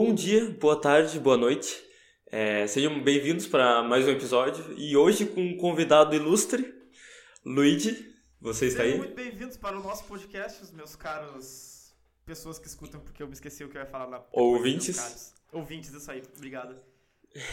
[0.00, 1.76] bom dia, boa tarde, boa noite.
[2.30, 6.72] É, sejam bem-vindos para mais um episódio e hoje com um convidado ilustre,
[7.44, 8.14] Luigi.
[8.40, 8.98] Você está Sejam aí?
[8.98, 11.92] muito bem-vindos para o nosso podcast, os meus caros
[12.24, 15.34] pessoas que escutam, porque eu me esqueci o que eu ia falar na Ouvintes.
[15.52, 16.76] Ouvintes, isso aí, obrigado.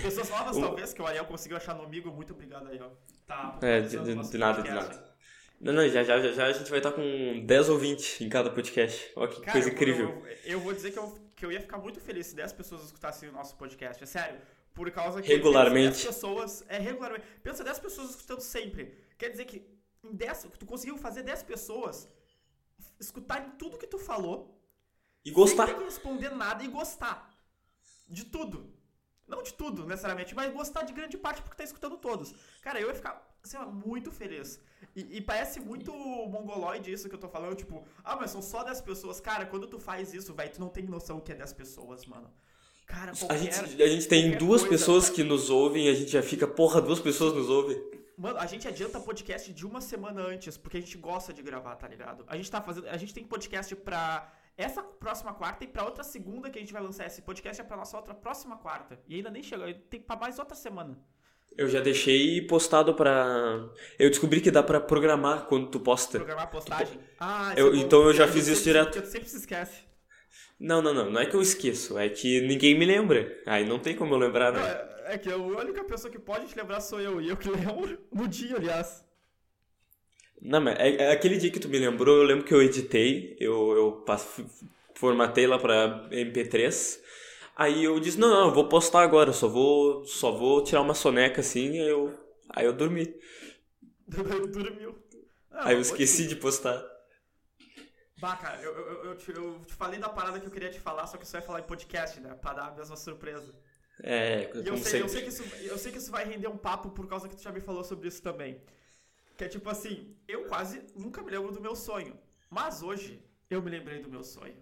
[0.04, 2.96] Pessoas novas, O- talvez, que o Ariel conseguiu achar no amigo, muito obrigado, Ariel.
[3.26, 5.16] Tá, É, de, atualizando de- nosso de nada, de nada.
[5.60, 8.52] Não, não, já, já, já, já a gente vai estar com 10 ouvintes em cada
[8.52, 9.12] podcast.
[9.16, 10.10] Olha que Cara, coisa eu- incrível.
[10.44, 12.84] Eu, eu vou dizer que eu, que eu ia ficar muito feliz se 10 pessoas
[12.84, 14.42] escutassem o nosso podcast, é sério.
[14.74, 15.28] Por causa que.
[15.28, 15.96] Regularmente.
[15.96, 16.66] pensa 10 pessoas.
[16.68, 17.26] É, regularmente.
[17.44, 18.98] Pensa 10 pessoas escutando sempre.
[19.18, 22.10] Quer dizer que em 10, tu conseguiu fazer 10 pessoas
[23.00, 24.62] escutarem tudo que tu falou
[25.24, 25.68] E gostar.
[25.68, 27.34] Sem responder nada e gostar.
[28.08, 28.74] De tudo.
[29.28, 32.36] Não de tudo, necessariamente, mas gostar de grande parte porque tá escutando todos.
[32.62, 34.60] Cara, eu ia ficar, ó, muito feliz.
[34.96, 38.64] E, e parece muito mongoloide isso que eu tô falando, tipo, ah, mas são só
[38.64, 39.20] 10 pessoas.
[39.20, 42.06] Cara, quando tu faz isso, velho, tu não tem noção o que é 10 pessoas,
[42.06, 42.32] mano.
[42.88, 43.38] Cara, A qualquer...
[43.38, 46.48] gente, a gente tem duas coisa, pessoas que nos ouvem e a gente já fica,
[46.48, 47.82] porra, duas pessoas nos ouvem.
[48.18, 51.76] Mano, a gente adianta podcast de uma semana antes, porque a gente gosta de gravar,
[51.76, 52.24] tá ligado?
[52.28, 52.88] A gente tá fazendo.
[52.88, 56.72] A gente tem podcast pra essa próxima quarta e pra outra segunda que a gente
[56.72, 57.06] vai lançar.
[57.06, 58.98] Esse podcast é pra nossa outra próxima quarta.
[59.08, 60.98] E ainda nem chegou, tem pra mais outra semana.
[61.58, 63.70] Eu já deixei postado pra.
[63.98, 66.18] Eu descobri que dá pra programar quando tu posta.
[66.18, 67.00] Programar postagem.
[67.20, 68.86] Ah, Eu- isso é então eu já fiz sempre- isso direto.
[68.88, 69.86] porque Tu sempre se esquece.
[70.60, 71.10] Não, não, não.
[71.10, 73.42] Não é que eu esqueço, é que ninguém me lembra.
[73.46, 74.86] Aí não tem como eu lembrar, Não, né?
[75.08, 77.22] é, é que a única pessoa que pode te lembrar sou eu.
[77.22, 79.04] E eu que lembro no dia, aliás.
[80.42, 83.36] Não, mas é, é aquele dia que tu me lembrou, eu lembro que eu editei,
[83.40, 84.42] eu, eu pass-
[84.94, 87.00] formatei lá pra MP3.
[87.56, 90.94] Aí eu disse, não, não, eu vou postar agora, só vou, só vou tirar uma
[90.94, 92.14] soneca assim, aí eu,
[92.50, 93.14] aí eu dormi.
[94.54, 94.96] Dormiu.
[95.52, 96.84] Ah, Aí eu esqueci de postar.
[98.18, 100.80] Bah, cara, eu, eu, eu, te, eu te falei da parada que eu queria te
[100.80, 102.34] falar, só que você vai falar em podcast, né?
[102.36, 103.54] Pra dar a mesma surpresa.
[104.04, 106.58] É, E eu sei, eu, sei que isso, eu sei que isso vai render um
[106.58, 108.62] papo por causa que tu já me falou sobre isso também.
[109.38, 112.18] Que é tipo assim, eu quase nunca me lembro do meu sonho.
[112.50, 114.56] Mas hoje eu me lembrei do meu sonho.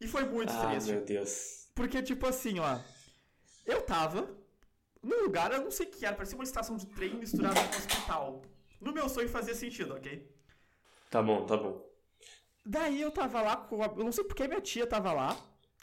[0.00, 0.92] E foi muito Ah, triste.
[0.92, 1.68] meu Deus.
[1.74, 2.78] Porque, tipo assim, ó.
[3.66, 4.28] Eu tava
[5.02, 7.74] num lugar, eu não sei o que era, parecia uma estação de trem misturada com
[7.74, 8.42] um hospital.
[8.80, 10.26] No meu sonho fazia sentido, ok?
[11.10, 11.84] Tá bom, tá bom.
[12.64, 13.82] Daí eu tava lá com.
[13.82, 15.36] A, eu não sei porque minha tia tava lá.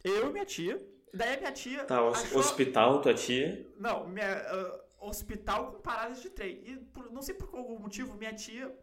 [0.04, 0.82] Eu e minha tia.
[1.14, 1.84] Daí a minha tia.
[1.86, 3.68] Tá, achou- hospital, tua tia.
[3.78, 6.62] Não, minha, ah, hospital com paradas de trem.
[6.66, 8.74] E por- não sei por qual motivo, minha tia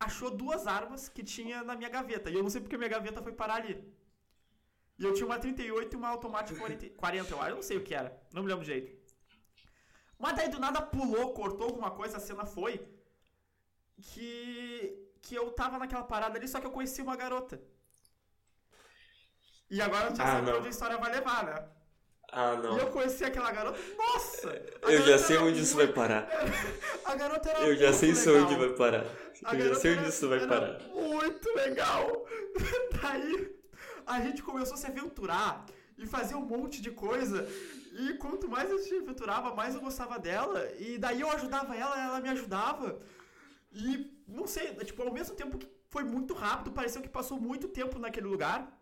[0.00, 2.30] achou duas armas que tinha na minha gaveta.
[2.30, 3.82] E eu não sei porque minha gaveta foi parar ali.
[4.98, 7.50] E eu tinha uma 38 e uma automática 40, 40 eu acho.
[7.50, 8.16] Eu não sei o que era.
[8.32, 8.96] Não me lembro direito.
[10.18, 12.80] Mas daí do nada pulou, cortou alguma coisa, a cena foi.
[14.00, 15.00] Que.
[15.22, 17.60] Que eu tava naquela parada ali, só que eu conheci uma garota.
[19.70, 20.58] E agora eu já Ah, sei pra não.
[20.58, 21.68] onde a história vai levar, né?
[22.30, 22.90] Ah, E eu não.
[22.92, 24.50] conheci aquela garota, nossa!
[24.82, 26.28] Eu já sei onde isso vai parar.
[27.06, 28.42] A garota era Eu já sei legal.
[28.44, 29.04] onde vai parar.
[29.44, 30.80] A Eu já sei onde era- isso vai parar.
[30.88, 32.26] Muito legal!
[33.02, 33.53] Daí
[34.06, 35.66] a gente começou a se aventurar
[35.96, 37.48] e fazer um monte de coisa.
[37.92, 40.70] E quanto mais a gente se aventurava, mais eu gostava dela.
[40.78, 43.00] E daí eu ajudava ela, ela me ajudava.
[43.72, 47.68] E não sei, tipo, ao mesmo tempo que foi muito rápido, pareceu que passou muito
[47.68, 48.72] tempo naquele lugar.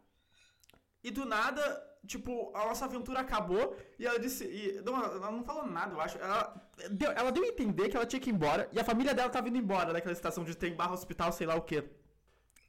[1.04, 1.62] E do nada,
[2.06, 4.44] tipo, a nossa aventura acabou e ela disse.
[4.44, 6.16] E, não, ela não falou nada, eu acho.
[6.18, 9.14] Ela deu, ela deu a entender que ela tinha que ir embora e a família
[9.14, 11.84] dela tava indo embora daquela estação de trem barra hospital, sei lá o quê.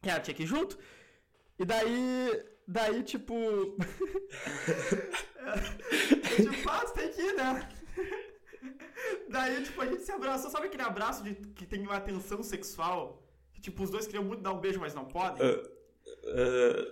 [0.02, 0.78] Que ela tinha que ir junto.
[1.63, 2.44] E daí.
[2.68, 3.34] Daí, tipo.
[5.40, 5.56] é,
[6.35, 7.69] tipo, ah, tem que ir, né?
[9.29, 10.52] Daí, tipo, a gente se abraçou.
[10.52, 13.23] Sabe aquele abraço de, que tem uma tensão sexual?
[13.53, 15.41] Que, tipo, os dois queriam muito dar um beijo, mas não podem?
[15.41, 15.63] Ah,
[16.25, 16.85] ah,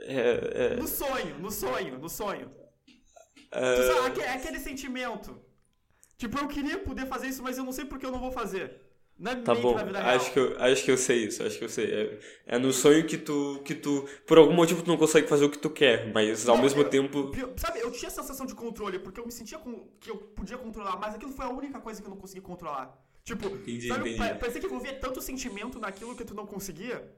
[0.00, 2.50] é, é, No sonho, no sonho, no sonho.
[3.36, 5.40] Tu sabe, é aquele sentimento.
[6.16, 8.83] Tipo, eu queria poder fazer isso, mas eu não sei porque eu não vou fazer.
[9.16, 11.68] Não é Tá bom, acho que, eu, acho que eu sei isso, acho que eu
[11.68, 11.84] sei.
[11.92, 12.18] É,
[12.56, 15.50] é no sonho que tu, que tu, por algum motivo, tu não consegue fazer o
[15.50, 17.30] que tu quer, mas ao mesmo eu- tempo.
[17.56, 20.58] Sabe, eu tinha a sensação de controle, porque eu me sentia com, que eu podia
[20.58, 22.92] controlar, mas aquilo foi a única coisa que eu não consegui controlar.
[23.22, 24.28] Tipo, Entendi, sabe, entendi.
[24.28, 27.08] pa- parecia que envolvia tanto sentimento naquilo que tu não conseguia.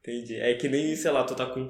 [0.00, 0.36] Entendi.
[0.36, 1.68] É que nem, sei lá, tu tá com,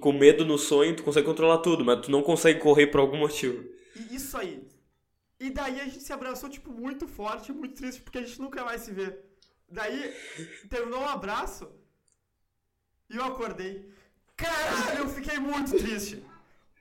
[0.00, 3.16] com medo no sonho, tu consegue controlar tudo, mas tu não consegue correr por algum
[3.16, 3.64] motivo.
[3.94, 4.60] E isso aí.
[5.38, 8.64] E daí a gente se abraçou, tipo, muito forte, muito triste, porque a gente nunca
[8.64, 9.18] mais se vê.
[9.68, 10.14] Daí,
[10.68, 11.70] terminou o abraço
[13.10, 13.92] e eu acordei.
[14.36, 16.24] Caralho, eu fiquei muito triste.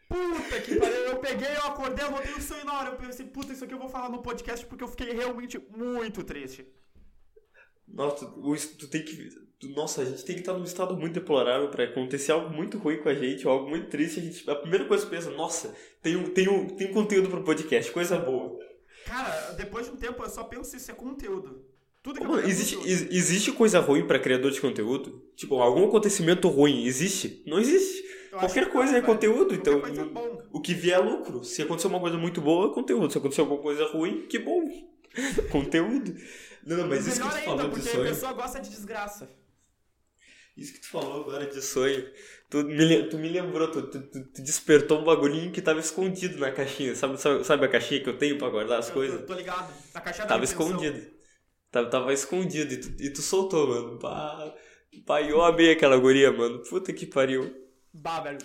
[0.07, 2.89] Puta que pariu, eu peguei, eu acordei, eu botei o sonho na hora.
[2.91, 6.23] Eu pensei, puta, isso aqui eu vou falar no podcast porque eu fiquei realmente muito
[6.23, 6.65] triste.
[7.87, 9.44] Nossa, tu, tu tem que.
[9.73, 12.97] Nossa, a gente tem que estar num estado muito deplorável pra acontecer algo muito ruim
[12.97, 14.19] com a gente, ou algo muito triste.
[14.19, 17.29] A, gente, a primeira coisa que pensa, nossa, tem um, tem, um, tem um conteúdo
[17.29, 18.57] pro podcast, coisa boa.
[19.05, 21.63] Cara, depois de um tempo eu só penso isso é conteúdo.
[22.01, 25.23] Tudo que Mano, eu existe, ex- existe coisa ruim pra criador de conteúdo?
[25.35, 27.41] Tipo, algum acontecimento ruim existe?
[27.47, 28.03] Não existe.
[28.31, 29.05] eu Qualquer que coisa é velho.
[29.05, 29.81] conteúdo, Qualquer então.
[29.81, 30.41] coisa é bom.
[30.51, 31.43] O que vier é lucro.
[31.43, 33.11] Se acontecer uma coisa muito boa, é conteúdo.
[33.11, 34.69] Se acontecer alguma coisa ruim, que bom.
[35.51, 36.15] conteúdo.
[36.65, 39.29] Não, não, mas isso que tu ainda, falou porque a pessoa gosta de desgraça.
[40.57, 42.09] Isso que tu falou agora de sonho.
[42.49, 46.51] Tu me, tu me lembrou, tu, tu, tu- despertou um bagulhinho que tava escondido na
[46.51, 46.95] caixinha.
[46.95, 49.19] Sabe, sabe, sabe a caixinha que eu tenho pra guardar as Eu coisas?
[49.21, 49.73] Tô, tô ligado.
[49.93, 51.11] Na caixa da Tava escondido.
[51.71, 53.99] Tava, tava escondido e tu, e tu soltou, mano.
[55.05, 56.59] Pá, eu amei aquela guria, mano.
[56.63, 57.53] Puta que pariu.
[57.93, 58.39] Bah, velho.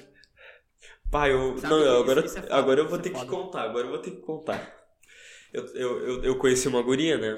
[1.28, 1.58] Eu.
[1.58, 3.30] Sabe não, que agora, isso é foda, agora eu vou é ter que foda.
[3.30, 3.62] contar.
[3.62, 4.80] Agora eu vou ter que contar.
[5.52, 7.36] Eu, eu, eu, eu conheci uma guria, né?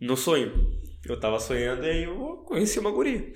[0.00, 0.81] No sonho.
[1.06, 3.32] Eu tava sonhando e aí eu conheci uma guria.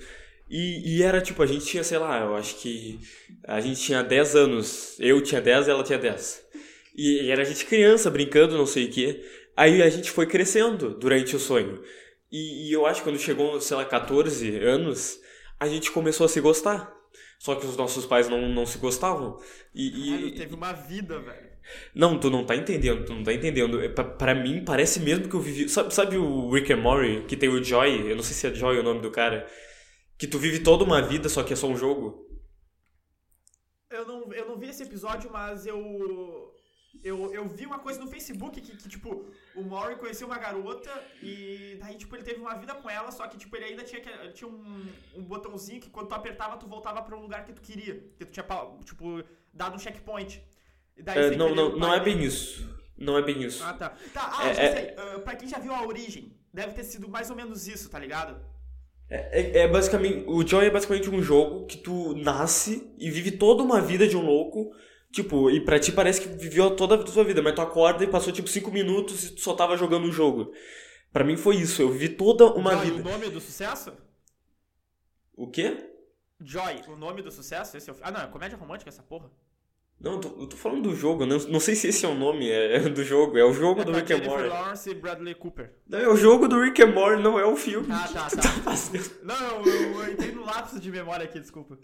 [0.49, 2.99] E, e era tipo, a gente tinha, sei lá, eu acho que.
[3.43, 4.95] A gente tinha 10 anos.
[4.99, 6.45] Eu tinha 10 ela tinha 10.
[6.95, 9.23] E, e era a gente criança, brincando, não sei o quê.
[9.55, 11.81] Aí a gente foi crescendo durante o sonho.
[12.31, 15.19] E, e eu acho que quando chegou, sei lá, 14 anos,
[15.59, 16.95] a gente começou a se gostar.
[17.39, 19.39] Só que os nossos pais não, não se gostavam.
[19.73, 21.46] E, Caralho, teve uma vida, velho.
[21.93, 23.81] Não, tu não tá entendendo, tu não tá entendendo.
[23.81, 25.67] É, Pra, mim, parece mesmo que eu vivi.
[25.69, 28.11] Sabe, sabe o Rick and Morty, que tem o Joy?
[28.11, 29.47] Eu não sei se é Joy o nome do cara.
[30.17, 32.25] Que tu vive toda uma vida, só que é só um jogo.
[33.89, 36.53] Eu não, eu não vi esse episódio, mas eu.
[37.03, 40.89] Eu, eu vi uma coisa no Facebook que, que, tipo, o Maury conheceu uma garota
[41.21, 44.01] e daí, tipo, ele teve uma vida com ela, só que, tipo, ele ainda tinha,
[44.01, 44.85] que- tinha um,
[45.15, 47.95] um botãozinho que quando tu apertava, tu voltava pra um lugar que tu queria.
[48.17, 48.45] Que tu tinha,
[48.83, 49.23] tipo,
[49.53, 50.41] dado um checkpoint.
[51.05, 52.67] É, sem não, não, o não é bem isso.
[52.97, 53.63] Não é bem isso.
[53.63, 53.89] Ah, tá.
[54.13, 54.95] Tá, ah, É- já é-.
[54.97, 57.99] Ah, pra quem já viu a origem, deve ter sido mais ou menos isso, tá
[57.99, 58.39] ligado?
[59.09, 60.25] É, é basicamente.
[60.27, 64.17] O Joy é basicamente um jogo que tu nasce e vive toda uma vida de
[64.17, 64.71] um louco.
[65.11, 68.07] Tipo, e pra ti parece que viveu toda a tua vida, mas tu acorda e
[68.07, 70.51] passou tipo 5 minutos e tu só tava jogando um jogo.
[71.13, 73.07] Pra mim foi isso, eu vivi toda uma Joy, vida.
[73.09, 73.93] o nome do sucesso?
[75.35, 75.89] O quê?
[76.41, 77.77] Joy, o nome do sucesso?
[77.77, 77.95] Esse é o...
[78.01, 79.31] Ah, não, é comédia romântica essa porra?
[79.99, 82.13] Não, eu tô, eu tô falando do jogo, não, não sei se esse é o
[82.13, 84.47] nome é, do jogo, é o jogo É do a Rick and Morty.
[84.47, 85.73] Lawrence e Bradley Cooper.
[85.87, 87.87] Não, é o jogo do Rick and Morty, não é o filme.
[87.89, 88.41] Ah, tá, tá.
[88.41, 88.75] tá?
[89.23, 91.79] Não, eu, eu entrei no lapso de memória aqui, desculpa.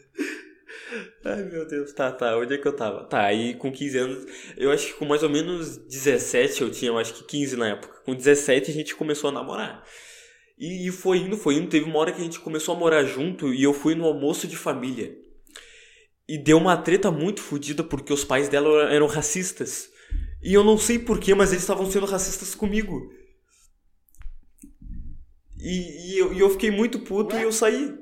[1.26, 1.92] Ai, meu Deus.
[1.94, 3.04] Tá, tá, onde é que eu tava?
[3.06, 4.26] Tá, aí com 15 anos,
[4.58, 7.70] eu acho que com mais ou menos 17, eu tinha, eu acho que 15 na
[7.70, 8.02] época.
[8.06, 9.84] Com 17 a gente começou a namorar.
[10.58, 11.68] E, e foi indo, foi indo.
[11.68, 14.48] Teve uma hora que a gente começou a morar junto e eu fui no almoço
[14.48, 15.23] de família.
[16.28, 19.90] E deu uma treta muito fodida porque os pais dela eram racistas.
[20.42, 23.12] E eu não sei porquê, mas eles estavam sendo racistas comigo.
[25.58, 27.94] E, e, eu, e eu fiquei muito puto e eu saí.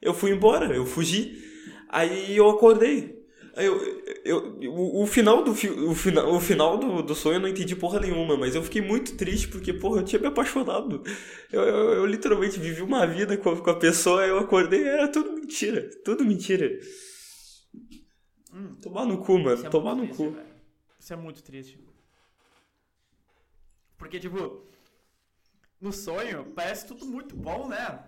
[0.00, 1.42] Eu fui embora, eu fugi.
[1.88, 3.18] Aí eu acordei.
[3.56, 3.80] Aí eu,
[4.24, 7.48] eu, o, o final, do, fi- o final, o final do, do sonho eu não
[7.48, 11.02] entendi porra nenhuma, mas eu fiquei muito triste porque, porra, eu tinha me apaixonado.
[11.50, 15.08] Eu, eu, eu literalmente vivi uma vida com a, com a pessoa, eu acordei era
[15.08, 15.88] tudo mentira.
[16.04, 16.70] Tudo mentira.
[18.52, 19.66] Hum, Tomar no cu, mano.
[19.66, 20.30] é tomar no triste, cu.
[20.30, 20.46] velho.
[20.98, 21.78] Isso é muito triste.
[23.96, 24.62] Porque, tipo,
[25.80, 28.04] no sonho parece tudo muito bom, né?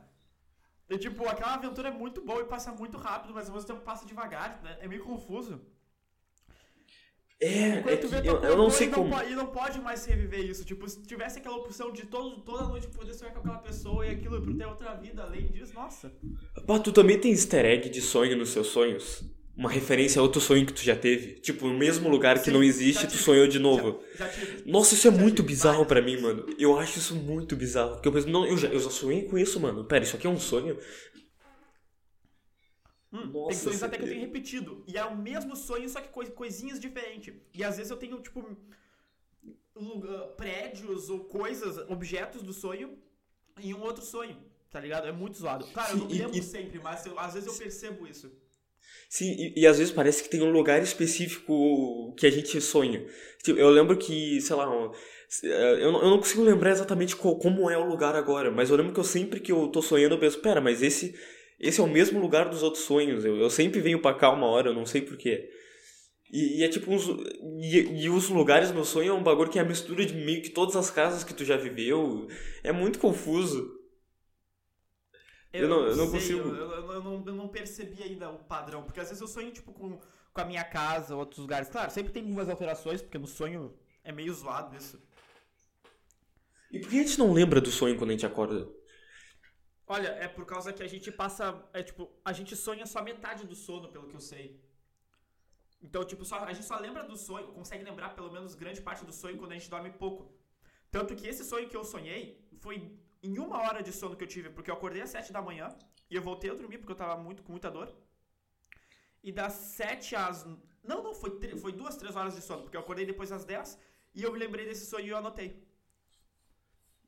[0.89, 3.81] E, tipo, aquela aventura é muito boa e passa muito rápido, mas ao mesmo tempo
[3.83, 4.79] passa devagar, né?
[4.81, 5.61] É meio confuso.
[7.43, 9.15] É, é tu que vê, eu, eu não sei e como.
[9.23, 10.63] E não pode mais reviver isso.
[10.65, 14.11] Tipo, se tivesse aquela opção de todo, toda noite poder sonhar com aquela pessoa e
[14.11, 16.13] aquilo pra ter outra vida além disso, nossa.
[16.67, 19.25] Pá, tu também tem easter egg de sonho nos seus sonhos?
[19.61, 21.35] Uma referência a outro sonho que tu já teve?
[21.35, 24.03] Tipo, no mesmo lugar que Sim, não existe, tu sonhou de novo.
[24.15, 24.63] Já, já tive.
[24.65, 26.47] Nossa, isso é muito bizarro pra mim, mano.
[26.59, 27.93] Eu acho isso muito bizarro.
[27.93, 29.85] Porque eu penso, não, eu já, eu já sonhei com isso, mano.
[29.85, 30.79] Pera, isso aqui é um sonho?
[33.13, 34.83] Hum, tem Nossa, sonhos até que eu tenho repetido.
[34.87, 37.35] E é o mesmo sonho, só que coi- coisinhas diferentes.
[37.53, 38.41] E às vezes eu tenho, tipo,
[39.77, 42.97] lu- ah, prédios ou coisas, objetos do sonho
[43.61, 44.39] em um outro sonho.
[44.71, 45.07] Tá ligado?
[45.07, 45.67] É muito zoado.
[45.67, 48.33] Claro, eu não lembro sempre, mas eu- às vezes eu percebo isso.
[49.09, 53.05] Sim, e, e às vezes parece que tem um lugar específico que a gente sonha.
[53.43, 54.93] Tipo, eu lembro que, sei lá, um-
[55.43, 58.77] eu, não- eu não consigo lembrar exatamente qual- como é o lugar agora, mas eu
[58.77, 61.15] lembro que eu sempre que eu tô sonhando eu penso, pera, mas esse,
[61.59, 63.25] esse é o mesmo lugar dos outros sonhos.
[63.25, 65.49] Eu, eu sempre venho pra cá uma hora, eu não sei porquê.
[66.33, 67.07] E, e é tipo uns.
[67.61, 70.43] E, e os lugares no sonho é um bagulho que é a mistura de meio
[70.43, 72.29] que todas as casas que tu já viveu.
[72.63, 73.80] É muito confuso.
[75.53, 76.49] Eu não- eu não sei, consigo.
[76.49, 78.83] Eu, eu- eu não, eu não percebi ainda o padrão.
[78.85, 79.99] Porque às vezes eu sonho, tipo, com,
[80.33, 81.69] com a minha casa, outros lugares.
[81.69, 85.01] Claro, sempre tem algumas alterações, porque no sonho é meio zoado isso.
[86.71, 88.69] E por que a gente não lembra do sonho quando a gente acorda?
[89.87, 91.61] Olha, é por causa que a gente passa.
[91.73, 94.61] É tipo, a gente sonha só metade do sono, pelo que eu sei.
[95.83, 99.05] Então, tipo, só, a gente só lembra do sonho, consegue lembrar pelo menos grande parte
[99.05, 100.33] do sonho quando a gente dorme pouco.
[100.93, 104.29] Tanto que esse sonho que eu sonhei foi em uma hora de sono que eu
[104.29, 105.69] tive, porque eu acordei às 7 da manhã
[106.11, 107.95] e eu voltei a dormir porque eu tava muito com muita dor.
[109.23, 110.47] E das 7 às.
[110.83, 113.79] Não, não, foi, foi duas, três horas de sono, porque eu acordei depois às 10
[114.15, 115.63] e eu me lembrei desse sonho e eu anotei.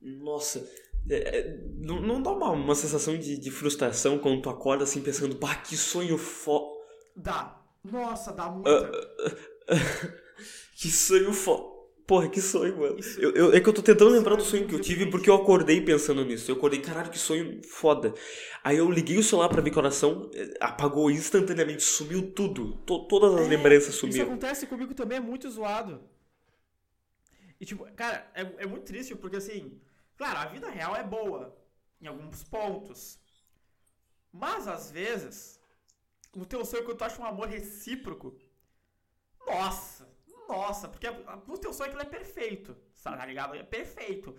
[0.01, 0.69] Nossa,
[1.09, 5.03] é, é, não, não dá uma, uma sensação de, de frustração quando tu acorda assim
[5.03, 6.81] pensando, pá, que sonho foda.
[7.17, 7.61] Dá.
[7.83, 8.71] Nossa, dá muita.
[8.71, 9.35] Uh, uh,
[9.75, 10.23] uh,
[10.77, 11.72] que sonho foda.
[12.13, 12.99] Porra, que sonho, mano.
[13.17, 15.35] Eu, eu, é que eu tô tentando lembrar do sonho que eu tive porque eu
[15.35, 16.51] acordei pensando nisso.
[16.51, 18.13] Eu acordei, caralho, que sonho foda.
[18.63, 22.75] Aí eu liguei o celular pra ver coração, eh, apagou instantaneamente, sumiu tudo.
[22.85, 24.25] To, todas as é, lembranças sumiram.
[24.25, 26.03] Isso acontece comigo também, é muito zoado.
[27.59, 29.81] E tipo, cara, é, é muito triste porque assim,
[30.15, 31.57] claro, a vida real é boa
[31.99, 33.19] em alguns pontos.
[34.31, 35.59] Mas às vezes,
[36.37, 38.39] no teu sonho, quando tu acha um amor recíproco,
[39.47, 40.12] nossa,
[40.49, 41.09] nossa, porque
[41.47, 43.55] no teu sonho aquilo é perfeito, tá ligado?
[43.55, 44.39] É perfeito.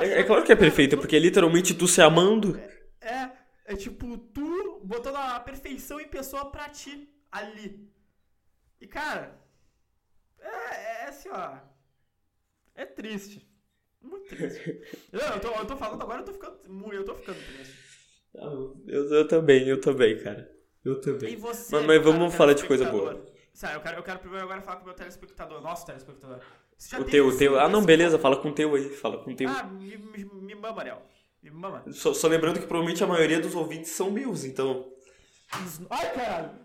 [0.00, 2.58] É, é, claro que é perfeito, porque é literalmente tu se amando.
[3.00, 3.32] É, é,
[3.66, 7.90] é tipo tu botando a perfeição em pessoa pra ti, ali.
[8.80, 9.38] E cara,
[10.38, 11.56] é, é assim, ó.
[12.74, 13.48] É triste.
[14.00, 14.82] Muito triste.
[15.12, 16.58] eu, eu, tô, eu tô falando agora, eu tô ficando.
[16.92, 17.78] Eu tô ficando triste.
[18.34, 20.50] Eu, eu também, eu também, cara.
[20.84, 21.36] Eu também.
[21.36, 23.24] Você, mas, mas vamos falar de coisa boa.
[23.52, 26.40] Sério, eu quero, eu quero primeiro agora falar com o meu telespectador, nosso telespectador.
[26.98, 27.60] o teu, o teu.
[27.60, 29.48] Ah, não, beleza, fala com o teu aí, fala com o teu.
[29.48, 31.02] Ah, me, me, me mama, Ariel.
[31.42, 31.84] Me mama.
[31.92, 34.90] Só, só, lembrando que provavelmente a maioria dos ouvintes são meus, então.
[35.90, 36.62] Ai, caralho!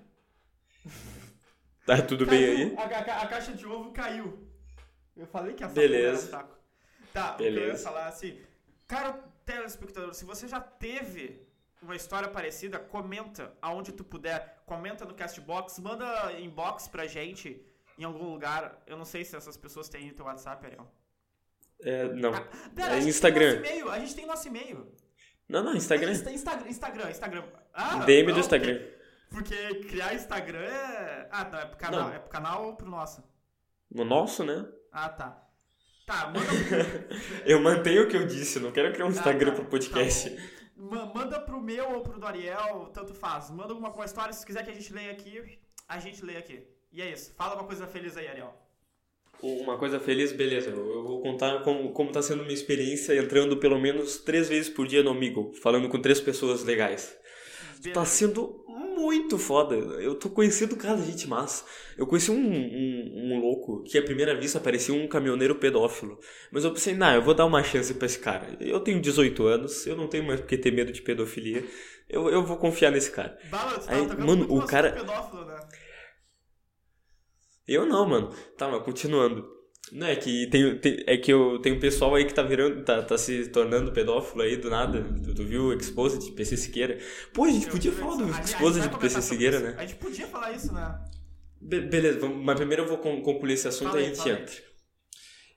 [1.85, 2.75] Tá tudo caiu, bem aí?
[2.77, 4.45] A, a, a, caixa de ovo caiu.
[5.15, 6.27] Eu falei que a Beleza.
[6.27, 6.57] era saco.
[7.13, 7.65] Tá, Beleza.
[7.65, 8.41] eu ia falar assim.
[8.85, 9.13] Cara,
[9.45, 11.47] telespectador, se você já teve
[11.81, 14.56] uma história parecida, comenta aonde tu puder.
[14.67, 17.65] Comenta no Castbox, manda inbox pra gente
[17.97, 18.83] em algum lugar.
[18.85, 20.91] Eu não sei se essas pessoas têm o teu WhatsApp, Ariel.
[21.81, 22.33] É, não.
[22.33, 22.41] Ah,
[22.75, 23.61] pera, é Instagram.
[23.89, 24.93] A gente tem nosso e-mail.
[25.47, 26.11] Não, não, Instagram.
[26.11, 27.43] Insta, Instagram, Instagram, Instagram.
[27.73, 28.77] Ah, DM não, do Instagram.
[29.29, 31.29] Porque, porque, criar Instagram é.
[31.31, 32.01] Ah, não, é pro canal.
[32.01, 32.13] Não.
[32.13, 33.23] É pro canal ou pro nosso?
[33.89, 34.67] No nosso, né?
[34.91, 35.47] Ah, tá.
[36.05, 36.41] Tá, manda.
[37.47, 40.29] eu mantenho o que eu disse, não quero criar um Instagram ah, tá, pro podcast.
[40.29, 43.49] Tá manda pro meu ou pro do Ariel, tanto faz.
[43.49, 46.63] Manda alguma uma história, se quiser que a gente leia aqui, a gente lê aqui.
[46.91, 47.33] E é isso.
[47.35, 48.53] Fala uma coisa feliz aí, Ariel.
[49.41, 50.69] Uma coisa feliz, beleza.
[50.69, 54.87] Eu vou contar como, como tá sendo minha experiência entrando pelo menos três vezes por
[54.87, 57.15] dia no Amigo, falando com três pessoas legais.
[57.15, 57.93] Tá beleza.
[57.93, 58.65] Tá sendo
[58.97, 59.75] muito foda.
[59.75, 61.63] Eu tô conhecendo cada gente massa.
[61.97, 66.19] Eu conheci um, um, um, louco que à primeira vista parecia um caminhoneiro pedófilo.
[66.51, 68.57] Mas eu pensei, nah, eu vou dar uma chance pra esse cara.
[68.59, 71.63] Eu tenho 18 anos, eu não tenho mais porque ter medo de pedofilia.
[72.09, 73.37] Eu, eu vou confiar nesse cara.
[73.49, 74.91] Bala, Aí, mano, o cara.
[74.91, 75.59] Pedófilo, né?
[77.67, 78.29] Eu não, mano.
[78.57, 79.56] Tá, mas continuando.
[79.91, 82.83] Não, é que tem, tem, é que eu tenho um pessoal aí que tá virando,
[82.83, 85.03] tá, tá se tornando pedófilo aí do nada.
[85.23, 86.97] Tu, tu viu o Exposed de PC Siqueira?
[87.33, 89.75] Pô, a gente eu podia falar do Exposed de PC Siqueira, né?
[89.77, 90.99] A gente podia falar isso, né?
[91.61, 94.55] Be beleza, vamos, mas primeiro eu vou concluir esse assunto e aí a gente entra.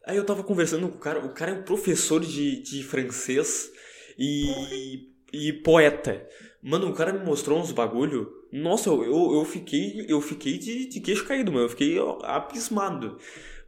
[0.06, 3.70] Aí eu tava conversando com o cara, o cara é um professor de, de francês
[4.18, 6.26] e, e poeta.
[6.62, 8.30] Mano, o cara me mostrou uns bagulho.
[8.52, 11.64] Nossa, eu, eu, eu fiquei, eu fiquei de, de queixo caído, mano.
[11.64, 13.18] Eu fiquei abismado.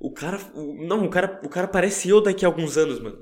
[0.02, 0.37] O cara.
[0.54, 3.21] Não, o cara, o cara parece eu daqui a alguns anos, mano.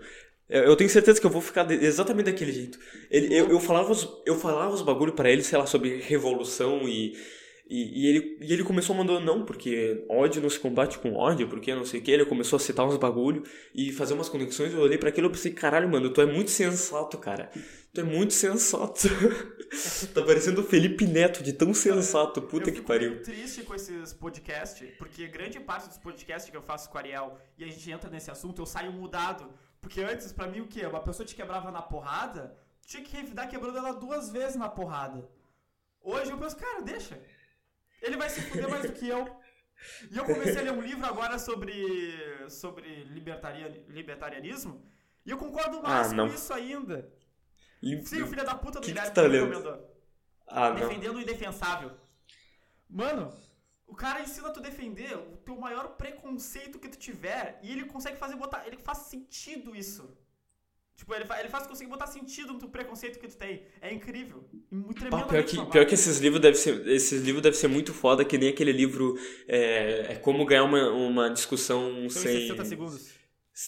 [0.49, 2.79] Eu tenho certeza que eu vou ficar exatamente daquele jeito.
[3.11, 6.89] Ele, eu, eu falava os, eu falava os bagulho para ele, sei lá, sobre revolução
[6.89, 7.13] e,
[7.71, 11.49] e, e, ele, e ele começou mandando não, porque ódio não se combate com ódio,
[11.49, 12.11] porque não sei o que.
[12.11, 14.75] Ele começou a citar uns bagulho e fazer umas conexões.
[14.75, 17.49] Eu olhei para aquilo e pensei, caralho, mano, tu é muito sensato, cara.
[17.95, 19.09] Tu é muito sensato.
[20.13, 22.43] tá parecendo o Felipe Neto de tão sensato.
[22.43, 23.13] Puta eu que pariu.
[23.13, 26.99] Eu triste com esses podcasts, porque grande parte dos podcasts que eu faço com o
[26.99, 29.49] Ariel e a gente entra nesse assunto, eu saio mudado.
[29.81, 30.85] Porque antes, para mim, o quê?
[30.87, 32.53] Uma pessoa te quebrava na porrada,
[32.85, 35.25] tinha que revidar quebrando ela duas vezes na porrada.
[36.03, 37.17] Hoje eu penso, cara, deixa.
[38.01, 39.41] Ele vai se fuder mais do que eu.
[40.11, 44.85] E eu comecei a ler um livro agora sobre, sobre libertarianismo.
[45.25, 47.11] E eu concordo mais ah, com isso ainda.
[47.83, 49.81] E, Sim, o filho da puta do que Guilherme que tá lendo?
[50.47, 51.93] Ah, Defendendo o indefensável.
[52.89, 53.33] Mano,
[53.87, 58.17] o cara ensina tu defender o teu maior preconceito que tu tiver e ele consegue
[58.17, 58.67] fazer botar.
[58.67, 60.17] Ele faz sentido isso.
[61.01, 63.63] Tipo, ele faz, ele faz conseguir botar sentido no preconceito que tu tem.
[63.81, 64.45] É incrível.
[64.71, 65.27] Muito tremendo.
[65.29, 66.87] pior, que, pior que esses livros devem ser.
[66.87, 69.15] Esses livros devem ser muito foda, que nem aquele livro.
[69.49, 72.49] É, é como ganhar uma, uma discussão sem.
[72.49, 73.15] 60 segundos.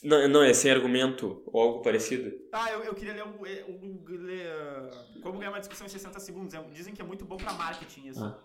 [0.02, 2.30] Não, não, é sem argumento ou algo parecido.
[2.52, 5.90] Ah, eu, eu queria ler um, é, um, ler, uh, Como ganhar uma discussão em
[5.90, 6.52] 60 segundos.
[6.52, 8.22] É dizem que é muito bom pra marketing isso.
[8.22, 8.38] Ah.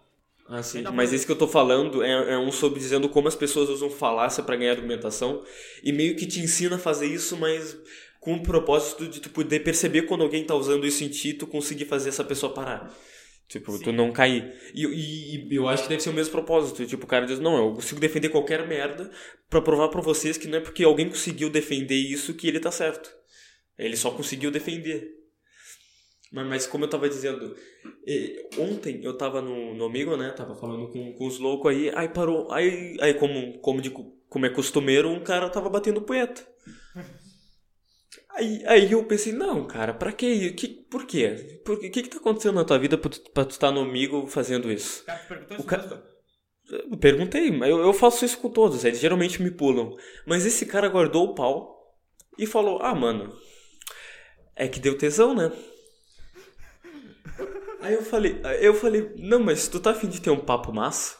[0.49, 0.81] Ah, sim.
[0.93, 3.89] Mas esse que eu tô falando é, é, um sobre dizendo como as pessoas usam
[3.89, 5.43] falácia para ganhar argumentação
[5.83, 7.77] e meio que te ensina a fazer isso, mas
[8.27, 11.47] com o propósito de tu poder perceber quando alguém tá usando isso em ti, tu
[11.47, 12.93] conseguir fazer essa pessoa parar.
[13.47, 13.83] Tipo, Sim.
[13.85, 14.53] tu não cair.
[14.73, 16.85] E, e, e, eu acho que deve ser o mesmo propósito.
[16.85, 19.09] Tipo, o cara diz, não, eu consigo defender qualquer merda
[19.49, 22.69] para provar para vocês que não é porque alguém conseguiu defender isso que ele tá
[22.69, 23.09] certo.
[23.79, 25.09] Ele só conseguiu defender.
[26.29, 27.55] Mas, mas como eu tava dizendo,
[28.57, 30.31] ontem eu tava no, no amigo, né?
[30.31, 32.51] Tava falando com, com os loucos aí, aí parou.
[32.51, 36.45] Aí, aí como, como, de, como é costumeiro, um cara tava batendo poeta.
[38.37, 40.51] Aí, aí eu pensei, não, cara, pra quê?
[40.51, 41.59] Que, por quê?
[41.65, 44.27] Por, que que tá acontecendo na tua vida pra tu, pra tu estar no amigo
[44.27, 45.03] fazendo isso?
[45.05, 46.17] Cara, perguntou isso o cara...
[46.69, 49.95] Eu perguntei, mas eu, eu faço isso com todos, eles geralmente me pulam.
[50.25, 51.95] Mas esse cara guardou o pau
[52.37, 53.33] e falou, ah, mano,
[54.55, 55.51] é que deu tesão, né?
[57.81, 61.17] Aí eu falei, eu falei, não, mas tu tá afim de ter um papo massa?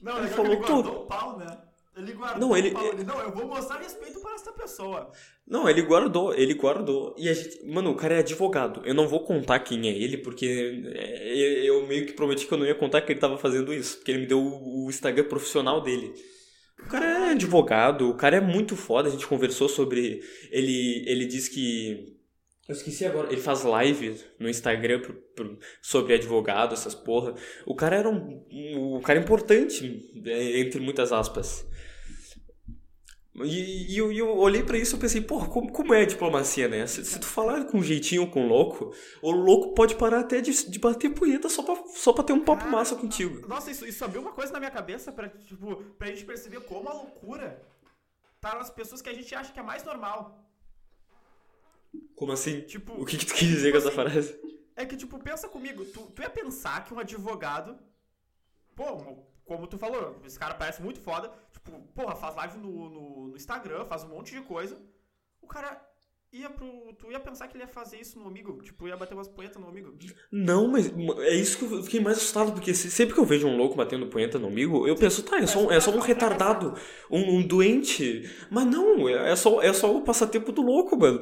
[0.00, 1.65] Não, ele falou, guardou o pau, né?
[1.96, 2.68] Ele guardou não, ele.
[2.68, 5.10] Ele, não, eu vou mostrar respeito para essa pessoa.
[5.48, 7.14] Não, ele guardou, ele guardou.
[7.16, 7.64] E a gente.
[7.64, 8.82] Mano, o cara é advogado.
[8.84, 12.58] Eu não vou contar quem é ele, porque é, eu meio que prometi que eu
[12.58, 13.96] não ia contar que ele tava fazendo isso.
[13.96, 16.12] Porque ele me deu o Instagram profissional dele.
[16.84, 19.08] O cara é advogado, o cara é muito foda.
[19.08, 20.22] A gente conversou sobre.
[20.50, 22.14] Ele, ele diz que.
[22.68, 23.32] Eu esqueci agora.
[23.32, 27.34] Ele faz live no Instagram pro, pro, sobre advogado, essas porra.
[27.64, 28.44] O cara era um.
[28.52, 31.66] um o cara é importante, é, entre muitas aspas.
[33.44, 36.68] E, e eu, eu, olhei para isso e pensei, porra, como, como é a diplomacia,
[36.68, 36.86] né?
[36.86, 40.40] Se, se, tu falar com um jeitinho com o louco, o louco pode parar até
[40.40, 43.46] de, de bater punheta só pra, só pra ter um papo Cara, massa contigo.
[43.46, 46.88] Nossa, isso, isso abriu uma coisa na minha cabeça pra, tipo, pra gente perceber como
[46.88, 47.62] a loucura
[48.40, 50.42] tá nas pessoas que a gente acha que é mais normal.
[52.14, 52.62] Como assim?
[52.62, 54.40] Tipo, o que, que tu quis dizer tipo com essa assim, frase?
[54.74, 57.78] É que, tipo, pensa comigo, tu, tu ia pensar que um advogado.
[58.74, 61.32] Pô, como tu falou, esse cara parece muito foda.
[61.66, 64.80] Tipo, porra, faz live no, no, no Instagram, faz um monte de coisa.
[65.42, 65.84] O cara
[66.32, 66.94] ia pro.
[66.96, 68.62] Tu ia pensar que ele ia fazer isso no amigo?
[68.62, 69.92] Tipo, ia bater umas punhetas no amigo?
[70.30, 73.56] Não, mas é isso que eu fiquei mais assustado, porque sempre que eu vejo um
[73.56, 76.74] louco batendo punheta no amigo, eu penso, tá, é só, é só um retardado,
[77.10, 78.30] um, um doente.
[78.48, 81.20] Mas não, é só, é só o passatempo do louco, mano.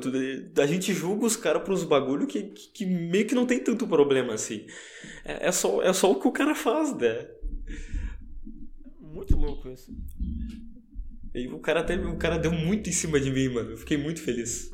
[0.59, 3.87] A gente julga os caras pros bagulho que, que, que, meio que não tem tanto
[3.87, 4.67] problema assim.
[5.25, 7.27] É, é, só, é só o que o cara faz, né?
[9.15, 9.93] Muito louco isso.
[11.35, 13.71] E o cara até o cara deu muito em cima de mim, mano.
[13.71, 14.73] Eu fiquei muito feliz.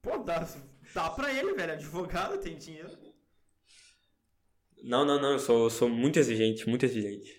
[0.00, 0.48] Pô, dá,
[0.94, 1.72] dá pra ele, velho.
[1.72, 2.96] Advogado tem dinheiro.
[4.82, 5.32] Não, não, não.
[5.32, 7.36] Eu sou, sou muito exigente, muito exigente.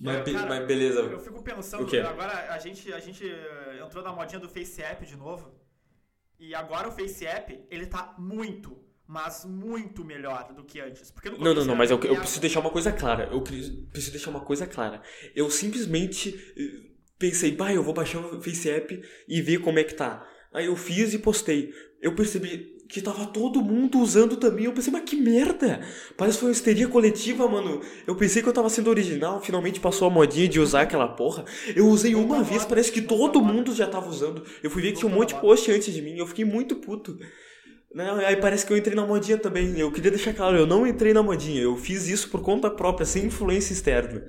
[0.00, 1.00] Mas, cara, mas beleza.
[1.00, 5.06] Eu fico pensando, agora a gente, a gente eh, entrou na modinha do Face App
[5.06, 5.54] de novo.
[6.38, 11.10] E agora o Face App, ele tá muito, mas muito melhor do que antes.
[11.10, 13.28] Porque não, não, não, mas eu, eu preciso deixar uma coisa clara.
[13.30, 15.02] Eu preciso deixar uma coisa clara.
[15.34, 19.84] Eu simplesmente eh, pensei, bah, eu vou baixar o Face App e ver como é
[19.84, 20.26] que tá.
[20.52, 21.72] Aí eu fiz e postei.
[22.00, 24.66] Eu percebi que tava todo mundo usando também.
[24.66, 25.80] Eu pensei, mas que merda!
[26.16, 27.80] Parece que foi uma histeria coletiva, mano.
[28.06, 31.44] Eu pensei que eu tava sendo original, finalmente passou a modinha de usar aquela porra.
[31.74, 34.44] Eu usei uma vez, parece que todo mundo já tava usando.
[34.62, 36.16] Eu fui ver que tinha um monte de post antes de mim.
[36.16, 37.18] Eu fiquei muito puto.
[37.94, 39.78] Não, aí parece que eu entrei na modinha também.
[39.78, 41.62] Eu queria deixar claro, eu não entrei na modinha.
[41.62, 44.26] Eu fiz isso por conta própria, sem influência externa.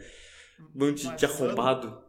[0.73, 2.05] Bando de, arrombado.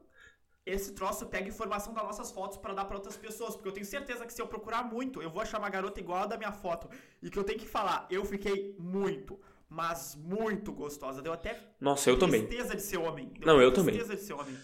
[0.66, 3.54] Esse troço pega informação das nossas fotos para dar para outras pessoas.
[3.54, 6.24] Porque eu tenho certeza que se eu procurar muito, eu vou achar uma garota igual
[6.24, 6.90] a da minha foto.
[7.22, 11.22] E que eu tenho que falar, eu fiquei muito, mas muito gostosa.
[11.22, 12.44] Deu até Nossa, eu também.
[12.44, 13.32] tristeza de ser homem.
[13.38, 13.94] Deu não, eu também.
[13.94, 14.54] Tristeza de ser homem.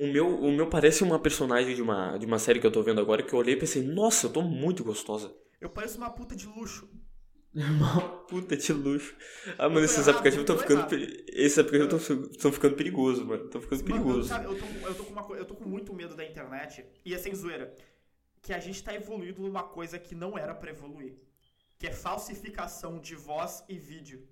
[0.00, 2.82] O meu, o meu parece uma personagem de uma, de uma série que eu tô
[2.82, 5.34] vendo agora que eu olhei e pensei, nossa, eu tô muito gostosa.
[5.60, 6.88] Eu pareço uma puta de luxo.
[7.52, 9.16] uma puta de luxo.
[9.58, 10.86] Ah, mano, esses aplicativos estão ficando.
[11.28, 13.46] Esses aplicativos estão ficando perigosos, mano.
[13.46, 14.30] Estão ficando perigosos.
[14.30, 16.86] eu, tô, eu, tô com uma, eu tô com muito medo da internet.
[17.04, 17.74] E é sem zoeira.
[18.40, 21.18] Que a gente tá evoluindo numa coisa que não era para evoluir.
[21.76, 24.28] Que é falsificação de voz e vídeo.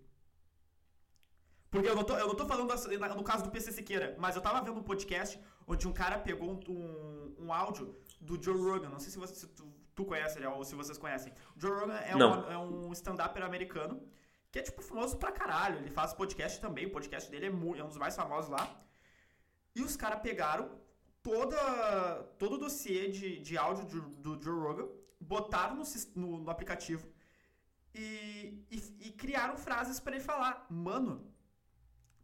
[1.70, 2.72] Porque eu não tô, eu não tô falando
[3.16, 6.50] no caso do PC Siqueira, mas eu tava vendo um podcast onde um cara pegou
[6.50, 8.88] um, um, um áudio do Joe Rogan.
[8.88, 11.32] Não sei se, você, se tu, tu conhece ou se vocês conhecem.
[11.56, 14.00] O Joe Rogan é um, é um stand-upper americano
[14.50, 15.78] que é, tipo, famoso pra caralho.
[15.78, 16.86] Ele faz podcast também.
[16.86, 18.82] O podcast dele é, muito, é um dos mais famosos lá.
[19.74, 20.70] E os caras pegaram
[21.22, 24.00] toda, todo o dossiê de, de áudio do,
[24.36, 24.88] do Joe Rogan,
[25.20, 25.82] botaram no,
[26.14, 27.06] no, no aplicativo
[27.94, 30.66] e, e, e criaram frases para ele falar.
[30.70, 31.26] Mano,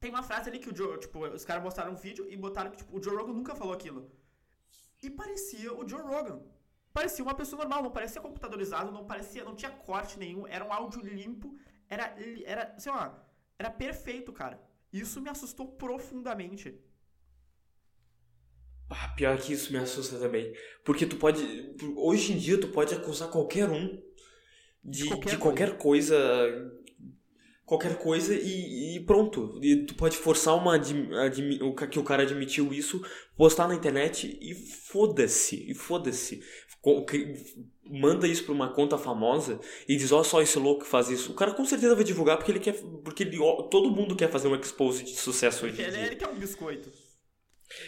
[0.02, 2.72] tem uma frase ali que o Joe, tipo, os caras mostraram um vídeo e botaram
[2.72, 4.10] que tipo, o Joe Rogan nunca falou aquilo.
[5.00, 6.42] e parecia o Joe Rogan.
[6.92, 10.72] Parecia uma pessoa normal, não parecia computadorizado, não parecia, não tinha corte nenhum, era um
[10.72, 11.56] áudio limpo,
[11.88, 13.24] era, era, sei lá,
[13.58, 14.60] era perfeito, cara.
[14.92, 16.78] Isso me assustou profundamente.
[18.90, 20.52] Ah, pior que isso me assusta também.
[20.84, 21.42] Porque tu pode.
[21.96, 23.86] Hoje em dia tu pode acusar qualquer um
[24.84, 26.16] de, de qualquer, de qualquer coisa.
[26.18, 26.71] coisa.
[27.72, 29.58] Qualquer coisa e, e, pronto.
[29.62, 33.02] E tu pode forçar uma que o cara admitiu isso,
[33.34, 35.64] postar na internet e foda-se.
[35.70, 36.42] E foda-se.
[37.90, 39.58] Manda isso pra uma conta famosa
[39.88, 41.32] e diz, ó oh, só esse louco que faz isso.
[41.32, 42.74] O cara com certeza vai divulgar porque ele quer.
[43.02, 43.38] Porque ele,
[43.70, 45.80] todo mundo quer fazer um expose de sucesso hoje.
[45.80, 46.90] Ele, ele quer um biscoito.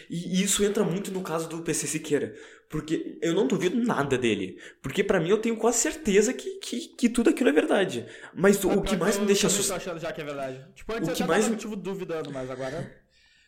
[0.09, 2.35] E isso entra muito no caso do PC Siqueira.
[2.69, 4.59] Porque eu não duvido nada dele.
[4.81, 8.05] Porque para mim eu tenho quase certeza que, que, que tudo aquilo é verdade.
[8.33, 9.77] Mas o, o que mais me deixa assustado.
[9.77, 10.65] achando já que é verdade.
[10.75, 13.03] Tipo, antes o eu que mais motivo duvidando, mas agora.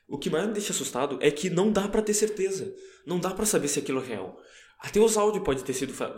[0.08, 2.74] O que mais me deixa assustado é que não dá para ter certeza.
[3.06, 4.40] Não dá para saber se aquilo é real.
[4.80, 6.14] Até os áudios pode ter sido fa...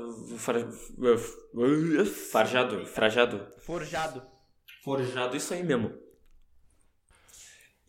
[2.32, 3.48] farjado, frajado.
[3.60, 4.22] Forjado.
[4.84, 5.94] Forjado, isso aí mesmo.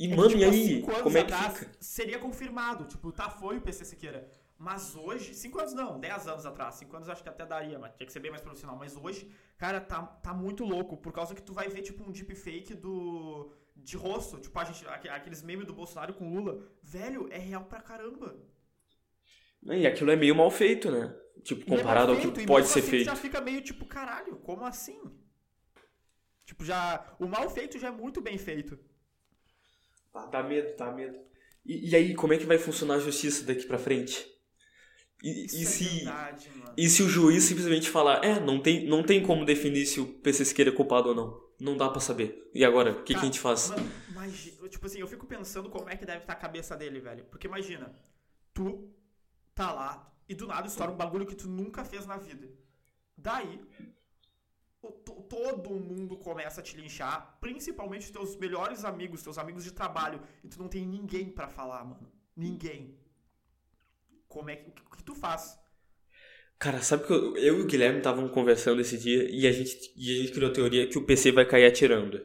[0.01, 1.71] E, é mano, tipo, e aí, como é que fica?
[1.79, 4.27] Seria confirmado, tipo, tá, foi o PC Siqueira.
[4.57, 7.93] Mas hoje, 5 anos não, 10 anos atrás, 5 anos acho que até daria, mas
[7.95, 8.77] tinha que ser bem mais profissional.
[8.79, 12.11] Mas hoje, cara, tá, tá muito louco, por causa que tu vai ver, tipo, um
[12.11, 13.53] deepfake do.
[13.77, 16.67] de rosto, tipo, a gente, aqueles memes do Bolsonaro com Lula.
[16.83, 18.39] Velho, é real pra caramba.
[19.63, 21.15] E aquilo é meio mal feito, né?
[21.43, 23.05] Tipo, é comparado é feito, ao que pode ser assim, feito.
[23.05, 24.99] já fica meio tipo, caralho, como assim?
[26.47, 27.05] Tipo, já.
[27.19, 28.79] O mal feito já é muito bem feito.
[30.13, 31.19] Tá, dá medo, dá medo.
[31.65, 34.27] E, e, aí, como é que vai funcionar a justiça daqui pra frente?
[35.23, 39.03] E, e é se, verdade, e se o juiz simplesmente falar, é, não tem, não
[39.03, 41.51] tem como definir se o PC Siqueira é culpado ou não.
[41.61, 42.51] Não dá para saber.
[42.55, 43.69] E agora, o que, que, a gente faz?
[43.69, 47.01] Mano, mas, tipo assim, eu fico pensando como é que deve estar a cabeça dele,
[47.01, 47.25] velho.
[47.27, 47.95] Porque imagina,
[48.55, 48.91] tu
[49.55, 52.49] tá lá e do nada estoura um bagulho que tu nunca fez na vida.
[53.15, 53.61] Daí,
[55.29, 60.21] todo mundo começa a te linchar, principalmente os teus melhores amigos, teus amigos de trabalho,
[60.43, 62.11] e tu não tem ninguém para falar, mano.
[62.37, 62.99] Ninguém.
[64.27, 65.59] Como é que, o que tu faz?
[66.59, 69.93] Cara, sabe que eu, eu e o Guilherme estavam conversando esse dia e a, gente,
[69.97, 72.25] e a gente criou a teoria que o PC vai cair atirando.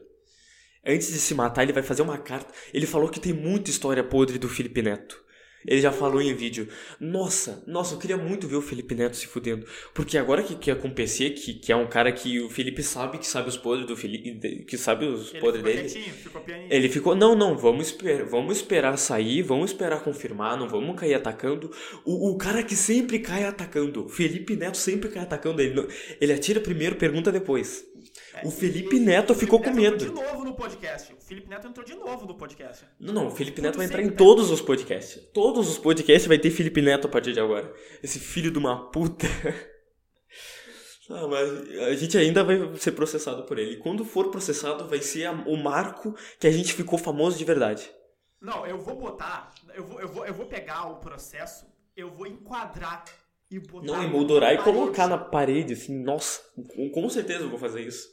[0.84, 2.54] Antes de se matar, ele vai fazer uma carta.
[2.72, 5.25] Ele falou que tem muita história podre do Felipe Neto.
[5.66, 6.68] Ele já falou em vídeo.
[7.00, 9.66] Nossa, nossa, eu queria muito ver o Felipe Neto se fudendo.
[9.92, 12.48] Porque agora que, que é com o PC, que, que é um cara que o
[12.48, 14.64] Felipe sabe que sabe os podres do Felipe.
[14.64, 15.88] Que sabe os ele podres dele.
[15.88, 20.98] ficou ele ficou, não, não, vamos esperar, vamos esperar sair, vamos esperar confirmar, não vamos
[20.98, 21.70] cair atacando.
[22.04, 24.08] O, o cara que sempre cai atacando.
[24.08, 25.60] Felipe Neto sempre cai atacando.
[25.60, 25.86] Ele,
[26.20, 27.84] ele atira primeiro, pergunta depois.
[28.34, 30.04] É, o Felipe Neto ficou Felipe com medo.
[30.04, 31.14] Entrou de novo no podcast.
[31.26, 32.84] Felipe Neto entrou de novo no podcast.
[33.00, 35.20] Não, não, o Felipe Neto vai entrar em todos os podcasts.
[35.34, 37.74] Todos os podcasts vai ter Felipe Neto a partir de agora.
[38.00, 39.26] Esse filho de uma puta.
[41.08, 41.48] Ah, mas
[41.82, 43.74] a gente ainda vai ser processado por ele.
[43.74, 47.44] E quando for processado, vai ser a, o marco que a gente ficou famoso de
[47.44, 47.88] verdade.
[48.40, 49.54] Não, eu vou botar.
[49.72, 51.64] Eu vou, eu vou, eu vou pegar o processo,
[51.96, 53.04] eu vou enquadrar
[53.48, 53.86] e botar.
[53.86, 56.40] Não, emoldurar e colocar na parede, assim, nossa,
[56.74, 58.08] com, com certeza eu vou fazer isso.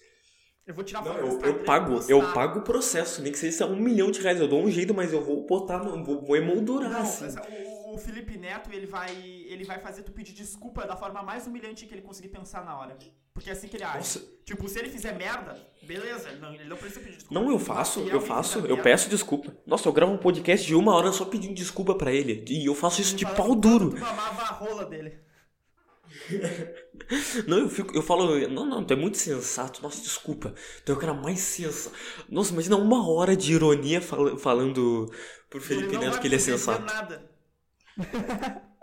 [0.65, 3.75] Eu vou tirar não, eu, eu pago, eu pago o processo, nem que seja um
[3.75, 4.39] milhão de reais.
[4.39, 7.25] Eu dou um jeito, mas eu vou botar, vou, vou emoldurar, não, assim.
[7.85, 11.45] O, o, Felipe Neto, ele vai, ele vai fazer tu pedir desculpa da forma mais
[11.47, 12.97] humilhante que ele conseguir pensar na hora.
[13.33, 13.97] Porque é assim que ele age.
[13.97, 14.23] Nossa.
[14.45, 17.41] Tipo, se ele fizer merda, beleza, ele não, ele não precisa pedir desculpa.
[17.41, 19.53] Não, eu faço, eu faço, eu merda, peço desculpa.
[19.65, 22.45] Nossa, eu gravo um podcast de uma hora só pedindo desculpa para ele.
[22.47, 23.89] E eu faço isso de pau duro.
[23.89, 25.22] Tu mamava a rola dele.
[27.47, 30.53] Não, eu, fico, eu falo, não, não, tu é muito sensato, nossa, desculpa.
[30.85, 31.95] Tu é o cara mais sensato.
[32.29, 35.11] Nossa, imagina uma hora de ironia fal falando
[35.49, 36.85] pro Felipe Neto que ele é sensato.
[36.85, 37.29] Nada.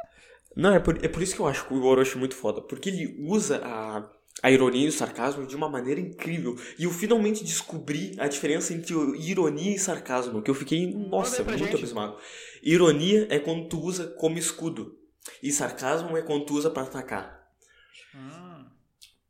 [0.57, 2.61] Não, é por, é por isso que eu acho o Orochi muito foda.
[2.61, 4.11] Porque ele usa a,
[4.43, 6.57] a ironia e o sarcasmo de uma maneira incrível.
[6.79, 10.43] E eu finalmente descobri a diferença entre ironia e sarcasmo.
[10.43, 11.77] Que eu fiquei, nossa, muito gente.
[11.77, 12.17] abismado.
[12.63, 15.00] Ironia é quando tu usa como escudo.
[15.43, 17.51] E sarcasmo é quando tu usa pra atacar.
[18.15, 18.67] Hum.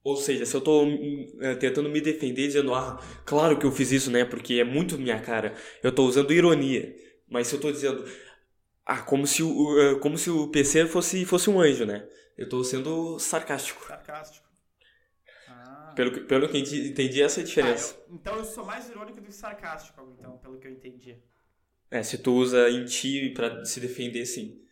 [0.03, 3.93] Ou seja, se eu tô uh, tentando me defender dizendo, ah, claro que eu fiz
[3.93, 4.25] isso, né?
[4.25, 5.55] Porque é muito minha cara.
[5.83, 6.95] Eu tô usando ironia.
[7.29, 8.05] Mas se eu tô dizendo,
[8.85, 12.09] ah, como se o, uh, como se o PC fosse, fosse um anjo, né?
[12.37, 13.87] Eu tô sendo sarcástico.
[13.87, 14.49] Sarcástico.
[15.47, 15.93] Ah.
[15.95, 17.95] Pelo, pelo que eu entendi, essa é a diferença.
[17.95, 21.19] Ah, eu, então eu sou mais irônico do que sarcástico, então, pelo que eu entendi.
[21.91, 24.63] É, se tu usa em ti pra se defender, sim.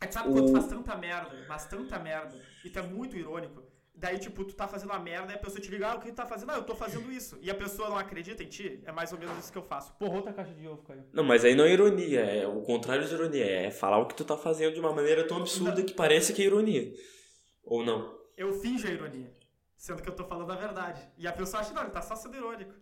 [0.00, 0.32] É sabe o...
[0.32, 3.62] quando tu faz tanta merda, mas tanta merda, e tu é muito irônico,
[3.98, 6.10] Daí, tipo, tu tá fazendo uma merda e a pessoa te liga, ah, o que
[6.10, 6.50] tu tá fazendo?
[6.50, 7.38] Ah, eu tô fazendo isso.
[7.40, 9.94] E a pessoa não acredita em ti, é mais ou menos isso que eu faço.
[9.94, 11.02] Porra, outra caixa de ovo caiu.
[11.14, 14.14] Não, mas aí não é ironia, é o contrário de ironia, é falar o que
[14.14, 16.92] tu tá fazendo de uma maneira tão absurda que parece que é ironia.
[17.64, 18.14] Ou não?
[18.36, 19.32] Eu finjo a ironia,
[19.78, 21.00] sendo que eu tô falando a verdade.
[21.16, 22.74] E a pessoa acha, não, ele tá só sendo irônico.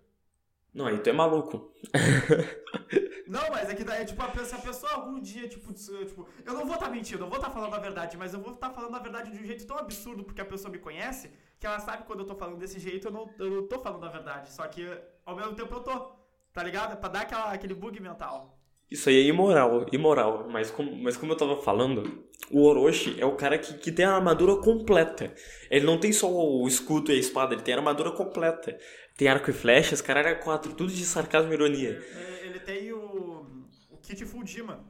[0.74, 1.72] Não, aí tu é maluco.
[3.28, 6.66] Não, mas é que daí, tipo, se a pessoa algum dia, tipo, tipo, eu não
[6.66, 8.98] vou estar mentindo, eu vou estar falando a verdade, mas eu vou estar falando a
[8.98, 12.20] verdade de um jeito tão absurdo porque a pessoa me conhece, que ela sabe quando
[12.20, 14.52] eu tô falando desse jeito, eu não, eu não tô falando a verdade.
[14.52, 14.86] Só que
[15.24, 16.12] ao mesmo tempo eu tô,
[16.52, 16.96] tá ligado?
[16.98, 18.58] Pra dar aquela, aquele bug mental.
[18.90, 20.46] Isso aí é imoral, imoral.
[20.48, 24.04] Mas como, mas como eu tava falando, o Orochi é o cara que, que tem
[24.04, 25.34] a armadura completa.
[25.70, 28.78] Ele não tem só o escudo e a espada, ele tem a armadura completa.
[29.16, 31.90] Tem arco e flechas, caralho, é quatro, tudo de sarcasmo e ironia.
[31.90, 33.46] Ele, ele tem o,
[33.90, 34.84] o kit Fujima.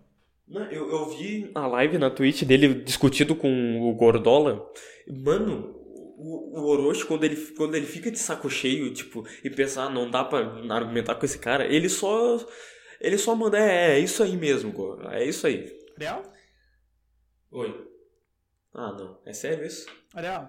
[0.47, 4.71] Não, eu, eu vi a live na Twitch dele discutido com o Gordola.
[5.07, 5.75] Mano,
[6.17, 9.91] o, o Orochi, quando ele, quando ele fica de saco cheio, tipo, e pensar, ah,
[9.91, 10.39] não dá pra
[10.71, 12.39] argumentar com esse cara, ele só.
[13.01, 15.09] Ele só manda, é, é isso aí mesmo, Goro.
[15.09, 15.71] É isso aí.
[15.97, 16.23] Ariel?
[17.51, 17.89] Oi.
[18.73, 19.21] Ah, não.
[19.27, 19.87] É sério isso?
[20.15, 20.49] Ariel?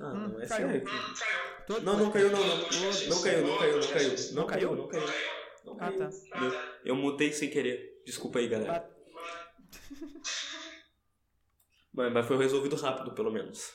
[0.00, 0.84] Ah, Hum, não, é caiu.
[1.66, 2.56] Tô- Não, não caiu, não, não.
[2.56, 4.10] Não caiu, não caiu, não caiu.
[4.32, 4.76] Não Não caiu?
[4.76, 5.06] não caiu.
[5.64, 5.98] Não Ah, caiu.
[5.98, 6.10] tá.
[6.40, 6.52] Eu,
[6.84, 8.00] eu mutei sem querer.
[8.06, 8.88] Desculpa aí, galera.
[8.88, 8.98] Ah,
[11.92, 13.72] Mas, mas foi resolvido rápido, pelo menos.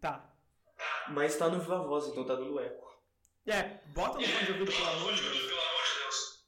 [0.00, 0.32] Tá.
[1.08, 2.84] Mas tá no Viva Voz, então tá dando eco.
[3.46, 5.54] É, bota no fone de ouvido, pelo amor de Deus.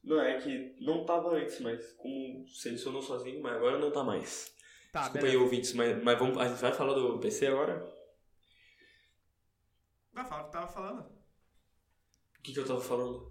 [0.05, 4.55] Não, é que não tava antes, mas como selecionou sozinho, mas agora não tá mais.
[4.93, 5.45] Tá, Desculpa aí, beleza.
[5.45, 7.93] ouvintes, mas, mas vamos, a gente vai falar do PC agora?
[10.17, 11.01] Vai falar o que tava falando.
[12.39, 13.31] O que, que eu tava falando?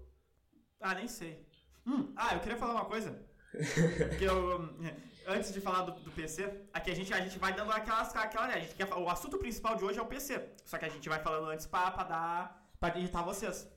[0.80, 1.44] Ah, nem sei.
[1.84, 3.26] Hum, ah, eu queria falar uma coisa.
[4.18, 4.78] que eu, hum,
[5.26, 8.46] antes de falar do, do PC, aqui a gente, a gente vai dando aquelas, aquela,
[8.46, 10.40] né, a gente quer, o assunto principal de hoje é o PC.
[10.64, 13.68] Só que a gente vai falando antes pra, pra dar, pra digitar vocês.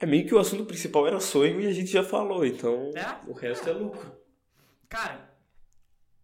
[0.00, 3.20] É meio que o assunto principal era sonho e a gente já falou, então É?
[3.30, 4.18] o resto é lucro.
[4.88, 5.30] Cara,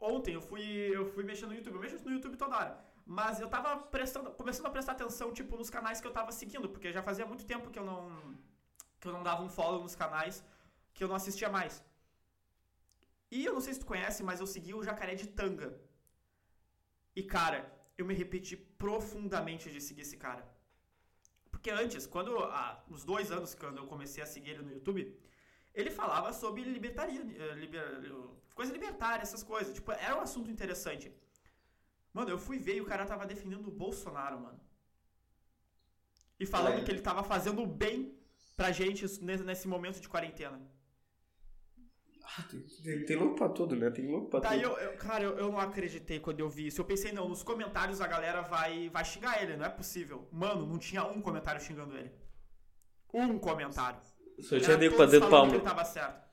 [0.00, 2.84] ontem eu fui, eu fui mexendo no YouTube, eu mexo no YouTube toda hora.
[3.06, 6.68] Mas eu tava prestando, começando a prestar atenção, tipo, nos canais que eu tava seguindo,
[6.68, 8.36] porque já fazia muito tempo que eu não,
[9.00, 10.42] que eu não dava um follow nos canais,
[10.94, 11.84] que eu não assistia mais.
[13.30, 15.78] E eu não sei se tu conhece, mas eu segui o Jacaré de Tanga.
[17.14, 17.58] E, cara,
[17.98, 20.46] eu me repeti profundamente de seguir esse cara.
[21.50, 25.02] Porque antes, quando, há uns dois anos, quando eu comecei a seguir ele no YouTube,
[25.74, 28.00] ele falava sobre libertaria, eh, liber-
[28.54, 29.74] coisa libertária, essas coisas.
[29.74, 31.12] Tipo, era um assunto interessante.
[32.14, 34.60] Mano, eu fui ver e o cara tava defendendo o Bolsonaro, mano.
[36.38, 36.82] E falando É.
[36.84, 38.16] que ele tava fazendo bem
[38.56, 40.60] pra gente nesse, momento de quarentena.
[42.22, 43.90] Ah, tem, tem, louco pra tudo, né?
[43.90, 44.72] Tem louco pra Daí tudo.
[44.78, 46.80] eu, eu- cara, eu, eu não acreditei quando eu vi isso.
[46.80, 50.26] Eu pensei, não, nos comentários a galera vai, vai xingar ele, não é possível.
[50.32, 52.12] Mano, não tinha um comentário xingando ele.
[53.12, 54.00] Um comentário.
[54.40, 55.50] Só tinha nego falando palmo.
[55.50, 56.24] que ele tava certo.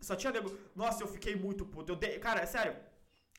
[0.00, 0.56] Só tinha nego.
[0.74, 1.92] Nossa, eu fiquei muito puto.
[1.92, 2.18] Eu dei...
[2.18, 2.76] Cara, é sério.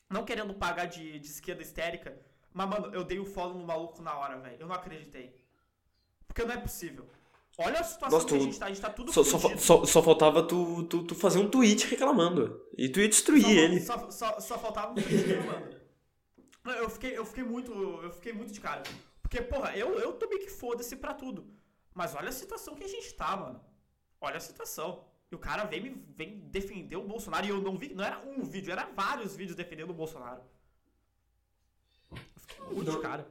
[0.08, 2.16] Não querendo pagar de, de esquerda histérica.
[2.52, 4.56] Mas, mano, eu dei o follow no maluco na hora, velho.
[4.60, 5.34] Eu não acreditei.
[6.26, 7.06] Porque não é possível.
[7.58, 8.66] Olha a situação Nossa, que a tu- gente tá.
[8.66, 11.86] A gente tá tudo Só, só, só, só faltava tu, tu, tu fazer um tweet
[11.86, 12.62] reclamando.
[12.76, 13.80] E tu ia destruir Só- ele.
[13.80, 15.26] Só, só, só faltava um tweet.
[16.64, 17.72] Não, Eu fiquei, eu fiquei muito.
[17.72, 18.82] Eu fiquei muito de cara.
[19.22, 21.46] Porque, porra, eu, eu tô meio que foda-se pra tudo.
[21.94, 23.60] Mas olha a situação que a gente tá, mano.
[24.20, 25.04] Olha a situação.
[25.30, 27.46] E o cara vem, vem defender o Bolsonaro.
[27.46, 27.92] E eu não vi.
[27.94, 30.42] Não era um vídeo, era vários vídeos defendendo o Bolsonaro.
[32.10, 33.00] Eu fiquei muito Não.
[33.00, 33.26] cara.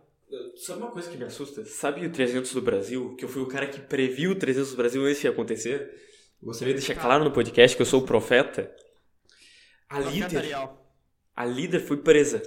[0.58, 1.63] Sabe uma coisa que me assusta?
[1.65, 3.15] Sabe o 300 do Brasil?
[3.15, 6.01] Que eu fui o cara que previu o 300 do Brasil antes de acontecer?
[6.41, 8.75] Gostaria de deixar claro no podcast que eu sou o profeta.
[9.88, 10.43] A líder,
[11.36, 12.41] a líder foi presa.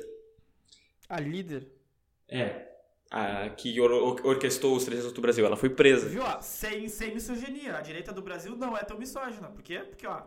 [1.09, 1.71] A líder.
[2.29, 2.68] É.
[3.11, 5.47] A que or- or- orquestrou os 300 do Brasil.
[5.47, 6.07] Ela foi presa.
[6.09, 6.41] Viu, ó?
[6.43, 7.77] Sem, sem misoginia.
[7.79, 9.49] A direita do Brasil não é tão misógina.
[9.49, 9.79] Por quê?
[9.79, 10.21] Porque, ó.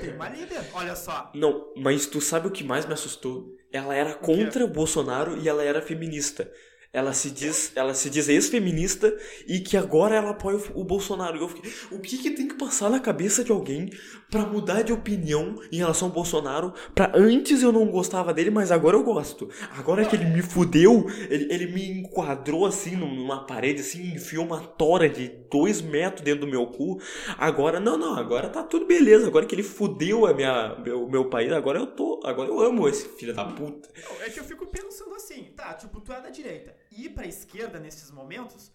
[0.00, 0.60] Tem uma líder.
[0.74, 1.32] Olha só.
[1.34, 3.56] Não, mas tu sabe o que mais me assustou?
[3.72, 6.48] Ela era contra o Bolsonaro e ela era feminista.
[6.94, 9.12] Ela se diz, ela se diz ex-feminista
[9.48, 11.36] e que agora ela apoia o, o Bolsonaro.
[11.36, 13.90] E eu fiquei, o que que tem que passar na cabeça de alguém
[14.30, 16.72] pra mudar de opinião em relação ao Bolsonaro?
[16.94, 19.50] Pra antes eu não gostava dele, mas agora eu gosto.
[19.76, 24.60] Agora que ele me fudeu, ele, ele me enquadrou assim numa parede, assim, enfiou uma
[24.60, 27.00] tora de dois metros dentro do meu cu.
[27.36, 29.26] Agora, não, não, agora tá tudo beleza.
[29.26, 32.20] Agora que ele fudeu a minha, meu, meu país, agora eu tô.
[32.22, 33.88] Agora eu amo esse filho da puta.
[34.24, 36.83] É que eu fico pensando assim, tá, tipo, tu é da direita.
[36.96, 38.72] Ir pra esquerda nesses momentos,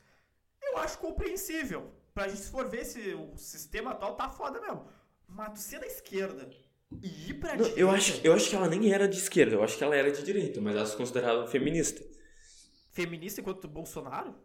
[0.61, 1.91] eu acho compreensível.
[2.13, 4.87] Pra gente, se for ver se o sistema atual tá foda mesmo.
[5.27, 6.49] Mas tu ser da esquerda
[7.01, 7.79] e ir pra Não, direita.
[7.79, 10.11] eu, acho, eu acho que ela nem era de esquerda, eu acho que ela era
[10.11, 12.03] de direita, mas ela se considerava feminista.
[12.91, 14.35] feminista enquanto Bolsonaro?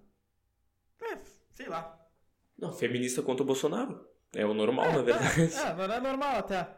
[1.03, 1.19] É,
[1.53, 1.99] sei lá.
[2.57, 4.07] Não, feminista contra o Bolsonaro.
[4.35, 5.55] É o normal, é, na verdade.
[5.55, 6.69] É, não é normal até.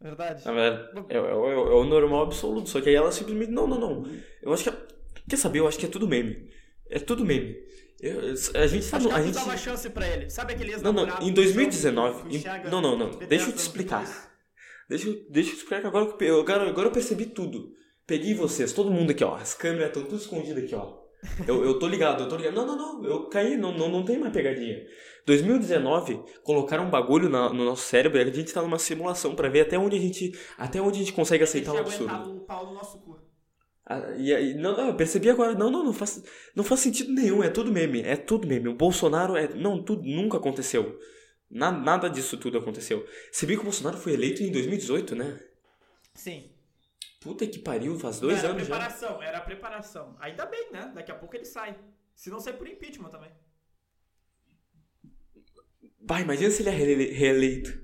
[0.00, 0.44] Verdade.
[0.44, 2.68] Na verdade, é, é, é, é, o normal absoluto.
[2.68, 3.50] Só que aí ela simplesmente.
[3.50, 4.04] Não, não, não.
[4.42, 4.70] Eu acho que.
[4.70, 4.95] É,
[5.28, 5.60] quer saber?
[5.60, 6.48] Eu acho que é tudo meme.
[6.90, 7.56] É tudo meme.
[8.00, 10.28] Eu, a gente tá no, a gente dá uma chance pra ele.
[10.30, 12.28] Sabe aquele Não, não, em 2019.
[12.28, 13.10] que em- não, não, não.
[13.10, 14.30] 10 Deixa eu te explicar.
[14.88, 17.72] Deixa, eu- deixa eu te explicar que agora, eu- agora, agora eu percebi tudo.
[18.06, 19.34] Peguei vocês, todo mundo aqui, ó.
[19.34, 21.04] As câmeras estão tudo escondidas aqui, ó.
[21.48, 22.54] Eu, eu tô ligado, eu tô ligado.
[22.54, 23.04] Não, não, não.
[23.04, 24.78] Eu caí, não, não, não tem mais pegadinha.
[25.26, 29.48] 2019, colocaram um bagulho na- no nosso cérebro e a gente tá numa simulação pra
[29.48, 32.10] ver até onde a gente, até onde a gente consegue aceitar o A gente absurdo.
[32.14, 32.98] aguentava o pau no nosso
[34.18, 36.22] E aí, não, não, eu percebi agora, não, não, não faz,
[36.56, 38.68] não faz sentido nenhum, é tudo meme, é tudo meme.
[38.68, 40.98] O Bolsonaro é, não, tudo nunca aconteceu.
[41.48, 43.06] Na, nada disso tudo aconteceu.
[43.30, 45.38] Você viu que o Bolsonaro foi eleito em 2018, né?
[46.14, 46.50] Sim.
[47.20, 48.74] Puta que pariu, faz dois era anos já.
[48.74, 50.16] preparação, era preparação.
[50.18, 50.90] Ainda bem, né?
[50.94, 51.78] Daqui a pouco ele sai.
[52.14, 53.30] Se não sai por impeachment também.
[56.00, 57.80] Vai, imagina se ele é reele- reeleito.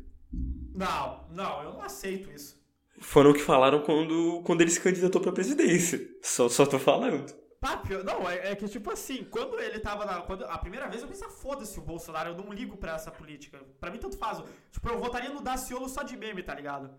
[0.75, 2.62] Não, não, eu não aceito isso.
[3.03, 6.01] Foram o que falaram quando, quando ele se candidatou pra presidência.
[6.23, 7.27] Só, só tô falando.
[7.61, 10.23] Papo, não, é, é que tipo assim, quando ele tava na.
[10.23, 13.11] Quando, a primeira vez eu pensei, ah, foda-se o Bolsonaro, eu não ligo pra essa
[13.11, 13.59] política.
[13.81, 14.43] Pra mim, tanto faz.
[14.71, 16.91] Tipo, eu votaria no Daciolo só de meme, tá ligado?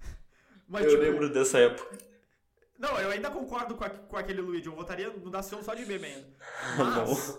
[0.68, 1.98] Mas, Eu tipo, lembro dessa época.
[2.78, 5.84] Não, eu ainda concordo com, a- com aquele Luigi, eu votaria no Daciolo só de
[5.86, 6.28] meme ainda.
[6.78, 7.38] Mas,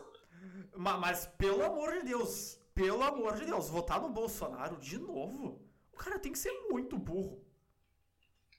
[0.76, 5.62] ma- mas, pelo amor de Deus, pelo amor de Deus, votar no Bolsonaro de novo?
[5.92, 7.44] O cara tem que ser muito burro.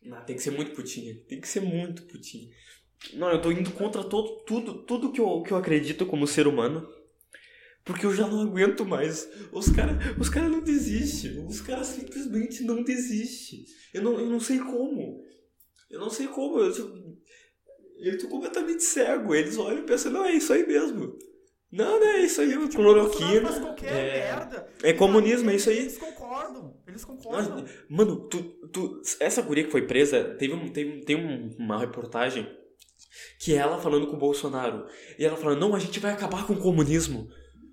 [0.05, 1.15] Não, tem que ser muito putinha.
[1.29, 2.49] Tem que ser muito putinha.
[3.15, 6.47] Não, eu tô indo contra todo, tudo, tudo que eu, que eu acredito como ser
[6.47, 6.87] humano.
[7.85, 9.29] Porque eu já não aguento mais.
[9.53, 11.45] Os caras os cara não desistem.
[11.47, 13.65] Os caras simplesmente não desistem.
[13.93, 15.23] Eu não, eu não sei como.
[15.91, 16.59] Eu não sei como.
[16.61, 16.99] Eu, tô-
[17.99, 19.35] eu tô completamente cego.
[19.35, 21.19] Eles olham e pensam, não, é isso aí mesmo.
[21.71, 23.51] Não, não é isso aí, Tipo, cloroquina.
[23.83, 24.73] É, merda.
[24.83, 25.79] é comunismo, é isso aí.
[25.79, 27.65] Eles concordam, eles concordam.
[27.89, 32.47] Mano, tu, tu, essa guria que foi presa, teve, um, teve tem um- uma reportagem
[33.39, 34.87] que é ela falando com o Bolsonaro.
[35.19, 37.29] E ela falando, não, a gente vai acabar com o comunismo.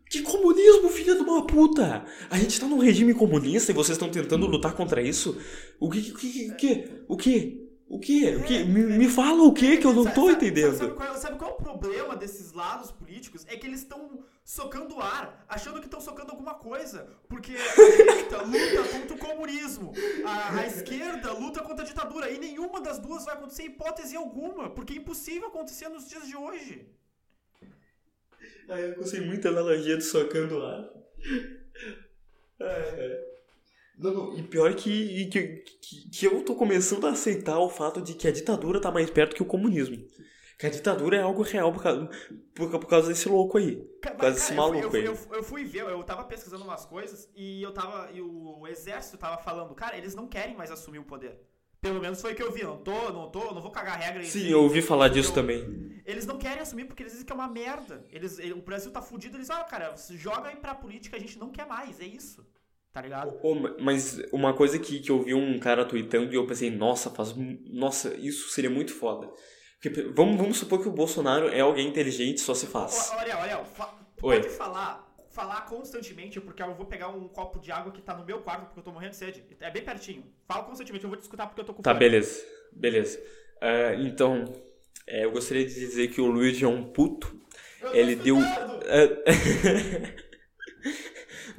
[0.09, 2.03] Que comunismo, filha de uma puta?
[2.29, 5.37] A gente tá num regime comunista e vocês estão tentando lutar contra isso?
[5.79, 7.61] O que, o que, o que, o que?
[7.87, 8.35] O que?
[8.35, 8.63] O que?
[8.65, 10.77] Me, me fala o que que eu não tô Sabe- sabe- entendendo.
[10.77, 13.45] Sabe qual, sabe qual é o problema desses lados políticos?
[13.47, 17.07] É que eles estão socando ar, achando que estão socando alguma coisa.
[17.27, 19.93] Porque a direita luta contra o comunismo,
[20.25, 22.29] a, a esquerda luta contra a ditadura.
[22.29, 26.35] E nenhuma das duas vai acontecer hipótese alguma, porque é impossível acontecer nos dias de
[26.35, 26.87] hoje.
[28.69, 30.89] Ai, eu gostei muito da analogia do socando ar.
[32.59, 33.31] Ai.
[33.97, 38.01] Não, não, e pior que, que, que, que eu tô começando a aceitar o fato
[38.01, 40.03] de que a ditadura tá mais perto que o comunismo.
[40.61, 42.09] Que a ditadura é algo real por causa,
[42.53, 43.83] por, por causa desse louco aí.
[44.01, 45.05] Ca- Quase mas, esse cara, eu fui- maluco eu, aí.
[45.07, 48.09] eu, eu fui ver, eu tava pesquisando umas coisas e eu tava.
[48.13, 51.35] E o exército tava falando, cara, eles não querem mais assumir o poder.
[51.81, 52.63] Pelo menos foi o que eu vi.
[52.63, 54.23] Não tô, não tô, não vou cagar regra.
[54.23, 55.99] Sim, eu ouvi falar disso também.
[56.05, 58.05] Eles não querem assumir porque eles dizem que é uma merda.
[58.11, 61.39] Eles, ele- o Brasil tá fudido, eles, ah, cara, joga aí pra política, a gente
[61.39, 62.45] não quer mais, é isso.
[62.93, 63.33] Tá ligado?
[63.59, 67.09] Ma- mas uma coisa que, que eu vi um cara tweetando e eu pensei, nossa,
[67.09, 67.33] faz.
[67.65, 69.31] Nossa, isso seria muito foda.
[69.81, 73.11] Porque, vamos, vamos supor que o Bolsonaro é alguém inteligente, só se faz.
[73.13, 74.35] Ariel, Ariel, fa- Oi.
[74.39, 78.23] pode falar, falar constantemente, porque eu vou pegar um copo de água que tá no
[78.23, 79.43] meu quarto, porque eu tô morrendo de sede.
[79.59, 80.23] É bem pertinho.
[80.47, 81.99] Fala constantemente, eu vou te escutar porque eu tô com Tá, fome.
[81.99, 82.45] beleza.
[82.71, 83.19] Beleza.
[83.59, 84.45] Ah, então,
[85.07, 87.35] é, eu gostaria de dizer que o Luigi é um puto.
[87.81, 88.37] Eu Ele deu.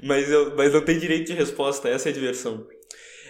[0.00, 2.66] mas, eu, mas não tem direito de resposta, essa é a diversão.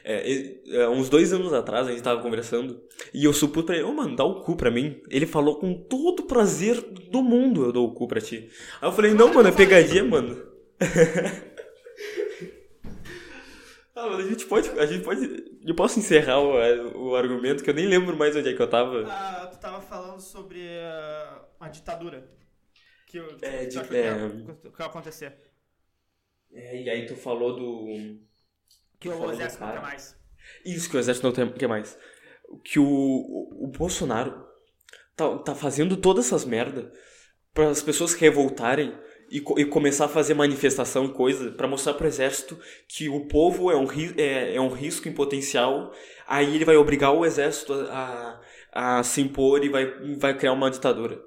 [0.05, 2.83] É, é, uns dois anos atrás a gente tava conversando
[3.15, 5.01] e eu supus pra ele, ô mano, dá o cu pra mim.
[5.09, 8.51] Ele falou com todo o prazer do mundo eu dou o cu pra ti.
[8.81, 10.51] Aí eu falei, não, mano, é pegadinha, mano.
[13.95, 14.69] ah, mano, a gente pode.
[14.79, 15.45] A gente pode.
[15.65, 18.69] Eu posso encerrar o, o argumento que eu nem lembro mais onde é que eu
[18.69, 19.05] tava.
[19.09, 22.29] Ah, tu tava falando sobre ah, a ditadura.
[23.07, 24.07] Que, eu- que, É, que, de- tu achou que, é.
[24.07, 25.35] ia, que ia acontecer.
[26.53, 28.19] É, e aí tu falou do.
[29.03, 30.17] Que o exército não quer mais.
[30.65, 31.99] Isso que o exército não tem- quer mais.
[32.65, 34.45] Que o, o, o Bolsonaro
[35.17, 36.93] tá, tá fazendo todas essas merda
[37.55, 38.97] para as pessoas revoltarem
[39.31, 43.71] e, e começar a fazer manifestação e coisa para mostrar pro exército que o povo
[43.71, 43.87] é um,
[44.17, 45.93] é, é um risco em potencial.
[46.27, 48.41] Aí ele vai obrigar o exército a,
[48.73, 49.87] a, a se impor e vai,
[50.19, 51.21] vai criar uma ditadura.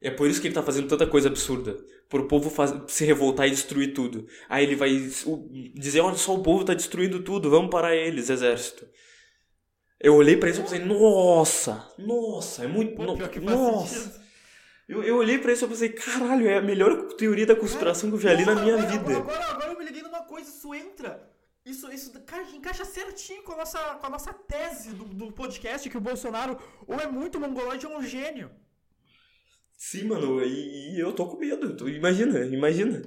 [0.00, 1.76] É por isso que ele tá fazendo tanta coisa absurda.
[2.08, 4.26] Pro povo faz- se revoltar e destruir tudo.
[4.48, 4.90] Aí ele vai
[5.74, 8.86] dizer, olha só, o povo tá destruindo tudo, vamos parar eles, exército.
[10.00, 12.94] Eu olhei pra isso e pensei, nossa, nossa, é muito...
[12.94, 14.22] Pô, no- que nossa.
[14.86, 18.16] Eu, eu olhei pra isso e pensei, caralho, é a melhor teoria da conspiração que
[18.16, 19.16] eu já li na minha vida.
[19.16, 21.30] Agora, agora eu me liguei numa coisa, isso entra.
[21.64, 22.12] Isso, isso
[22.54, 26.58] encaixa certinho com a nossa, com a nossa tese do, do podcast que o Bolsonaro
[26.86, 28.50] ou é muito mongoloide ou é um gênio.
[29.90, 31.76] Sim, mano, e, e eu tô com medo.
[31.76, 33.02] Tu imagina, imagina.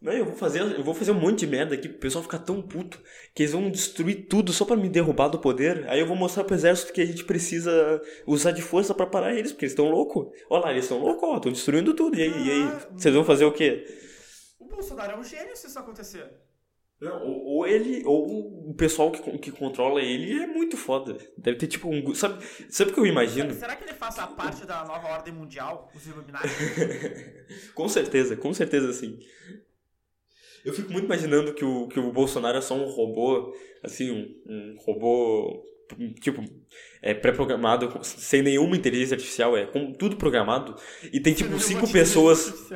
[0.00, 2.38] Não, eu vou fazer, eu vou fazer um monte de merda aqui pro pessoal ficar
[2.38, 2.98] tão puto
[3.34, 5.86] que eles vão destruir tudo só pra me derrubar do poder.
[5.86, 9.34] Aí eu vou mostrar pro exército que a gente precisa usar de força pra parar
[9.34, 10.28] eles, porque eles estão loucos.
[10.48, 12.18] Olha lá, eles estão loucos, ó, estão destruindo tudo.
[12.18, 12.78] E aí, e aí?
[12.92, 13.84] Vocês vão fazer o quê?
[14.58, 16.26] O Bolsonaro é um gênio se isso acontecer.
[17.00, 21.16] Não, ou, ou ele, ou o pessoal que, que controla ele é muito foda.
[21.36, 22.14] Deve ter tipo um.
[22.14, 23.54] Sabe, sabe o que eu imagino?
[23.54, 26.48] Será que ele faça parte da nova ordem mundial, os Illuminati?
[27.74, 29.18] com certeza, com certeza sim.
[30.62, 34.52] Eu fico muito imaginando que o, que o Bolsonaro é só um robô, assim, um,
[34.52, 35.64] um robô,
[36.20, 36.44] tipo,
[37.00, 40.76] é pré-programado, sem nenhuma inteligência artificial, é com tudo programado,
[41.10, 42.70] e tem tipo cinco pessoas.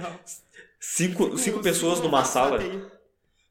[0.81, 2.59] Cinco, cinco pessoas numa sala.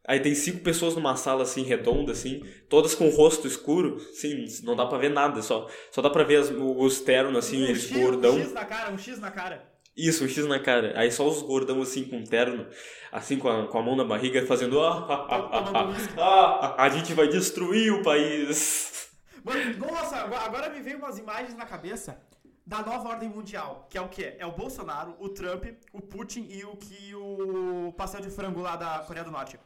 [0.05, 4.45] Aí tem cinco pessoas numa sala assim, redonda, assim, todas com o rosto escuro, sim,
[4.63, 7.67] não dá pra ver nada, só, só dá pra ver as, os ternos, assim, um
[7.67, 8.35] eles X, gordão.
[8.35, 9.73] Um X na cara, um X na cara.
[9.95, 10.93] Isso, um X na cara.
[10.99, 12.67] Aí só os gordão assim com terno,
[13.11, 14.81] assim com a, com a mão na barriga, fazendo.
[14.81, 19.09] Ah, ah, ah, ah, ah, ah, a gente vai destruir o país.
[19.43, 22.19] Mano, nossa, agora me veio umas imagens na cabeça
[22.65, 24.35] da nova ordem mundial, que é o quê?
[24.39, 28.75] É o Bolsonaro, o Trump, o Putin e o que o pastel de frango lá
[28.75, 29.59] da Coreia do Norte.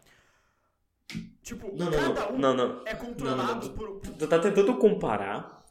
[1.41, 2.81] Tipo, Não, não, cada um não, não.
[2.85, 3.99] é controlado por.
[4.01, 5.63] Tu tá tentando comparar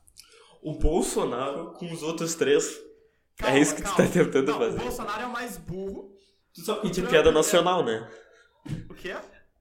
[0.63, 2.81] o Bolsonaro com os outros três.
[3.37, 4.07] Calma, é isso que tu calma.
[4.07, 4.79] tá tentando fazer.
[4.79, 6.11] O Bolsonaro é o mais burro.
[6.55, 8.09] Tu é Trump piada é- nacional, né?
[8.89, 9.15] O quê?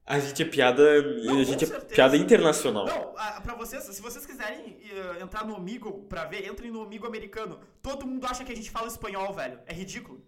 [0.06, 1.02] A gente é piada.
[1.24, 2.86] Não, a gente é piada internacional.
[2.86, 3.12] Não,
[3.42, 7.60] pra vocês, se vocês quiserem eh, entrar no Amigo pra ver, entrem no Amigo americano.
[7.82, 9.58] Todo mundo acha que a gente fala espanhol, velho.
[9.66, 10.24] É ridículo.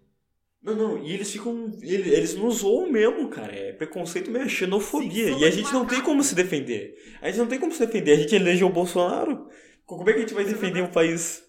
[0.61, 1.71] Não, não, e eles ficam.
[1.81, 3.53] Eles, eles nos zoam mesmo, cara.
[3.55, 5.33] É preconceito mesmo, é xenofobia.
[5.33, 6.95] Sim, e a gente não tem como se defender.
[7.21, 8.11] A gente não tem como se defender.
[8.11, 9.47] A gente elegeu o Bolsonaro.
[9.85, 11.41] Como é que a gente vai defender o país?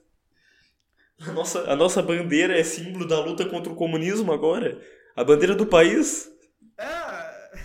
[1.20, 4.80] A nossa, a nossa bandeira é símbolo da luta contra o comunismo agora.
[5.16, 6.28] A bandeira do país.
[6.78, 7.40] É.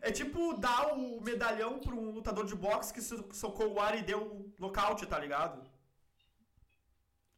[0.00, 3.98] É tipo dar o medalhão pra um lutador de boxe que so- socou o ar
[3.98, 5.60] e deu um nocaute, tá ligado?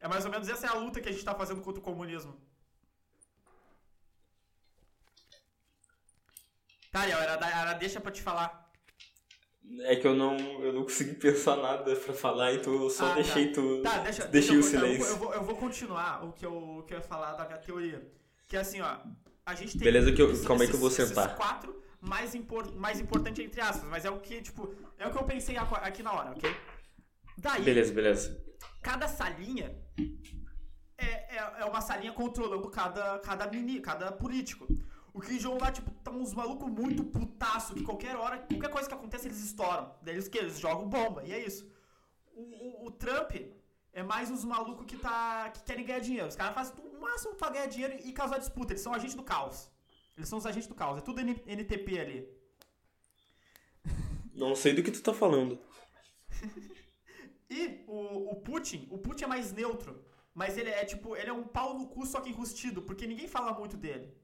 [0.00, 1.84] É mais ou menos essa é a luta que a gente tá fazendo contra o
[1.84, 2.34] comunismo.
[6.90, 8.68] Tá, Ariel, era, era deixa pra te falar.
[9.82, 13.08] É que eu não, eu não consegui pensar nada pra falar, então eu só Ah,
[13.10, 13.14] tá.
[13.16, 13.82] deixei tu.
[13.82, 15.06] Tá, deixa, Deixei deixa o eu, eu, silêncio.
[15.12, 17.58] eu, vou, eu vou continuar o que eu, o que eu ia falar da minha
[17.58, 18.10] teoria.
[18.48, 18.98] Que é assim, ó.
[19.46, 19.82] A gente tem.
[19.84, 21.26] Beleza, que eu- esses- calma aí que eu vou sentar.
[21.26, 24.74] Esses quatro mais, impor, mais importante entre aspas, mas é o que, tipo.
[24.98, 26.50] É o que eu pensei aqui na hora, ok?
[27.38, 28.44] Daí, Beleza, beleza.
[28.82, 29.74] cada salinha
[30.98, 34.66] é, é, é uma salinha controlando cada, cada mini, cada político.
[35.12, 38.88] O Kim Jong lá, tipo, tá uns malucos muito putaço que qualquer hora, qualquer coisa
[38.88, 39.92] que acontece, eles estouram.
[40.02, 41.68] Daí eles que eles jogam bomba, e é isso.
[42.32, 43.32] O, o- o Trump
[43.92, 46.28] é mais uns malucos que, tá, que querem ganhar dinheiro.
[46.28, 48.72] Os caras fazem o máximo pra ganhar dinheiro e causar disputa.
[48.72, 49.68] Eles são agentes do caos.
[50.16, 50.98] Eles são os agentes do caos.
[50.98, 52.28] É tudo N- NTP ali.
[54.32, 55.58] Não sei do que tu tá falando.
[57.50, 60.04] E o, o Putin, o Putin é mais neutro.
[60.32, 63.26] Mas ele é tipo, ele é um pau no cu, só que enrustido, porque ninguém
[63.26, 64.16] fala muito dele.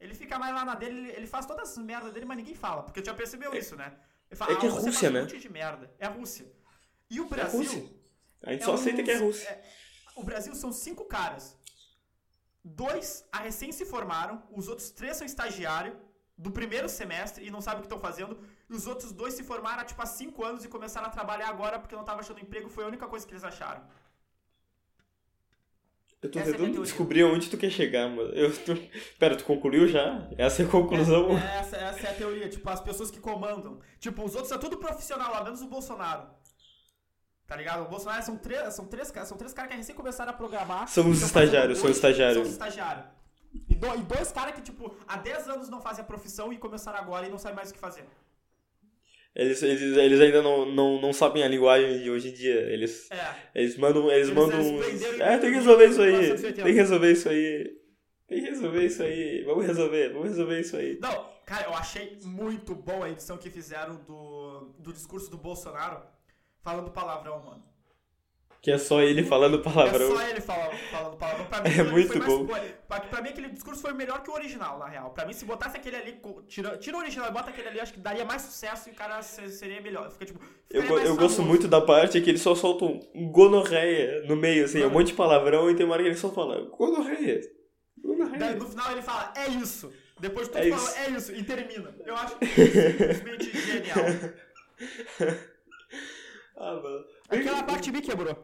[0.00, 2.82] Ele fica mais lá na dele, ele, faz todas as merdas dele, mas ninguém fala.
[2.82, 3.96] Porque já percebeu isso, né?
[4.28, 5.20] Ele fala, é que é "Ah, Rússia, né?
[5.20, 5.94] um monte de merda.
[6.00, 6.52] É a Rússia.
[7.08, 7.60] E o É Brasil.
[7.60, 7.90] Rússia.
[8.42, 9.48] A gente é só aceita uns- que é Rússia.
[9.48, 9.64] é-
[10.16, 11.56] o Brasil são cinco caras.
[12.64, 15.96] Dois a recém se formaram, os outros três são estagiário
[16.36, 18.42] do primeiro semestre e não sabem o que estão fazendo.
[18.68, 21.48] E os outros dois se formaram há tipo há cinco anos e começaram a trabalhar
[21.48, 22.68] agora porque não estavam achando emprego.
[22.68, 23.82] Foi a única coisa que eles acharam.
[26.22, 26.82] Eu tô essa é tentando teoria.
[26.82, 28.30] descobrir aonde tu quer chegar, mano.
[28.32, 28.72] Eu tô...
[29.18, 30.28] Pera, tu concluiu já?
[30.36, 31.38] Essa é a conclusão?
[31.38, 33.78] É, essa, essa é a teoria, tipo, as pessoas que comandam.
[34.00, 36.28] Tipo, os outros é tudo profissional lá, menos o Bolsonaro.
[37.46, 37.84] Tá ligado?
[37.84, 40.88] O Bolsonaro são três, são três, caras- são três caras que recém começaram a programar.
[40.88, 42.38] São os estagiários, são estagiários.
[42.38, 43.04] São os estagiários.
[43.68, 46.58] E, do- e dois caras que, tipo, há 10 anos não fazem a profissão e
[46.58, 48.08] começaram agora e não sabem mais o que fazer.
[49.38, 52.58] Eles, eles, eles ainda não, não, não sabem a linguagem de hoje em dia.
[52.72, 53.34] Eles, É.
[53.54, 54.10] eles mandam.
[54.10, 54.60] Eles, Eles- mandam.
[54.82, 56.10] eles uns- É, tem que resolver isso aí.
[56.12, 56.62] 1980.
[56.64, 57.76] Tem que resolver isso aí.
[58.26, 59.44] Tem que resolver isso aí.
[59.44, 60.98] Vamos resolver, vamos resolver isso aí.
[61.00, 66.02] Não, cara, eu achei muito bom a edição que fizeram do, do discurso do Bolsonaro
[66.62, 67.62] falando palavrão, mano.
[68.66, 70.10] Que é só ele falando palavrão.
[70.12, 71.46] É só ele falando, falando palavrão.
[71.46, 72.46] Pra mim, É muito mais bom.
[72.88, 75.10] Pra, pra mim, aquele discurso foi melhor que o original, na real.
[75.10, 77.92] Pra mim, se botasse aquele ali, tira, tira o original e bota aquele ali, acho
[77.94, 80.10] que daria mais sucesso e o cara se- seria melhor.
[80.10, 84.34] Fica, tipo, Eu, eu gosto muito da parte que ele só solta um gonorreia no
[84.34, 84.90] meio, assim, um Ah.
[84.90, 87.40] monte de palavrão e tem uma hora que ele só fala gonorreia.
[87.40, 88.56] Daí, Gonorreia.
[88.56, 89.92] no final ele fala, é isso.
[90.18, 90.98] Depois de tudo É falou, isso.
[90.98, 91.32] é isso.
[91.36, 91.94] E termina.
[92.04, 93.96] Eu acho simplesmente genial.
[96.58, 97.04] Ah, mano.
[97.28, 98.34] Aquela parte me quebrou.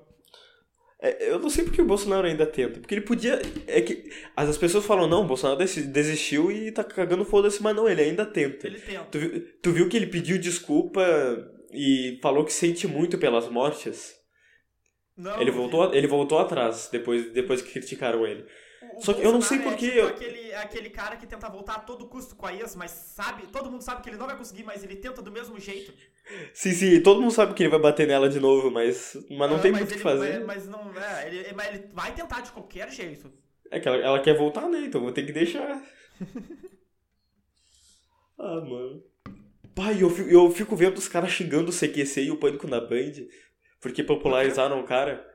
[1.05, 2.79] É, eu não sei porque o Bolsonaro ainda tenta.
[2.79, 3.43] Porque ele podia.
[3.67, 4.09] É que.
[4.37, 7.89] As as pessoas falam, não, o Bolsonaro desi- desistiu e tá cagando foda-se, mas não,
[7.89, 8.67] ele ainda tenta.
[8.69, 9.05] Ele tenta.
[9.11, 11.03] Tu, viu- tu viu que ele pediu desculpa
[11.73, 14.15] e falou que sente muito pelas mortes?
[15.17, 18.47] Não, ele, voltou, ele voltou atrás depois, depois que criticaram ele.
[18.97, 21.27] O- Só que eu não sei Bolsonaro por é tipo eu- aquele, aquele cara que
[21.27, 24.17] tenta voltar a todo custo com a ex, mas sabe, todo mundo sabe que ele
[24.17, 25.93] não vai conseguir, mas ele tenta do mesmo jeito.
[26.55, 29.57] Sim, sim, todo mundo sabe que ele vai bater nela de novo, mas, mas não
[29.57, 30.45] Ah, tem mas muito o que fazer.
[30.45, 33.33] Mas, mas não, é, ele, mas ele vai tentar de qualquer jeito.
[33.71, 34.85] É que ela, ela quer voltar, né?
[34.87, 35.83] Então vou ter que deixar.
[38.39, 39.03] ah, mano.
[39.75, 42.81] Pai, eu fico, eu fico vendo os caras xingando o CQC e o Pânico na
[42.81, 43.13] Band.
[43.81, 45.27] Porque popularizaram o cara.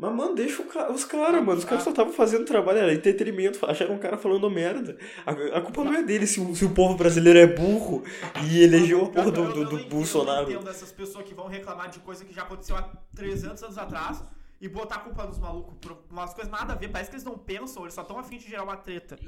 [0.00, 1.58] Mas, mano, deixa ca- os caras, mano.
[1.58, 3.58] Os caras só estavam fazendo trabalho, era entretenimento.
[3.66, 4.96] Acharam um cara falando merda.
[5.26, 8.04] A, a culpa não é dele se o, se o povo brasileiro é burro
[8.48, 10.42] e elegeu a porra do, do, do Bolsonaro.
[10.42, 12.82] Eu não entendo essas pessoas que vão reclamar de coisa que já aconteceu há
[13.16, 14.22] 300 anos atrás
[14.60, 16.88] e botar a culpa nos malucos por umas coisas nada a ver.
[16.90, 19.18] Parece que eles não pensam, eles só estão afim de gerar uma treta.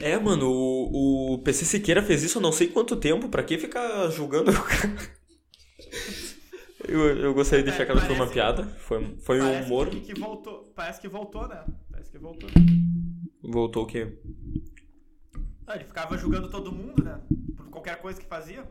[0.00, 3.28] É, mano, o, o PC Siqueira fez isso há não sei quanto tempo.
[3.28, 4.96] Pra que ficar julgando o cara?
[6.84, 8.64] Eu, eu gostaria de deixar claro que foi uma piada.
[8.78, 9.88] Foi, foi um humor.
[9.88, 10.72] Que, que voltou.
[10.74, 11.64] Parece que voltou, né?
[11.90, 12.48] Parece que voltou.
[13.42, 14.18] Voltou o quê?
[15.66, 17.20] Ah, ele ficava julgando todo mundo, né?
[17.56, 18.64] Por qualquer coisa que fazia.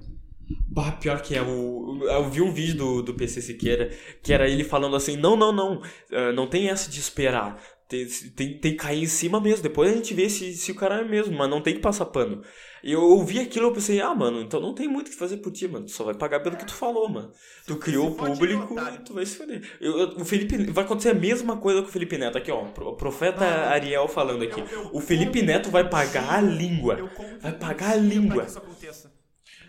[0.67, 1.41] Bah, pior que é.
[1.41, 3.89] O, eu vi um vídeo do, do PC Siqueira
[4.21, 5.81] que era ele falando assim: não, não, não.
[6.11, 7.59] ah, não tem essa de esperar.
[7.95, 9.63] Tem, tem, tem que cair em cima mesmo.
[9.63, 12.05] Depois a gente vê se, se o cara é mesmo, mas não tem que passar
[12.07, 12.41] pano.
[12.83, 15.15] E eu ouvi aquilo e eu pensei, ah, mano, então não tem muito o que
[15.17, 15.85] fazer por ti, mano.
[15.85, 17.31] Tu só vai pagar pelo que tu falou, mano.
[17.65, 19.61] Tu criou o público e tu vai se foder.
[19.81, 20.55] Eu- eu- o Felipe.
[20.71, 22.37] Vai acontecer a mesma coisa com o Felipe Neto.
[22.37, 22.63] Aqui, ó.
[22.63, 23.69] O profeta não.
[23.69, 24.59] Ariel falando aqui.
[24.59, 27.09] Eu- eu O Felipe Neto vai pagar a língua.
[27.41, 28.45] Vai pagar a língua.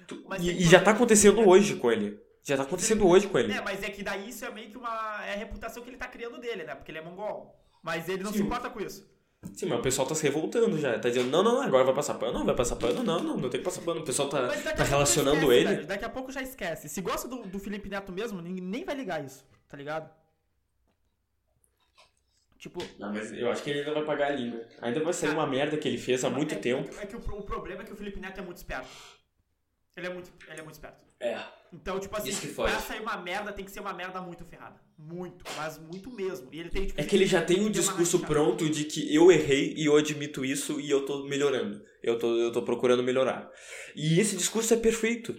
[0.06, 2.18] Tu- E, e já tá acontecendo hoje com ele.
[2.44, 3.52] Já tá acontecendo hoje com ele.
[3.52, 5.20] É, mas é que daí isso é meio que uma.
[5.26, 6.74] É a reputação que ele tá criando dele, né?
[6.76, 7.52] Porque ele é mongol.
[7.86, 8.38] Mas ele não Sim.
[8.38, 9.08] se importa com isso.
[9.54, 10.98] Sim, mas o pessoal tá se revoltando já.
[10.98, 13.36] Tá dizendo, não, não, não, agora vai passar pano, não vai passar pano, não, não,
[13.36, 14.00] não tem que passar pano.
[14.00, 15.68] O pessoal tá, tá relacionando esquece, ele.
[15.76, 15.86] velho.
[15.86, 16.88] Daqui a pouco já esquece.
[16.88, 20.10] Se gosta do, do Felipe Neto mesmo, ninguém nem vai ligar isso, tá ligado?
[22.58, 22.82] Tipo.
[22.98, 24.66] Não, mas eu acho que ele ainda vai pagar a língua.
[24.82, 26.90] Ainda vai sair uma merda que ele fez há muito é, tempo.
[27.00, 28.88] É, que o, pro- o problema é que o Felipe Neto é muito esperto.
[29.96, 31.04] Ele é muito, ele é muito esperto.
[31.20, 31.38] É.
[31.76, 34.44] Então, tipo assim, Isso que pra sair uma merda, tem que ser uma merda muito
[34.46, 34.80] ferrada.
[34.98, 36.48] Muito, mas muito mesmo.
[36.50, 39.30] E ele tem, tipo, É que ele já tem um discurso pronto de que eu
[39.30, 41.82] errei e eu admito isso e eu tô melhorando.
[42.02, 43.50] Eu tô, eu tô procurando melhorar.
[43.94, 45.36] E esse discurso é perfeito.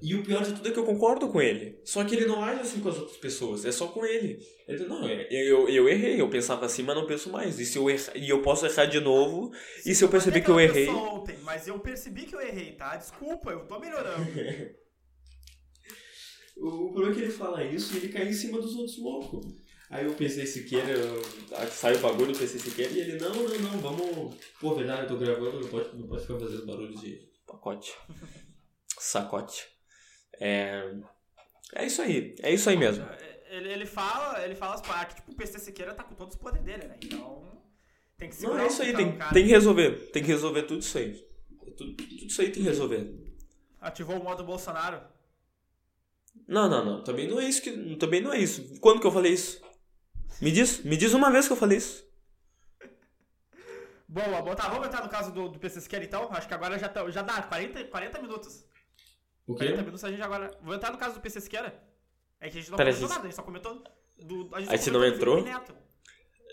[0.00, 1.80] E o pior de tudo é que eu concordo com ele.
[1.84, 4.38] Só que ele não age assim com as outras pessoas, é só com ele.
[4.66, 7.58] Ele diz, não, é- eu, eu errei, eu pensava assim, mas não penso mais.
[7.58, 9.50] E, se eu erra, e eu posso errar de novo,
[9.84, 10.88] e se eu perceber é que eu aquela errei.
[10.88, 12.96] Ontem, mas eu percebi que eu errei, tá?
[12.96, 14.24] Desculpa, eu tô melhorando.
[16.60, 18.98] O, o problema é que ele fala isso e ele cai em cima dos outros
[18.98, 19.46] loucos.
[19.90, 20.92] Aí o PC Siqueira,
[21.52, 24.34] ah, sai o bagulho do PC Siqueira e ele, não, não, não, vamos.
[24.60, 27.94] Pô, verdade, eu tô gravando, não pode, não pode ficar fazendo barulho de pacote.
[28.98, 29.66] Sacote.
[30.40, 30.94] É.
[31.74, 33.06] É isso aí, é isso aí mesmo.
[33.50, 36.40] ele, ele fala, ele fala as que tipo, o PC Siqueira tá com todos os
[36.40, 36.96] poderes dele, né?
[37.02, 37.46] Então.
[38.16, 40.10] Tem que Não, segurar é isso aí, tem, tem que resolver.
[40.10, 41.14] Tem que resolver tudo isso aí.
[41.76, 43.14] Tudo, tudo isso aí tem que resolver.
[43.80, 45.00] Ativou o modo Bolsonaro.
[46.46, 47.04] Não, não, não.
[47.04, 47.96] Também não é isso que.
[47.96, 48.80] Também não é isso.
[48.80, 49.62] Quando que eu falei isso?
[50.40, 52.08] Me diz, me diz uma vez que eu falei isso.
[54.08, 54.56] Boa, boa.
[54.56, 56.28] Tá, vamos entrar no caso do, do PC Siqueira então?
[56.32, 58.64] Acho que agora já, tá, já dá 40, 40 minutos.
[59.48, 60.50] O 40 minutos a gente agora.
[60.62, 61.82] Vou entrar no caso do PC Siqueira?
[62.40, 63.82] É que a gente não Pera, comentou gente- nada, a gente só comentou.
[64.22, 65.44] Do, a gente A gente não entrou?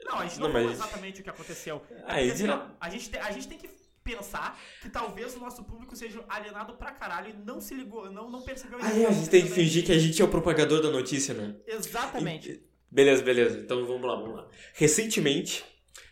[0.06, 1.82] Não, a gente não, Não, falou mas- exatamente o que aconteceu.
[2.06, 3.70] Aí, Porque, assim, a, gente te- a gente tem que
[4.04, 8.30] pensar que talvez o nosso público seja alienado pra caralho e não se ligou, não,
[8.30, 10.80] não percebeu Ah, é, a gente tem que fingir que a gente é o propagador
[10.82, 11.56] da notícia, né?
[11.66, 12.64] Exatamente.
[12.92, 13.58] Beleza, beleza.
[13.60, 14.48] Então vamos lá, vamos lá.
[14.76, 15.66] Recentemente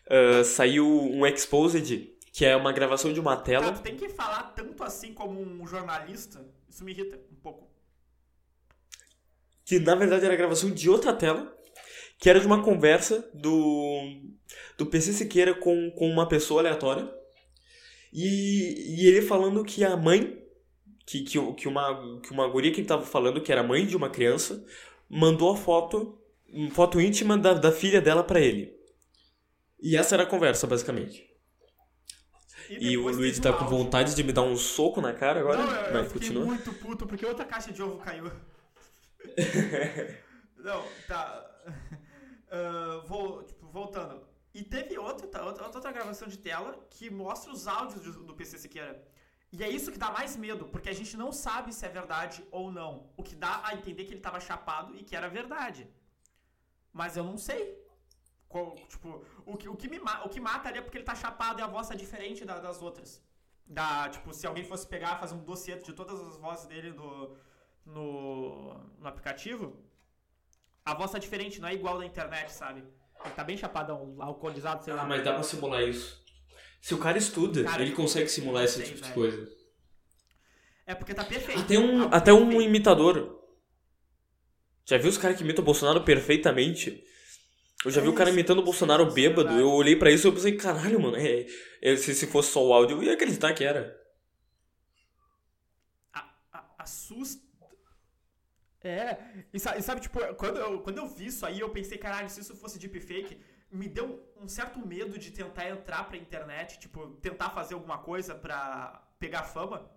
[0.09, 3.71] ah, saiu um Exposed, que é uma gravação de uma Cara, tela.
[3.73, 6.43] tu tem que falar tanto assim como um jornalista,
[6.74, 7.71] isso me irrita um pouco.
[9.63, 11.55] que na verdade era a gravação de outra tela,
[12.17, 14.19] que era de uma conversa do,
[14.78, 17.09] do PC Siqueira com, com uma pessoa aleatória.
[18.11, 20.43] E, e ele falando que a mãe,
[21.05, 23.95] que, que, que, uma, que uma guria que ele tava falando, que era mãe de
[23.95, 24.65] uma criança,
[25.09, 26.19] mandou a foto,
[26.71, 28.76] foto íntima da, da filha dela pra ele.
[29.82, 31.32] E essa era a conversa, basicamente.
[32.70, 35.57] E, o depois Luigi tá com vontade de me dar um soco na cara agora?
[35.66, 36.45] Não, eu, eu Vai, fiquei continua.
[36.45, 38.32] muito puto porque outra caixa de ovo caiu.
[40.57, 41.45] Não, tá.
[42.49, 44.22] Ah, vou, tipo, voltando.
[44.53, 48.34] E teve outra, tá, outra, outra gravação de tela que mostra os áudios do, do
[48.36, 49.03] PC Siqueira.
[49.51, 52.43] E é isso que dá mais medo, porque a gente não sabe se é verdade
[52.51, 53.09] ou não.
[53.18, 55.88] O que dá a entender que ele tava chapado e que era verdade.
[56.91, 57.82] Mas eu não sei.
[58.54, 59.10] Qual- tipo,
[59.47, 61.64] o que, o, que me, o que mata ali é porque ele tá chapado e
[61.64, 63.12] a voz tá diferente da- das outras.
[63.66, 67.36] Da, tipo, se alguém fosse pegar, fazer um dossiê de todas as vozes dele do,
[67.84, 69.66] no, no aplicativo,
[70.86, 72.84] a voz tá diferente, não é igual da internet, sabe?
[73.26, 75.01] Ele tá bem chapadão, alcoolizado, sei lá.
[75.01, 76.22] Ah, mas dá pra simular isso.
[76.80, 79.14] Se o cara estuda, Cara, ele consegue simular esse sei, tipo de velho.
[79.16, 79.58] coisa.
[80.86, 81.62] É porque tá perfeito.
[81.62, 83.41] Até um, Algo até um imitador.
[84.86, 87.04] Já viu os caras que imitam o Bolsonaro perfeitamente?
[87.84, 89.53] Eu já vi o cara É, imitando o sim, Bolsonaro bêbado.
[89.59, 91.45] Eu olhei pra isso e eu pensei, caralho, mano, é,
[91.81, 93.99] é- se, se fosse só o áudio, eu ia acreditar que era.
[96.13, 97.43] A- a- assusta.
[98.81, 101.97] É, e sabe, e sabe, tipo, quando eu, quando eu vi isso aí, eu pensei,
[101.97, 103.39] caralho, se isso fosse deepfake,
[103.71, 108.36] me deu um certo medo de tentar entrar pra internet, tipo, tentar fazer alguma coisa
[108.36, 109.89] pra pegar fama.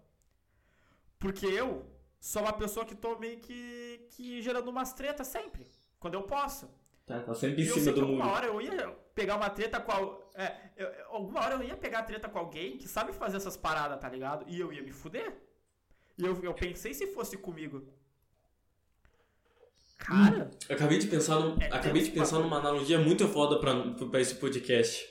[1.18, 1.84] Porque eu
[2.20, 5.68] sou uma pessoa que tô meio que, que gerando umas tretas sempre,
[5.99, 6.70] quando eu posso.
[7.07, 9.93] Tá, tá sempre E eu sei que alguma hora eu ia pegar uma treta com.
[9.93, 13.57] al- É, eu- alguma hora eu ia pegar treta com alguém que sabe fazer essas
[13.57, 14.45] paradas, tá ligado?
[14.49, 15.41] E eu ia me fuder.
[16.19, 17.87] E eu, eu pensei se fosse comigo.
[19.99, 23.27] Cara, Eu acabei de pensar, num- É, acabei de tem pensar uma- numa analogia muito
[23.29, 23.73] foda pra,
[24.11, 25.09] pra esse podcast.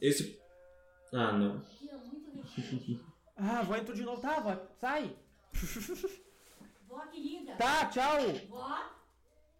[0.00, 0.40] Esse.
[1.12, 1.62] Ah, não.
[3.36, 4.40] ah, vou entrar de novo, tá?
[4.40, 5.16] Vai, sai.
[6.88, 7.54] Vó querida.
[7.56, 8.18] Tá, tchau.
[8.48, 8.78] Vó.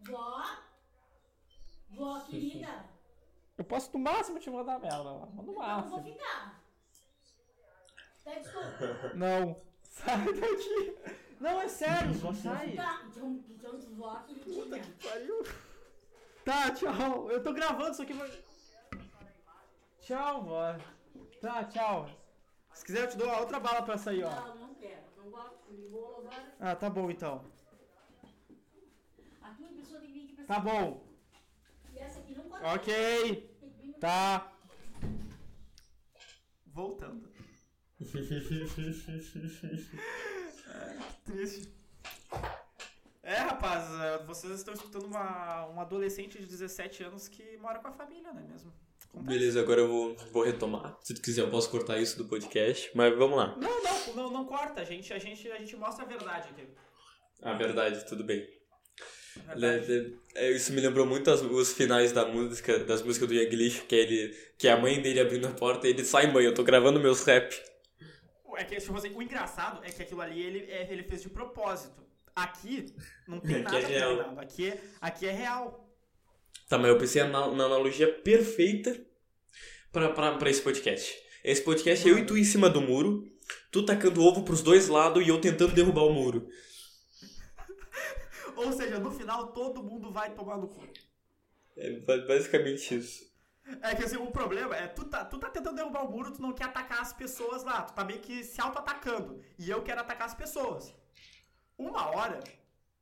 [0.01, 0.45] Vó.
[1.97, 2.85] Vó querida.
[3.57, 6.03] Eu posso no máximo te mandar merda lá, no Eu não vou máximo.
[6.05, 6.63] ficar.
[8.23, 9.13] Pede desculpa.
[9.15, 10.99] Não, sai daqui.
[11.41, 12.73] Não, é sério, só sai.
[12.75, 14.81] Tá, então, então vó querida.
[15.03, 15.43] Pariu.
[16.45, 17.31] Tá, tchau.
[17.31, 18.33] Eu tô gravando isso aqui, mas.
[20.01, 20.77] Tchau, vó.
[21.41, 22.11] Tá, tchau.
[22.75, 24.31] Se quiser, eu te dou a outra bala pra sair, ó.
[24.31, 25.03] Não, não quero.
[25.17, 25.57] Não gosto.
[25.91, 26.29] Vou.
[26.61, 27.43] Ah, tá bom então.
[29.41, 31.06] A tua pessoa tem que vir aqui pra Tá bom.
[32.63, 32.95] Ok.
[33.61, 34.53] Tem que vir no- Tá.
[36.67, 37.29] Voltando.
[41.25, 41.73] Triste.
[43.23, 47.89] É, rapaz, é, vocês estão escutando uma, um adolescente de 17 anos que mora com
[47.89, 48.73] a família, não é mesmo?
[49.09, 49.27] Acontece.
[49.39, 50.97] Beleza, agora eu vou, vou retomar.
[51.03, 52.91] Se tu quiser, eu posso cortar isso do podcast.
[52.95, 53.57] Mas vamos lá.
[53.57, 54.81] Não, não, não, não corta.
[54.83, 56.69] A gente, a, gente, a gente mostra a verdade aqui.
[57.43, 58.47] A verdade, tudo bem.
[59.47, 60.17] Verdade.
[60.35, 63.71] É, é, Isso me lembrou muito as, os finais da música, das músicas do Young
[63.89, 66.45] que é ele, que é a mãe dele abrindo a porta e ele sai, mãe,
[66.45, 67.55] eu tô gravando meus rap.
[68.59, 71.29] É que, tipo assim, o engraçado é que aquilo ali ele, é- ele fez de
[71.29, 72.03] propósito.
[72.35, 72.87] Aqui
[73.29, 74.39] não tem Aqui nada é real.
[74.39, 75.95] Aqui é, aqui é real.
[76.69, 78.99] Tá, mas eu pensei na, na analogia perfeita
[79.93, 81.15] pra, pra, pra esse podcast.
[81.45, 83.25] Esse podcast é eu e tu em cima do muro,
[83.71, 86.49] tu tacando ovo pros dois lados e eu tentando derrubar o muro.
[88.57, 90.83] Ou seja, no final todo mundo vai tomar no cu.
[91.77, 93.27] É ba- basicamente isso.
[93.83, 96.41] É que assim, o problema é tu tá, tu tá tentando derrubar o muro, tu
[96.41, 97.83] não quer atacar as pessoas lá.
[97.83, 99.41] Tu tá meio que se auto-atacando.
[99.59, 100.95] E eu quero atacar as pessoas.
[101.77, 102.39] Uma hora,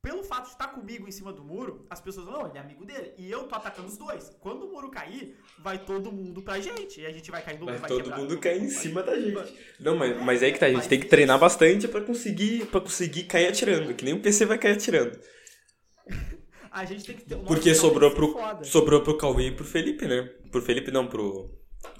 [0.02, 2.60] pelo fato de estar comigo em cima do muro, as pessoas vão, "Não, ele é
[2.62, 3.12] amigo dele.
[3.18, 4.30] E eu tô atacando os dois.
[4.40, 7.00] Quando o muro cair, vai todo mundo pra gente.
[7.00, 9.54] E a gente vai cair no Vai, vai todo mundo cair em cima da gente.
[9.78, 12.80] Não, mas, mas é que tá, a gente tem que treinar bastante pra conseguir, pra
[12.80, 15.18] conseguir cair atirando, que nem o PC vai cair atirando.
[16.70, 18.34] A gente tem que ter o nosso Porque sobrou pro,
[18.64, 20.22] sobrou pro Cauê e pro Felipe, né?
[20.50, 21.50] Pro Felipe não, pro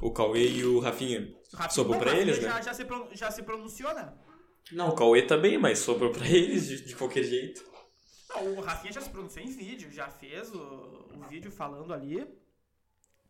[0.00, 1.20] o Cauê e o Rafinha.
[1.52, 2.48] O Rafinha- sobrou pra Rafinha eles, né?
[2.48, 4.12] já, já, se, já se pronunciou, né?
[4.72, 7.62] Não, o Cauê também, mas sobrou pra eles de, de qualquer jeito.
[8.30, 10.58] Não, o Rafinha já se pronunciou em vídeo, já fez o,
[11.14, 12.26] o vídeo falando ali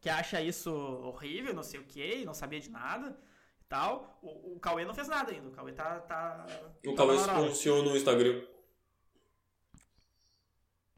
[0.01, 3.18] que acha isso horrível, não sei o que, não sabia de nada
[3.61, 4.18] e tal.
[4.22, 5.99] O, o Cauê não fez nada ainda, o Cauê tá.
[6.01, 6.47] tá
[6.87, 7.37] O tá Cauê se moral.
[7.41, 8.43] pronunciou no Instagram.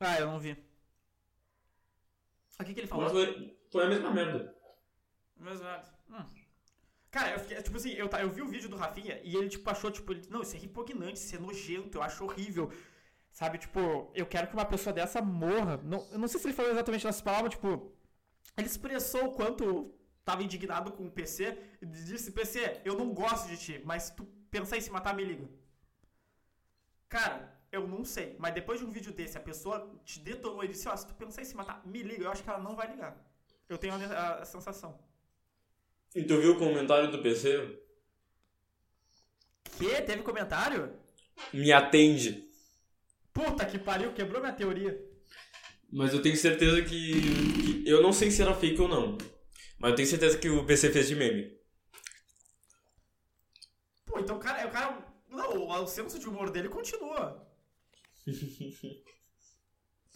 [0.01, 0.53] Ah, eu não vi.
[2.61, 3.05] O que, que ele falou?
[3.05, 4.55] Mas foi, foi a mesma merda.
[5.37, 6.25] Mas, ah, hum.
[7.11, 9.69] Cara, eu fiquei, tipo assim, eu, eu vi o vídeo do Rafinha e ele, tipo,
[9.71, 12.71] achou, tipo, ele, não, isso é repugnante, isso é nojento, eu acho horrível.
[13.31, 15.79] Sabe, tipo, eu quero que uma pessoa dessa morra.
[15.85, 17.93] Não, eu não sei se ele falou exatamente nessas palavras, tipo,
[18.57, 19.95] ele expressou o quanto
[20.25, 24.17] tava indignado com o PC e disse, PC, eu não gosto de ti, mas se
[24.17, 25.49] tu pensar em se matar, me liga.
[27.09, 28.37] Cara, eu não sei.
[28.39, 31.15] Mas depois de um vídeo desse, a pessoa te detonou e disse, ó, se tu
[31.15, 32.25] pensar em se matar, me liga.
[32.25, 33.17] Eu acho que ela não vai ligar.
[33.69, 34.99] Eu tenho a, a- a sensação.
[36.15, 37.79] E tu viu o comentário do PC?
[39.79, 40.01] Que?
[40.03, 40.95] Teve comentário?
[41.53, 42.49] Me atende.
[43.33, 44.99] Puta que pariu, quebrou minha teoria.
[45.93, 49.19] Mas eu tenho certeza que, que- Eu não sei se era fake ou não.
[49.79, 51.55] Mas eu tenho certeza que o PC fez de meme.
[54.07, 54.99] Pô, então o cara, o cara.
[55.29, 57.47] Não, o senso de humor dele continua.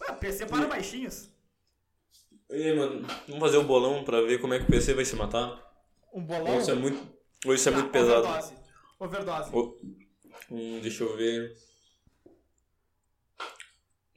[0.01, 1.29] Ué, PC para baixinhos.
[2.49, 5.05] E aí, mano, vamos fazer o bolão pra ver como é que o PC vai
[5.05, 5.71] se matar?
[6.13, 6.59] Um bolão.
[6.59, 6.97] isso é muito,
[7.69, 8.27] é Tá, muito pesado?
[8.27, 8.53] Overdose.
[8.99, 9.55] Overdose.
[9.55, 9.77] Ô,
[10.49, 11.55] Hum, deixa eu ver.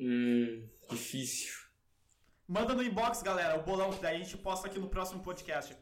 [0.01, 1.53] Hum, difícil.
[2.49, 5.77] Manda no inbox, galera, o bolão, que daí a gente posta aqui no próximo podcast.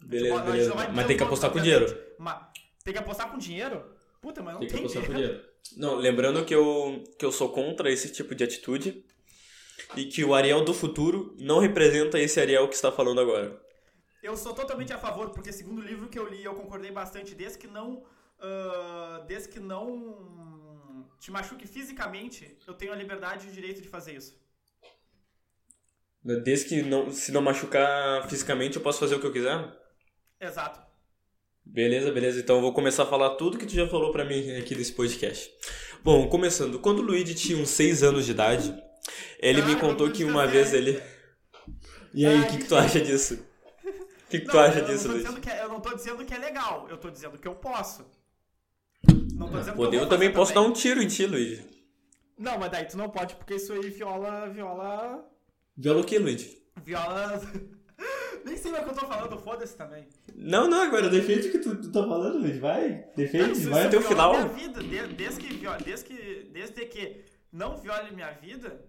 [0.00, 0.74] Beleza, gente beleza.
[0.92, 2.14] Mas tem que um apostar com dinheiro.
[2.18, 2.46] Mas
[2.82, 3.96] tem que apostar com dinheiro?
[4.20, 5.51] Puta, mas não Tem tem, que apostar com dinheiro.
[5.76, 9.04] Não, lembrando que eu, que eu sou contra esse tipo de atitude.
[9.96, 13.60] E que o Ariel do futuro não representa esse Ariel que está falando agora.
[14.22, 17.34] Eu sou totalmente a favor, porque segundo o livro que eu li, eu concordei bastante,
[17.34, 18.04] desde que não.
[18.40, 23.88] ah, desde que não te machuque fisicamente, eu tenho a liberdade e o direito de
[23.88, 24.40] fazer isso.
[26.24, 29.58] Desde que não, se não machucar fisicamente, eu posso fazer o que eu quiser?
[30.40, 30.80] Exato.
[31.64, 32.40] Beleza, beleza.
[32.40, 34.92] Então eu vou começar a falar tudo que tu já falou pra mim aqui nesse
[34.92, 35.50] podcast.
[36.02, 36.78] Bom, começando.
[36.78, 38.74] Quando o Luigi tinha uns 6 anos de idade,
[39.38, 41.00] ele me Caraca, contou que uma vez ele...
[42.12, 43.34] E aí, o que, que tu acha disso?
[43.84, 45.26] O que, que tu acha disso, Luigi?
[45.50, 48.04] é- eu não tô dizendo que é legal, eu tô dizendo que eu posso.
[49.34, 51.64] Não tô dizendo Poder, que eu, eu também posso dar um tiro em ti, Luigi.
[52.38, 54.48] Não, mas daí tu não pode, porque isso aí viola.
[54.50, 55.24] viola.
[55.76, 56.62] Viola o que, Luigi?
[56.84, 57.40] viola.
[58.44, 60.06] Nem sei mais o que eu tô falando, foda-se também.
[60.34, 62.58] Não, não, agora defende o que tu, tu tá falando, Luigi.
[62.58, 64.32] Vai, defende, vai até o final.
[64.32, 68.84] Minha vida, de- desde, que, desde, que, desde que não viole minha vida,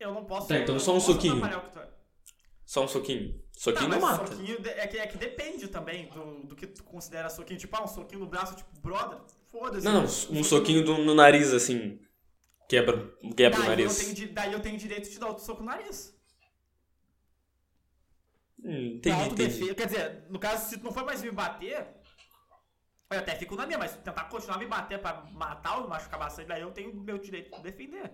[0.00, 0.48] eu não posso.
[0.48, 1.36] Tá, então eu só não um soquinho.
[1.36, 1.88] o tu é.
[2.64, 3.40] Só um soquinho.
[3.56, 4.26] Soquinho Tá, não mas mata.
[4.36, 7.58] soquinho é, que, é que depende também do, do que tu considera soquinho.
[7.58, 9.18] Tipo, ah, um soquinho no braço, tipo, brother,
[9.50, 9.84] foda-se.
[9.84, 11.98] Não, não, um soquinho do- no nariz, assim.
[12.68, 12.98] Quebra,
[13.34, 13.96] quebra o Daí eu, nariz.
[13.98, 16.14] tenho, di- daí eu tenho direito de te dar outro soco no nariz.
[18.64, 19.74] Hum, Pra autodefesa.
[19.74, 21.86] Quer dizer, no caso, se tu não for mais me bater,
[23.10, 25.88] eu até fico na minha, mas se tu tentar continuar me bater pra matar ou
[25.88, 28.12] machucar bastante, daí eu tenho meu direito de defender.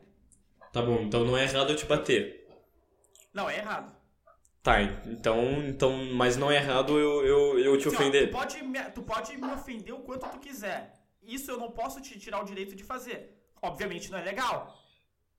[0.72, 2.46] Tá bom, então não é errado eu te bater.
[3.32, 3.94] Não, é errado.
[4.62, 8.28] Tá, então, então mas não é errado eu, eu, eu te Assim, ó, ofender.
[8.28, 10.94] tu, pode me, tu pode me ofender o quanto tu quiser.
[11.22, 13.44] Isso eu não posso te tirar o direito de fazer.
[13.60, 14.78] Obviamente não é legal.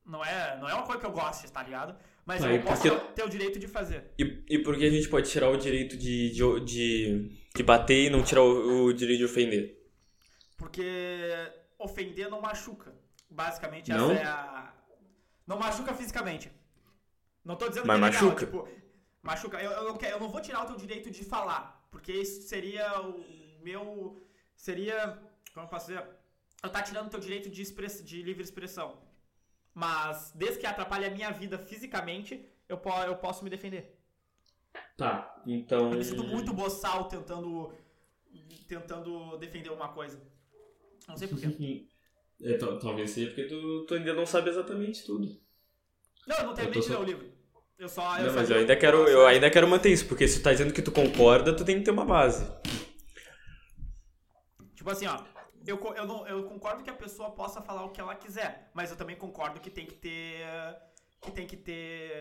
[0.06, 1.98] Não é, não é uma coisa que eu goste, tá ligado?
[2.26, 4.12] Mas Tá, eu posso porque- ter o direito de fazer.
[4.18, 8.06] E, e por que a gente pode tirar o direito de, de, de, de bater
[8.06, 9.78] e não tirar o, o direito de ofender?
[10.58, 10.84] Porque
[11.78, 12.94] ofender não machuca.
[13.30, 14.12] Basicamente, Não?
[14.12, 14.74] essa é a.
[15.46, 16.52] Não machuca fisicamente.
[17.44, 18.46] Não tô dizendo Mas que é legal, machuca?
[18.46, 18.70] tipo,
[19.22, 19.62] machuca.
[19.62, 21.86] Eu, eu, não quero, eu não vou tirar o teu direito de falar.
[21.92, 23.24] Porque isso seria o
[23.62, 24.20] meu.
[24.56, 25.20] Seria.
[25.54, 26.04] Como eu posso dizer?
[26.64, 28.98] Eu tá tirando o teu direito de, express, de livre expressão.
[29.76, 34.00] Mas, desde que atrapalhe a minha vida fisicamente, eu, po, eu posso me defender.
[34.96, 35.92] Tá, então.
[35.92, 37.74] Eu me sinto muito boçal tentando.
[38.70, 40.20] Tentando defender uma coisa.
[41.08, 41.86] Não sei porquê.
[42.44, 45.26] É, tal- talvez seja porque tu, tu ainda não sabe exatamente tudo.
[46.28, 47.32] Não, eu não Eu terminei de ler o livro.
[47.80, 48.18] Eu só.
[48.20, 50.52] não, só mas eu ainda quero, eu ainda quero manter isso, porque se tu tá
[50.52, 52.46] dizendo que tu concorda, tu tem que ter uma base.
[54.76, 55.24] Tipo assim, ó.
[55.66, 58.92] Eu, eu, não, eu concordo que a pessoa possa falar o que ela quiser, mas
[58.92, 60.46] eu também concordo que tem que ter.
[61.22, 62.12] Que tem que ter.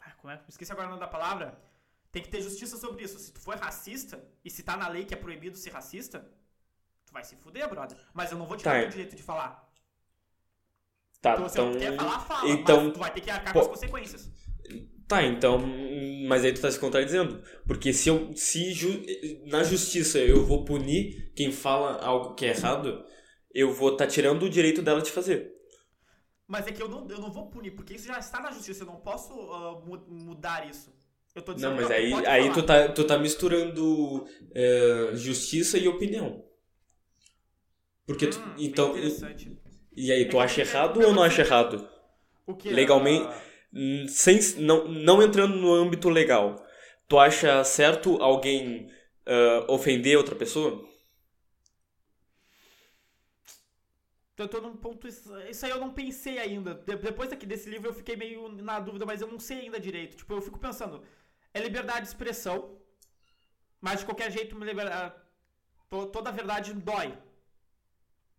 [0.00, 0.40] Ah, como é?
[0.48, 1.58] Esqueci agora o nome da palavra.
[2.12, 3.18] Tem que ter justiça sobre isso.
[3.18, 6.20] Se tu for racista, e se tá na lei que é proibido ser racista,
[7.04, 7.98] tu vai se fuder, brother.
[8.14, 9.68] Mas eu não vou te Tá, dar o direito de falar.
[11.20, 11.78] Tá, Então, se então.
[11.78, 12.48] quer falar, fala.
[12.48, 14.30] então- mas tu vai ter que arcar com as consequências.
[15.08, 15.58] Tá, então.
[16.28, 17.42] Mas aí tu tá se contradizendo.
[17.66, 18.32] Porque se eu.
[18.36, 19.02] Se ju-
[19.46, 23.02] na justiça eu vou punir quem fala algo que é errado,
[23.54, 25.50] eu vou tá tirando o direito dela de fazer.
[26.46, 28.82] Mas é que eu não, eu não vou punir, porque isso já está na justiça.
[28.82, 30.92] Eu não posso ah, mu- mudar isso.
[31.34, 32.54] Eu tô dizendo Não, mas que aí, aí falar.
[32.54, 36.42] tu, tá, tu tá misturando é, justiça e opinião.
[38.06, 38.90] Porque tu, Hum, bem então.
[38.90, 39.56] interessante.
[39.96, 41.88] E aí, tu É que acha tem- errado ou não acha errado?
[42.46, 42.70] O que?
[42.70, 43.42] legalmente- ah,
[44.08, 46.56] Sem, não, não entrando no âmbito legal.
[47.08, 48.90] Tu acha certo alguém
[49.26, 50.86] ah, ofender outra pessoa?
[54.36, 55.08] tô num ponto.
[55.08, 56.74] Isso aí eu não pensei ainda.
[56.74, 59.80] De- depois aqui desse livro eu fiquei meio na dúvida, mas eu não sei ainda
[59.80, 60.16] direito.
[60.16, 61.02] Tipo, eu fico pensando.
[61.52, 62.78] É liberdade de expressão.
[63.80, 64.56] Mas de qualquer jeito,
[64.92, 65.12] ah,
[65.90, 67.16] to- toda a verdade dói.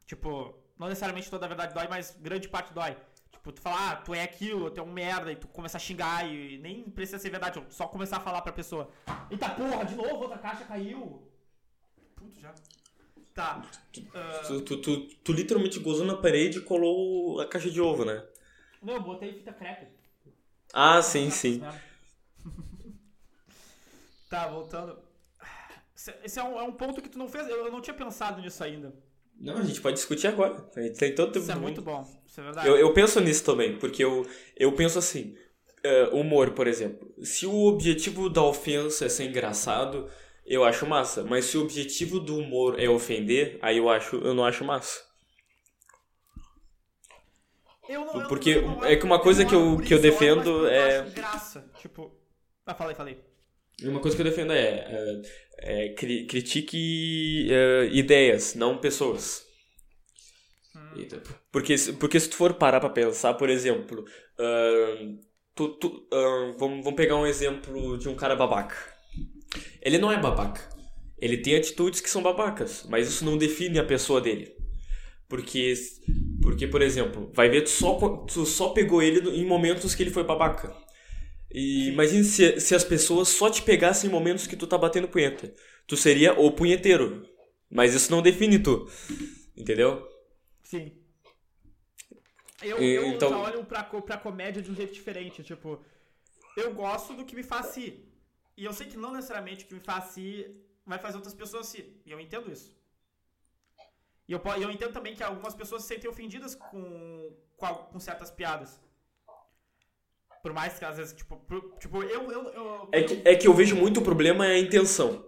[0.05, 2.95] Tipo, Não necessariamente toda a verdade dói, mas grande parte dói.
[3.39, 5.81] Tipo, tu falar, ah, tu é aquilo, tu é um merda, e tu começar a
[5.81, 8.91] xingar e nem precisa ser verdade, só começar a falar pra pessoa.
[9.31, 11.25] Eita porra, de novo, outra caixa caiu.
[12.17, 12.53] Puto já.
[13.33, 13.61] Tá.
[14.13, 18.03] ah, Tu, tu, tu, tu literalmente gozou na parede e colou a caixa de ovo,
[18.03, 18.25] né?
[18.83, 19.87] não, eu botei fita crepe.
[20.73, 21.61] Ah, sim, sim.
[24.29, 24.99] tá, voltando.
[25.95, 27.47] Esse- Esse é um, é um ponto que tu não fez.
[27.47, 28.93] Eu eu não tinha pensado nisso ainda.
[29.39, 30.59] Não, a gente pode discutir agora.
[30.97, 31.85] Tem todo Isso é do muito mundo.
[31.85, 32.21] bom.
[32.27, 32.67] Isso é verdade.
[32.67, 34.27] Eu, eu penso nisso também, porque eu,
[34.57, 35.33] eu penso assim,
[35.83, 37.07] é, humor, por exemplo.
[37.23, 40.09] Se o objetivo da ofensa é ser engraçado,
[40.45, 41.23] eu acho massa.
[41.23, 45.07] Mas se o objetivo do humor é ofender, aí eu acho, eu não acho massa.
[47.87, 49.99] Eu não- eu não- Porque eu não é que uma coisa que eu- que eu
[49.99, 51.65] defendo porque é- graça.
[51.79, 52.13] Tipo.
[52.65, 53.17] Ah, falei, falei.
[53.83, 55.21] Uma coisa que eu defendo é,
[55.59, 59.45] é, é, cri- critique é, ideias, não pessoas.
[60.95, 61.21] Eita,
[61.51, 64.05] Porque, porque se tu for parar pra pensar, por exemplo,
[64.37, 65.17] ahn,
[65.55, 68.75] tu, tu- ahn, vamos, vamos pegar um exemplo de um cara babaca.
[69.81, 70.61] Ele não é babaca.
[71.19, 74.53] Ele tem atitudes que são babacas, mas isso não define a pessoa dele.
[75.29, 75.73] Porque,
[76.41, 77.95] porque por exemplo, vai ver, tu só,
[78.27, 80.75] tu só pegou ele em momentos que ele foi babaca.
[81.51, 85.07] E imagine se, se as pessoas só te pegassem em momentos que tu tá batendo
[85.07, 85.53] punheta.
[85.87, 87.27] Tu seria o punheteiro.
[87.69, 88.87] Mas isso não define tu.
[89.57, 90.07] Entendeu?
[90.63, 90.95] Sim.
[92.61, 95.43] Eu, E- eu então- já olho pra, pra comédia de um jeito diferente.
[95.43, 95.83] Tipo,
[96.57, 98.05] eu gosto do que me faz rir.
[98.55, 101.73] E eu sei que não necessariamente o que me faz rir vai fazer outras pessoas
[101.73, 101.99] rir.
[102.05, 102.77] E eu entendo isso.
[104.27, 108.29] E eu, eu entendo também que algumas pessoas se sentem ofendidas com, com, com certas
[108.29, 108.79] piadas.
[110.41, 111.35] Por mais que às vezes, tipo,
[111.79, 114.59] tipo eu, eu, eu, É que, é que eu vejo muito o problema é a
[114.59, 115.25] intenção.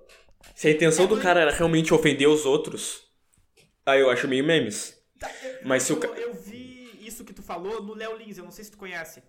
[0.55, 3.03] Se a intenção do cara era realmente ofender os outros,
[3.85, 4.97] aí eu acho meio memes.
[5.19, 8.17] Tá, eu- Mas se o eu, ca- eu vi isso que tu falou no Léo
[8.17, 9.21] Lins, eu não sei se tu conhece.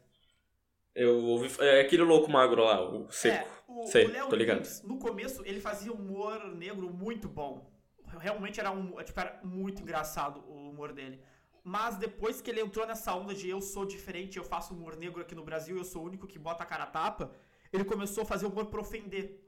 [0.94, 1.50] Eu ouvi.
[1.60, 3.48] É aquele louco magro lá, o seco.
[3.48, 4.58] É, o, Sei, o Léo tô ligado.
[4.58, 7.70] Lins, no começo, ele fazia humor negro muito bom.
[8.18, 11.22] Realmente era, um, tipo, era muito engraçado o humor dele.
[11.64, 15.20] Mas depois que ele entrou nessa onda de eu sou diferente, eu faço humor negro
[15.22, 17.30] aqui no Brasil, eu sou o único que bota a cara a tapa,
[17.72, 19.40] ele começou a fazer humor pra ofender.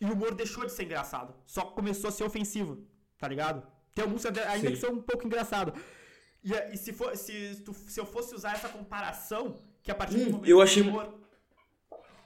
[0.00, 1.34] E o humor deixou de ser engraçado.
[1.44, 2.82] Só começou a ser ofensivo,
[3.18, 3.66] tá ligado?
[3.94, 4.70] Tem alguns ainda Sim.
[4.70, 5.74] que são um pouco engraçado.
[6.42, 10.14] E, e se, for, se, tu- se eu fosse usar essa comparação, que a partir
[10.16, 11.20] do Hum, momento eu que o achei- humor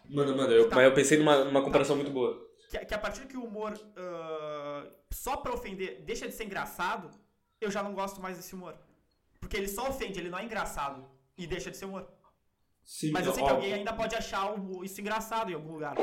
[0.08, 0.76] Mano, mano, eu, Tá.
[0.76, 2.46] mas eu pensei numa, numa comparação muito boa.
[2.70, 7.10] que, que a partir que o humor ah, só pra ofender deixa de ser engraçado,
[7.60, 8.76] eu já não gosto mais desse humor.
[9.44, 11.04] Porque ele só ofende, ele não é engraçado.
[11.36, 12.08] E deixa de ser humor.
[12.82, 15.94] Sim, Mas eu sei que alguém ainda pode achar isso engraçado em algum lugar.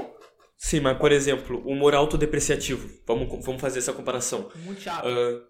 [0.57, 2.87] Sim, mas por exemplo, humor autodepreciativo.
[3.05, 4.51] Vamos, vamos fazer essa comparação.
[4.57, 5.07] Muito chato.
[5.07, 5.41] Ah,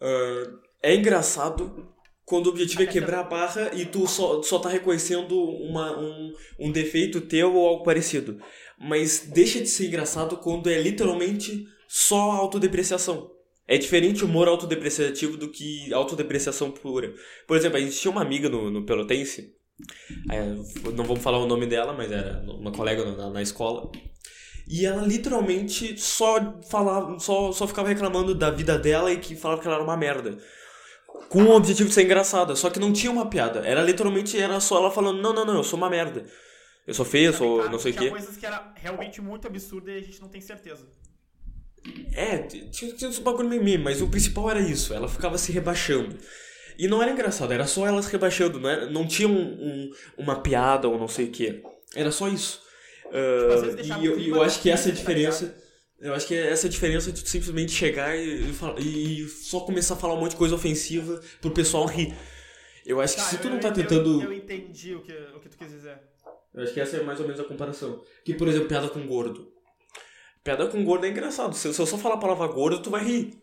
[0.00, 4.70] ah, é engraçado quando o objetivo é quebrar a barra e tu só, só tá
[4.70, 8.40] reconhecendo uma, um, um defeito teu ou algo parecido.
[8.78, 13.33] Mas deixa de ser engraçado quando é literalmente só autodepreciação.
[13.66, 17.14] É diferente o humor autodepreciativo do que autodepreciação pura.
[17.46, 19.54] Por exemplo, a gente tinha uma amiga no, no Pelotense,
[20.30, 20.42] é,
[20.92, 23.90] não vamos falar o nome dela, mas era uma colega na, na escola.
[24.68, 29.60] E ela literalmente só falava, só, só ficava reclamando da vida dela e que falava
[29.60, 30.38] que ela era uma merda.
[31.28, 33.60] Com o objetivo de ser engraçada, só que não tinha uma piada.
[33.60, 36.24] Era literalmente, era só ela falando, não, não, não, eu sou uma merda.
[36.86, 38.10] Eu sou feia, eu sou não sei o tinha quê.
[38.10, 40.86] coisas que era realmente muito absurda e a gente não tem certeza.
[42.14, 45.52] É, tinha, tinha uns bagulho meio meme, mas o principal era isso, ela ficava se
[45.52, 46.16] rebaixando.
[46.78, 49.90] E não era engraçado, era só ela se rebaixando, não, era, não tinha um, um-
[50.18, 51.62] uma piada ou não sei o que.
[51.94, 52.62] Era só isso.
[53.12, 55.54] Vezes deixava e eu, eu acho que essa é a diferença.
[56.00, 59.60] Eu acho que essa é a diferença de tu simplesmente chegar e, e e só
[59.60, 62.12] começar a falar um monte de coisa ofensiva pro pessoal rir.
[62.84, 64.20] Eu acho que Tá, se tu eu- não tá eu- tentando.
[64.22, 65.96] Eu, entendi o que, o que tu quis dizer.
[66.52, 68.02] Eu acho que essa é mais ou menos a comparação.
[68.24, 69.52] Que, por exemplo, piada com gordo.
[70.44, 71.54] Piada com gordo é engraçado.
[71.56, 73.38] Se, se eu só falar a palavra gordo, tu vai rir.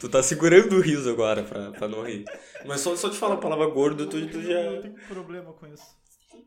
[0.00, 2.24] Tu tá segurando o riso agora pra, pra não rir.
[2.66, 5.66] Mas só, só de falar a palavra gordo, tu, tu Eu já, tenho problema com
[5.68, 5.84] isso.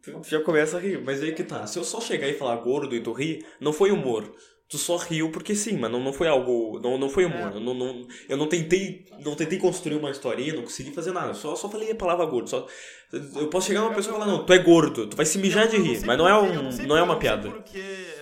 [0.04, 1.02] tu já começa a rir.
[1.04, 1.66] Mas aí que tá.
[1.66, 4.32] Se eu só chegar e falar gordo e tu rir, não foi humor.
[4.70, 6.78] Tu só riu porque sim, mas não, não foi algo.
[6.84, 7.54] Não, não foi humor.
[7.54, 7.56] É.
[7.56, 9.06] Eu, não, não, eu não tentei.
[9.24, 11.34] Não tentei construir uma historinha, não consegui fazer nada.
[11.34, 12.50] Só, só falei a palavra gordo.
[12.50, 12.68] Só,
[13.14, 15.26] eu posso chegar numa Eu- pessoa e eu- falar, não, tu é gordo, tu vai
[15.26, 16.06] se mijar Eu- de eu rir.
[16.06, 17.50] Mas não é, eu um, não é uma eu piada.
[17.50, 18.17] porque eu-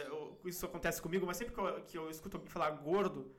[0.48, 3.32] isso acontece comigo, mas sempre que eu, que eu escuto alguém falar gordo,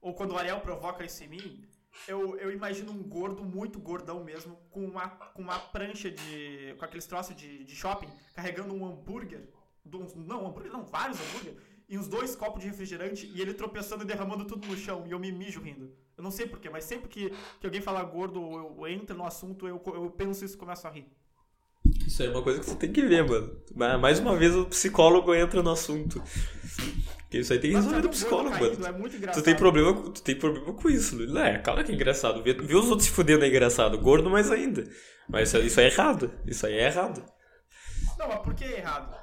[0.00, 1.68] ou quando o Ariel provoca isso em mim,
[2.06, 6.74] eu, eu imagino um gordo, muito gordão mesmo, com uma, com uma prancha de.
[6.78, 9.48] com aqueles troços de, de shopping, carregando um hambúrguer.
[9.84, 11.56] Não, hambúrguer não, vários hambúrguer.
[11.88, 15.06] E uns dois copos de refrigerante e ele tropeçando e derramando tudo no chão.
[15.06, 15.90] E eu me mijo rindo.
[16.16, 19.16] Eu não sei porquê, mas sempre que, que alguém fala gordo ou eu, eu entro
[19.16, 21.10] no assunto, eu, eu penso isso e começo a rir.
[22.08, 23.60] Isso aí é uma coisa que você tem que ver, mano.
[24.00, 26.22] Mais uma vez o psicólogo entra no assunto.
[27.18, 28.96] Porque isso aí tem que resolver um gordo psicólogo, caído, mano.
[28.96, 31.38] É muito Tu tem problema, tu tem problema com isso.
[31.38, 32.42] É, claro que é engraçado.
[32.42, 33.98] Ver, ver os outros se fudendo é engraçado.
[33.98, 34.84] Gordo mais ainda.
[35.28, 36.32] Mas isso, isso é errado.
[36.46, 37.22] Isso aí é errado.
[38.18, 39.14] Não, mas por que é errado?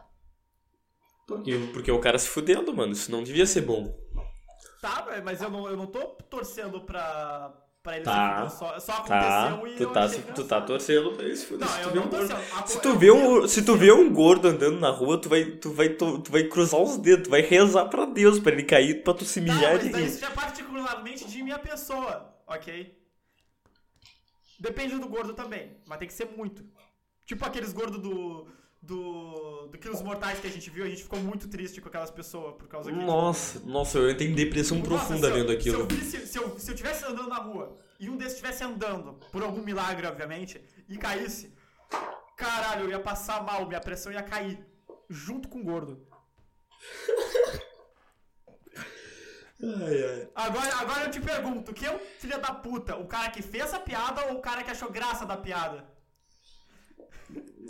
[1.27, 2.93] Porque, porque o cara se fudendo, mano.
[2.93, 3.97] Isso não devia ser bom.
[4.79, 7.51] Tá, mas eu não, eu não tô torcendo pra,
[7.85, 8.49] pra ele Tá.
[8.49, 8.57] se.
[8.57, 11.53] Só, só Tá, aconteceu e tu tá, tu tá torcendo pra ele se.
[11.53, 12.67] Não, se, tu eu vê não um tô torcendo.
[12.67, 15.71] Se tu vê um, se tu vê um gordo andando na rua, tu vai, tu
[15.71, 19.03] vai, tu, tu vai cruzar os dedos, tu vai rezar pra Deus pra ele cair,
[19.03, 20.05] pra tu se Tá, mijar mas de rir.
[20.07, 22.97] isso já é particularmente de minha pessoa, ok?
[24.59, 26.63] Depende do gordo também, mas tem que ser muito.
[27.25, 28.47] Tipo aqueles gordos do.
[28.85, 29.67] Do.
[29.67, 32.55] do Quilos Mortais que a gente viu, a gente ficou muito triste com aquelas pessoas
[32.55, 32.97] por causa que.
[32.97, 35.87] Nossa, nossa, eu tenho depressão Nossa, profunda eu- vendo aquilo.
[35.91, 39.13] Se eu, se, eu, se eu tivesse andando na rua e um desses estivesse andando,
[39.31, 41.53] por algum milagre, obviamente, e caísse,
[42.37, 44.59] caralho, eu ia passar mal, minha pressão ia cair.
[45.09, 46.07] Junto com o gordo.
[49.63, 50.29] Ai, ai.
[50.35, 52.97] Agora, agora eu te pergunto, quem é o filho da puta?
[52.97, 55.87] O cara que fez a piada ou o cara que achou graça da piada?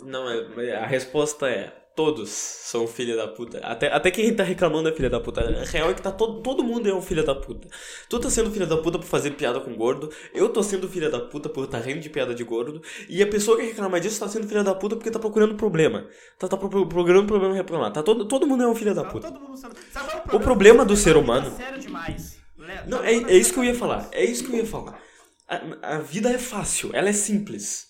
[0.02, 3.58] Não, é- é- a resposta é: todos são filha da puta.
[3.58, 5.40] Até, até quem tá reclamando é filha da puta.
[5.40, 7.66] A real é que tá todo, todo mundo é um filho da puta.
[8.08, 10.10] Tu tá sendo filha da puta por fazer piada com gordo.
[10.34, 12.82] Eu tô sendo filha da puta por tá rindo de piada de gordo.
[13.08, 16.06] E a pessoa que reclama disso tá sendo filha da puta porque tá procurando problema.
[16.38, 17.90] Tá, tá pro- procurando problema reclamar.
[17.92, 19.28] Tá todo, todo mundo é um filho da Tá puta.
[19.28, 22.36] é O problema do Tá ser humano- demais.
[22.58, 24.08] Le- Não, tá é, é isso que eu ia falar.
[24.12, 25.00] É isso que eu ia falar.
[25.48, 27.86] A, a vida é fácil, ela é simples.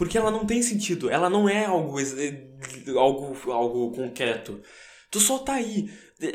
[0.00, 2.42] Porque ela não tem sentido, ela não é algo, eh,
[2.96, 4.58] algo, algo concreto.
[5.10, 5.90] Tu só tá aí.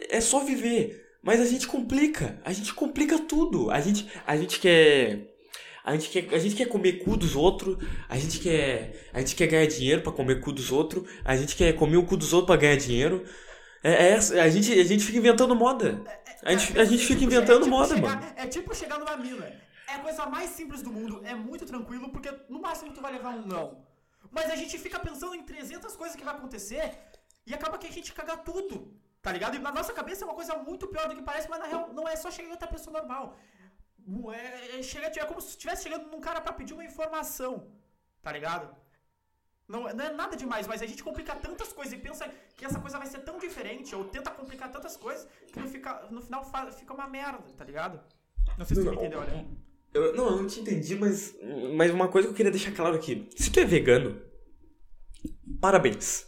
[0.08, 1.04] É só viver.
[1.24, 2.40] Mas a gente complica.
[2.46, 3.72] A gente complica tudo.
[3.72, 5.34] A gente, a gente quer.
[5.84, 9.36] A gente, quer, a gente quer comer cu dos outros, a gente quer, a gente
[9.36, 12.34] quer ganhar dinheiro pra comer cu dos outros, a gente quer comer o cu dos
[12.34, 13.24] outros pra ganhar dinheiro.
[13.84, 16.04] É, é a, gente, a gente fica inventando moda.
[16.44, 18.22] A gente, a gente fica Tipo, inventando é tipo moda, mano.
[18.36, 19.65] É tipo chegar numa mina.
[19.88, 23.12] É a coisa mais simples do mundo, é muito tranquilo, porque no máximo tu vai
[23.14, 23.86] levar um não.
[24.32, 26.98] Mas a gente fica pensando em 300 coisas que vai acontecer
[27.46, 29.56] e acaba que a gente caga tudo, tá ligado?
[29.56, 31.94] E na nossa cabeça é uma coisa muito pior do que parece, mas na real
[31.94, 33.38] não é só chegar em outra pessoa normal.
[34.34, 37.72] É, é, chega, é como se estivesse chegando num cara pra pedir uma informação,
[38.22, 38.76] tá ligado?
[39.68, 42.80] Não, não é nada demais, mas a gente complica tantas coisas e pensa que essa
[42.80, 46.44] coisa vai ser tão diferente, ou tenta complicar tantas coisas, que no, fica, no final
[46.72, 48.00] fica uma merda, tá ligado?
[48.58, 49.65] Não sei se tu me entendeu, olha.
[49.96, 51.34] Eu, não, eu não te entendi, mas,
[51.76, 53.28] mas uma coisa que eu queria deixar claro aqui.
[53.36, 54.20] Se tu é vegano,
[55.62, 56.26] parabéns.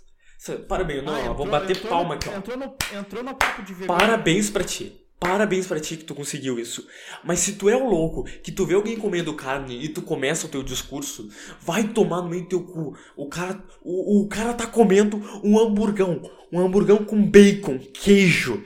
[0.69, 2.37] Parabéns, não, Ah, entrou- bater entrou palma aqui, ó.
[2.37, 3.99] Entrou no, entrou no papo de vegano.
[3.99, 5.01] Parabéns pra ti.
[5.19, 6.87] Parabéns pra ti que tu conseguiu isso.
[7.25, 10.45] Mas se tu é o louco, que tu vê alguém comendo carne e tu começa
[10.45, 11.27] o teu discurso,
[11.59, 12.95] vai tomar no meio do teu cu.
[13.17, 16.21] O cara, o, o cara tá comendo um hamburgão.
[16.53, 18.63] Um hamburgão com bacon, queijo,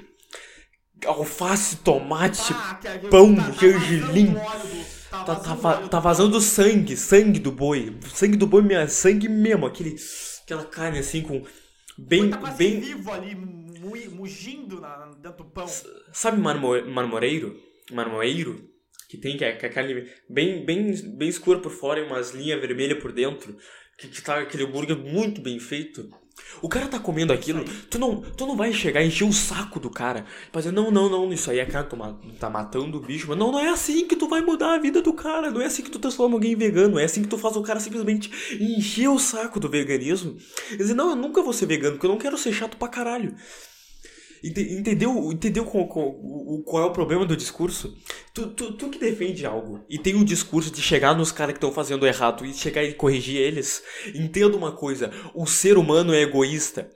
[1.05, 2.79] alface, tomate, Ah,
[3.09, 4.33] pão, tá- tá gergelim.
[4.35, 4.61] Tá
[5.23, 7.97] Tá, tá, vazando tá do- vazando sangue, sangue do boi.
[8.13, 9.65] Sangue do boi, minha, sangue mesmo.
[9.65, 9.95] Aquele,
[10.43, 11.43] aquela carne assim com.
[11.97, 12.79] Bem, Tá quase bem.
[12.79, 13.71] vivo ali, mu-
[14.15, 15.67] mugindo na, dentro do pão.
[16.13, 17.55] Sabe marmo, marmoreiro?
[17.91, 18.69] Marmoreiro?
[19.09, 22.31] Que tem que é, que é carne bem, bem, bem escura por fora e umas
[22.31, 23.57] linhas vermelhas por dentro.
[23.97, 26.09] Que, que tá aquele hambúrguer muito bem feito.
[26.61, 29.79] O cara tá comendo aquilo, tu não, tu não vai chegar e encher o saco
[29.79, 30.25] do cara.
[30.51, 33.25] Pra dizer, não, não, não, isso aí é cara, tu ma- tá matando o bicho.
[33.27, 35.49] Mas não, não é assim que tu vai mudar a vida do cara.
[35.49, 36.99] Não é assim que tu transforma alguém em vegano.
[36.99, 40.37] É assim que tu faz o cara simplesmente encher o saco do veganismo.
[40.71, 42.87] E dizer, não, eu nunca vou ser vegano, porque eu não quero ser chato pra
[42.87, 43.35] caralho.
[44.43, 47.95] Ente- Entendeu, entendeu qual, qual, o- qual é o problema do discurso?
[48.33, 51.57] Tu, tu, tu que defende algo e tem um discurso de chegar nos caras que
[51.57, 53.83] estão fazendo errado e chegar e corrigir eles,
[54.15, 56.89] entenda uma coisa: o ser humano é egoísta.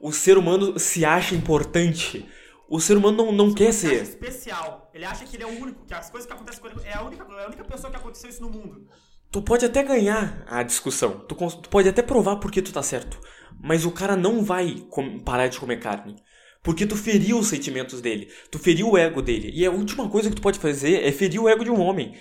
[0.00, 2.26] O ser humano se acha importante.
[2.68, 4.02] O ser humano não, não quer Ele acha ser.
[4.02, 4.90] especial.
[4.92, 6.94] Ele acha que ele é o único, que as coisas que acontecem com ele é
[6.94, 8.86] a única, é a única pessoa que aconteceu isso no mundo.
[9.30, 13.18] Tu pode até ganhar a discussão, tu, tu pode até provar porque tu tá certo,
[13.62, 16.16] mas o cara não vai com- parar de comer carne.
[16.62, 19.50] Porque tu feriu os sentimentos dele, tu feriu o ego dele.
[19.52, 22.16] E a última coisa que tu pode fazer é ferir o ego de um homem.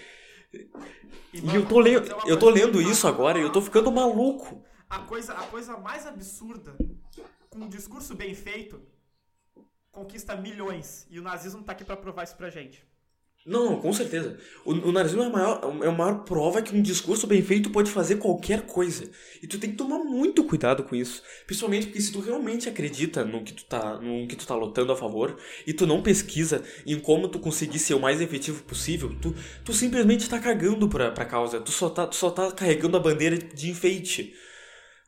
[1.33, 4.63] E mano, eu tô, le eu tô lendo isso agora e eu tô ficando maluco.
[4.89, 6.75] A coisa, a coisa mais absurda,
[7.49, 8.81] com um discurso bem feito,
[9.91, 11.07] conquista milhões.
[11.09, 12.83] E o nazismo tá aqui pra provar isso pra gente.
[13.43, 14.37] Não, com certeza.
[14.63, 17.89] O, o é a, maior, é a maior prova que um discurso bem feito pode
[17.89, 19.09] fazer qualquer coisa.
[19.41, 21.23] E tu tem que tomar muito cuidado com isso.
[21.47, 24.91] Principalmente porque se tu realmente acredita no que tu tá, no que tu tá lutando
[24.91, 25.35] a favor
[25.65, 29.33] e tu não pesquisa em como tu conseguir ser o mais efetivo possível, tu,
[29.65, 31.59] tu simplesmente tá cagando pra, pra causa.
[31.59, 34.35] Tu só, tá, tu só tá carregando a bandeira de enfeite.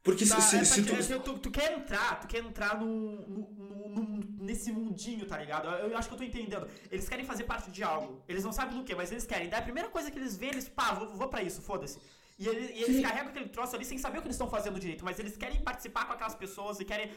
[0.03, 0.93] Porque Tá, se, é se, se tu.
[1.13, 5.37] é tu, tu quer entrar, tu quer entrar no, no- no- no- nesse mundinho, tá
[5.37, 5.67] ligado?
[5.69, 6.67] Eu, eu acho que eu tô entendendo.
[6.91, 8.21] Eles querem fazer parte de algo.
[8.27, 9.47] Eles não sabem do que, mas eles querem.
[9.47, 11.97] Daí a primeira coisa que eles veem, eles, pá, vou, vou pra isso, foda-se.
[12.37, 14.77] E, ele- e eles carregam aquele troço ali sem saber o que eles estão fazendo
[14.79, 17.09] direito, mas eles querem participar com aquelas pessoas e querem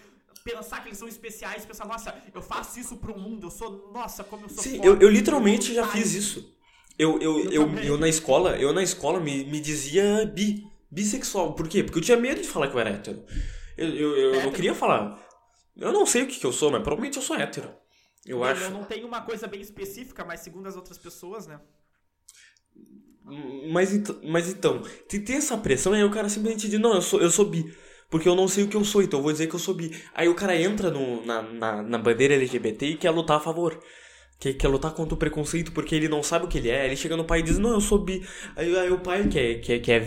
[0.44, 4.22] pensar que eles são especiais, pensar, nossa, eu faço isso pro mundo, eu sou, nossa,
[4.22, 4.86] como eu sou Sim, foda.
[4.88, 6.54] eu, eu literalmente já fiz isso.
[6.98, 11.54] Eu, eu, Eu eu, na escola, eu na escola me, me dizia bi, bissexual.
[11.54, 11.82] Por quê?
[11.82, 13.24] Porque eu tinha medo de falar que eu era hétero.
[13.76, 15.18] Eu, eu, eu não queria falar.
[15.76, 17.68] Eu não sei o que, que eu sou, mas provavelmente eu sou hétero.
[18.24, 18.70] Eu Eu acho.
[18.70, 21.60] não tenho uma coisa bem específica, mas segundo as outras pessoas, né?
[23.72, 27.02] Mas, ent- mas então, tem, tem essa pressão aí o cara simplesmente diz, não, eu
[27.02, 27.64] sou, eu sou bi.
[28.08, 29.74] Porque eu não sei o que eu sou, então eu vou dizer que eu sou
[29.74, 29.90] bi.
[30.14, 33.82] Aí o cara entra no, na, na, na bandeira LGBT e quer lutar a favor.
[34.38, 36.84] Quer, quer lutar contra o preconceito porque ele não sabe o que ele é.
[36.86, 38.22] Ele chega no pai e diz, não, eu sou bi.
[38.54, 40.00] Aí, aí o pai, que é, que, é, que, é,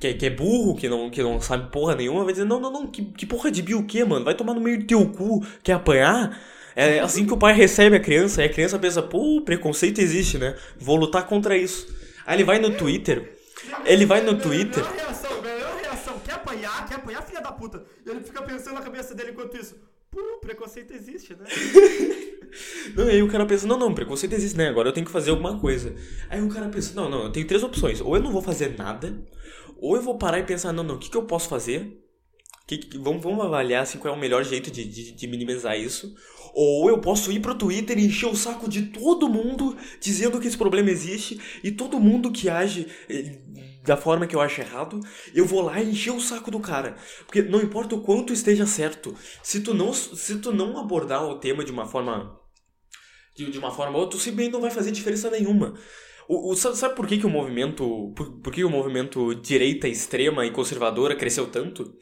[0.00, 2.58] que, é, que é burro, que não, que não sabe porra nenhuma, vai dizer, não,
[2.58, 4.24] não, não, que, que porra de bi o quê, mano?
[4.24, 6.40] Vai tomar no meio do teu cu, quer apanhar?
[6.74, 10.36] É assim que o pai recebe a criança, aí a criança pensa, pô, preconceito existe,
[10.36, 10.54] né?
[10.78, 11.86] Vou lutar contra isso.
[12.26, 13.38] Aí ele vai no Twitter,
[13.86, 14.84] ele vai no Twitter.
[14.84, 15.40] Reação,
[15.82, 16.18] reação.
[16.20, 17.82] Quer apanhar, quer apanhar, filha da puta.
[18.04, 19.74] E ele fica pensando na cabeça dele enquanto isso.
[20.16, 21.44] Pô, preconceito existe, né?
[22.96, 24.68] Não, aí o cara pensa, não, não, preconceito existe, né?
[24.68, 25.94] Agora eu tenho que fazer alguma coisa.
[26.30, 28.00] Aí o cara pensa, não, não, eu tenho três opções.
[28.00, 29.22] Ou eu não vou fazer nada,
[29.76, 32.02] ou eu vou parar e pensar, não, não, o que, que eu posso fazer?
[32.66, 35.78] Que, que- vamos, vamos avaliar assim, qual é o melhor jeito de, de, de minimizar
[35.78, 36.14] isso.
[36.54, 40.48] Ou eu posso ir pro Twitter e encher o saco de todo mundo dizendo que
[40.48, 43.38] esse problema existe e todo mundo que age eh,
[43.86, 45.00] da forma que eu acho errado,
[45.34, 46.96] eu vou lá encher o saco do cara.
[47.24, 51.38] Porque não importa o quanto esteja certo, se tu não, se tu não abordar o
[51.38, 52.38] tema de uma forma
[53.36, 55.74] de, de uma forma ou outra, simplesmente não vai fazer diferença nenhuma.
[56.28, 58.12] O, o- sabe, por que, que o movimento.
[58.16, 61.94] Por, por que o movimento direita extrema e conservadora cresceu tanto?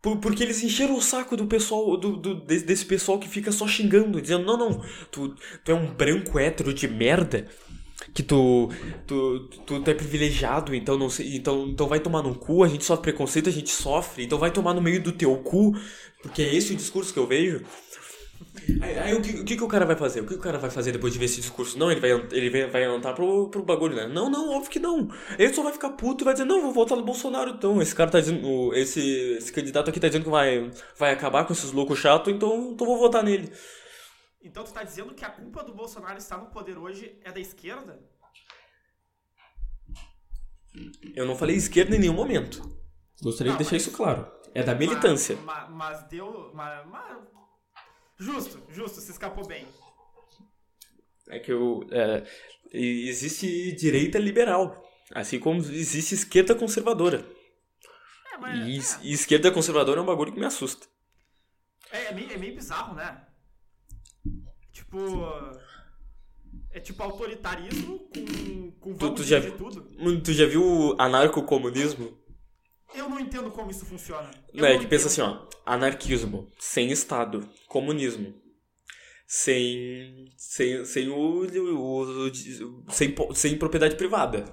[0.00, 3.50] Por- porque eles encheram o saco do pessoal, do, do- desse, desse pessoal que fica
[3.52, 5.34] só xingando, dizendo, não, não, tu,
[5.64, 7.46] tu é um branco hétero de merda,
[8.14, 8.70] que tu,
[9.06, 12.68] tu, tu, tu é privilegiado, então não sei, então, então vai tomar no cu, a
[12.68, 15.72] gente sofre preconceito, a gente sofre, então vai tomar no meio do teu cu,
[16.22, 17.62] porque é esse o discurso que eu vejo.
[18.80, 20.20] Aí, aí o, que, o que que o cara vai fazer?
[20.20, 21.78] O que o cara vai fazer depois de ver esse discurso?
[21.78, 24.06] Não, ele vai, ele vai, entrar pro, pro bagulho, né?
[24.06, 25.08] Não, não, óbvio que não.
[25.38, 27.80] Ele só vai ficar puto e vai dizer, não, vou votar no Bolsonaro então.
[27.80, 29.00] Esse cara tá dizendo, esse,
[29.38, 32.86] esse candidato aqui tá dizendo que vai, vai acabar com esses loucos chatos, então, então
[32.86, 33.50] vou votar nele.
[34.40, 37.40] Então tu tá dizendo que a culpa do Bolsonaro estar no poder hoje é da
[37.40, 38.00] esquerda?
[41.14, 42.62] Eu não falei esquerda em nenhum momento.
[43.20, 44.30] Gostaria Não, de deixar mas- isso claro.
[44.54, 45.36] É da militância.
[45.36, 46.50] Mas, mas deu.
[46.54, 46.86] Mas,
[48.16, 49.66] Justo, justo, se escapou bem.
[51.28, 52.26] É que eu, é,
[52.72, 54.82] existe direita liberal,
[55.14, 57.24] assim como existe esquerda conservadora.
[58.44, 58.56] É.
[58.66, 59.12] E, é.
[59.12, 60.86] esquerda conservadora é um bagulho que me assusta.
[61.92, 63.27] É, é meio, é meio bizarro, né?
[64.90, 65.68] Tipo.
[66.70, 69.90] É tipo autoritarismo com, com Tu- tu já- de tudo.
[69.98, 72.16] Hum, Tu já viu anarcocomunismo?
[72.94, 74.30] Eu não entendo como isso funciona.
[74.54, 75.46] Eu Não, é que pensa assim, ó.
[75.66, 77.46] Anarquismo, sem Estado.
[77.68, 78.34] Comunismo,
[79.26, 80.32] sem.
[80.36, 81.14] sem, sem o.
[81.16, 82.32] o- o-
[82.90, 84.44] sem, sem propriedade privada.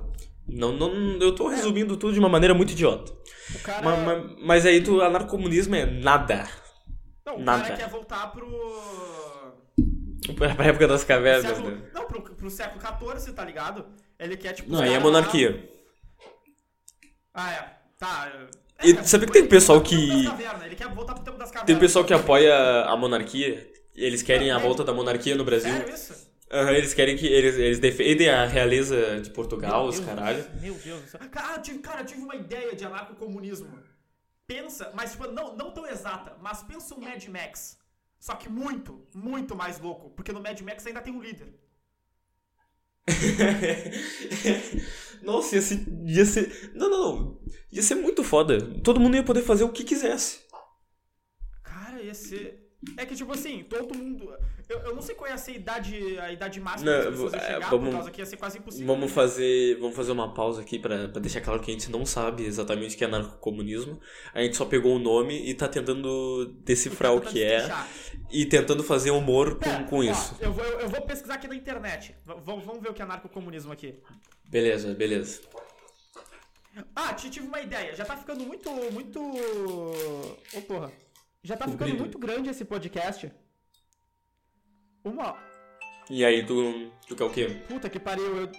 [0.48, 3.12] Não, não, eu tô resumindo tudo de uma maneira muito idiota.
[3.64, 3.82] Cara.
[3.84, 6.48] Mas, mas, mas aí tu, anarcomunismo é nada.
[7.26, 7.64] não, o nada.
[7.64, 8.46] cara quer voltar pro.
[10.34, 11.90] Pra época das cavernas, século, né?
[11.94, 12.82] Não, pro, pro século
[13.20, 13.86] XIV, tá ligado?
[14.18, 14.70] Ele quer, tipo.
[14.70, 15.70] Não, os aí é monarquia.
[17.34, 17.76] Ah, é.
[17.98, 18.32] Tá.
[18.84, 20.26] E é, sabe que tem pessoal que-
[20.66, 21.68] Ele quer voltar pro tempo das cavernas.
[21.68, 23.72] Tem pessoal que apoia a monarquia.
[23.96, 25.72] Eles querem a volta da monarquia no Brasil.
[25.72, 26.26] Sério isso?
[26.52, 27.26] Aham, eles querem que.
[27.26, 30.46] Eles, eles defendem a realeza de Portugal, os Meu Deus, caralho.
[30.62, 31.20] Meu Deus do céu.
[31.32, 33.80] Cara, eu tive, cara, eu tive uma ideia de anarcocomunismo.
[34.46, 37.80] Pensa, mas tipo, não, não tão exata, mas pensa um Mad Max.
[38.26, 40.10] Só que muito, muito mais louco.
[40.10, 41.54] Porque no Mad Max ainda tem um líder.
[45.22, 46.72] Nossa, ia ser, ia ser.
[46.74, 47.40] Não, não, não.
[47.72, 48.58] Ia ser muito foda.
[48.82, 50.40] Todo mundo ia poder fazer o que quisesse.
[51.62, 52.65] Cara, ia ser.
[52.98, 54.34] É que, tipo assim, todo mundo.
[54.68, 57.40] Eu, eu não sei qual ser a idade, a idade máxima Não, das pessoas é,
[57.40, 58.88] chegar, vamos- por causa que ia ser quase impossível.
[58.88, 62.06] Vamos fazer, vamos fazer uma pausa aqui pra, pra deixar claro que a gente não
[62.06, 64.00] sabe exatamente o que é narcocomunismo.
[64.34, 67.68] A gente só pegou o nome e tá tentando decifrar o que é
[68.32, 70.36] e tentando fazer humor Pera, com, com ó, isso.
[70.40, 72.16] Eu vou, eu, vou pesquisar aqui na internet.
[72.26, 74.00] V- vamos ver o que é narcocomunismo aqui.
[74.50, 75.42] Beleza, beleza.
[76.96, 77.96] Ah, ti- tive uma ideia.
[77.96, 78.70] Já tá ficando muito.
[78.92, 79.20] Muito.
[79.22, 80.92] Ô, porra.
[81.46, 83.32] Já tá ficando muito grande esse podcast.
[85.04, 85.38] Uma.
[86.10, 87.48] E aí, tu, tu quer o quê?
[87.68, 88.52] Puta que pariu, eu.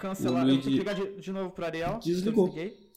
[0.00, 0.42] Cancelar.
[0.42, 2.00] Eu tenho que ligar de, de novo pro Ariel.
[2.00, 2.46] desligou.
[2.48, 2.90] Eu desliguei.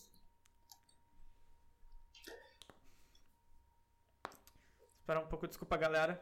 [5.02, 6.20] Espera um pouco, desculpa, galera.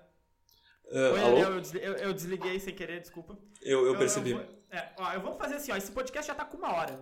[0.91, 1.27] Ah, Oi, alô?
[1.35, 3.37] Ariel, eu, desli- eu- eu desliguei sem querer, desculpa.
[3.61, 4.33] Eu, eu percebi.
[4.33, 5.77] vou- é, ó, eu vou fazer assim, ó.
[5.77, 6.99] Esse podcast já tá com uma hora.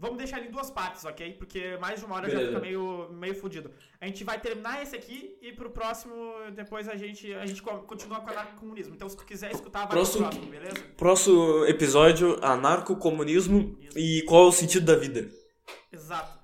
[0.00, 1.34] Vamos deixar ele em duas partes, ok?
[1.34, 2.52] Porque mais de uma hora já Beleza.
[2.54, 3.70] fica meio, meio fudido.
[4.00, 6.14] A gente vai terminar esse aqui e pro próximo,
[6.54, 8.94] depois a gente, a gente co- continua com o anarcomunismo.
[8.94, 10.82] Então, se tu quiser escutar, vai Próximo- pro próximo, beleza?
[10.96, 15.28] Próximo episódio, anarcocomunismo e qual é o sentido da vida.
[15.92, 16.38] Exato.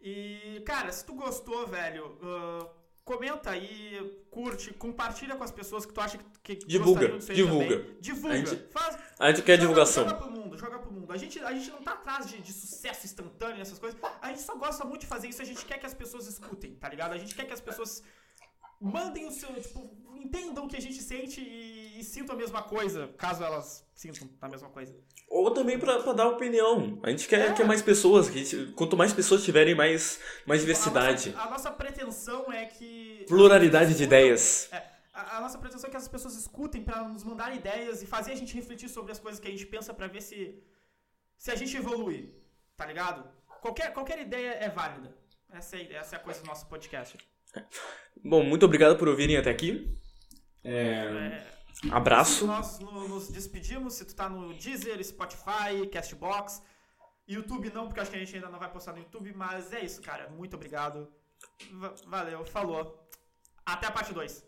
[0.00, 2.66] E, cara, se tu gostou, velho, ah,
[3.12, 7.76] comenta aí, curte, compartilha com as pessoas que tu acha que, que Divulga, divulga.
[7.78, 7.96] também.
[8.00, 8.34] Divulga.
[8.34, 10.04] A gente- Faz, A gente quer joga- divulgação.
[10.08, 11.12] Joga pro mundo, joga pro mundo.
[11.12, 13.98] A gente, a gente não tá atrás de, de sucesso instantâneo, essas coisas.
[14.20, 16.74] A gente só gosta muito de fazer isso, a gente quer que as pessoas escutem,
[16.76, 17.12] tá ligado?
[17.12, 18.02] A gente quer que as pessoas
[18.80, 19.80] mandem o seu, tipo,
[20.22, 24.28] entendam o que a gente sente e, e sintam a mesma coisa, caso elas sintam
[24.40, 24.94] a mesma coisa.
[25.28, 27.00] Ou também pra dar opinião.
[27.02, 27.52] A gente quer, É.
[27.52, 28.26] quer mais pessoas.
[28.26, 31.30] gente- quanto mais pessoas tiverem, mais, mais diversidade.
[31.30, 33.24] A nossa, a nossa pretensão é que.
[33.28, 34.68] Pluralidade de ideias.
[34.72, 34.82] É,
[35.12, 38.32] a, a nossa pretensão é que as pessoas escutem pra nos mandar ideias e fazer
[38.32, 40.62] a gente refletir sobre as coisas que a gente pensa pra ver se
[41.36, 42.32] se a gente evolui,
[42.76, 43.28] tá ligado?
[43.60, 45.16] Qualquer, qualquer ideia é válida.
[45.50, 47.16] Essa é, essa é a coisa do nosso podcast.
[48.24, 49.96] Bom, muito obrigado por ouvirem até aqui.
[50.64, 51.44] É,
[51.90, 52.46] Abraço.
[52.46, 53.94] nós no- nos despedimos.
[53.94, 56.62] Se tu tá no Deezer, Spotify, Castbox,
[57.26, 59.80] YouTube não, porque acho que a gente ainda não vai postar no YouTube, mas é
[59.84, 60.28] isso, cara.
[60.30, 61.08] Muito obrigado.
[61.72, 63.08] Va- Valeu, falou.
[63.64, 64.44] Até a parte 2.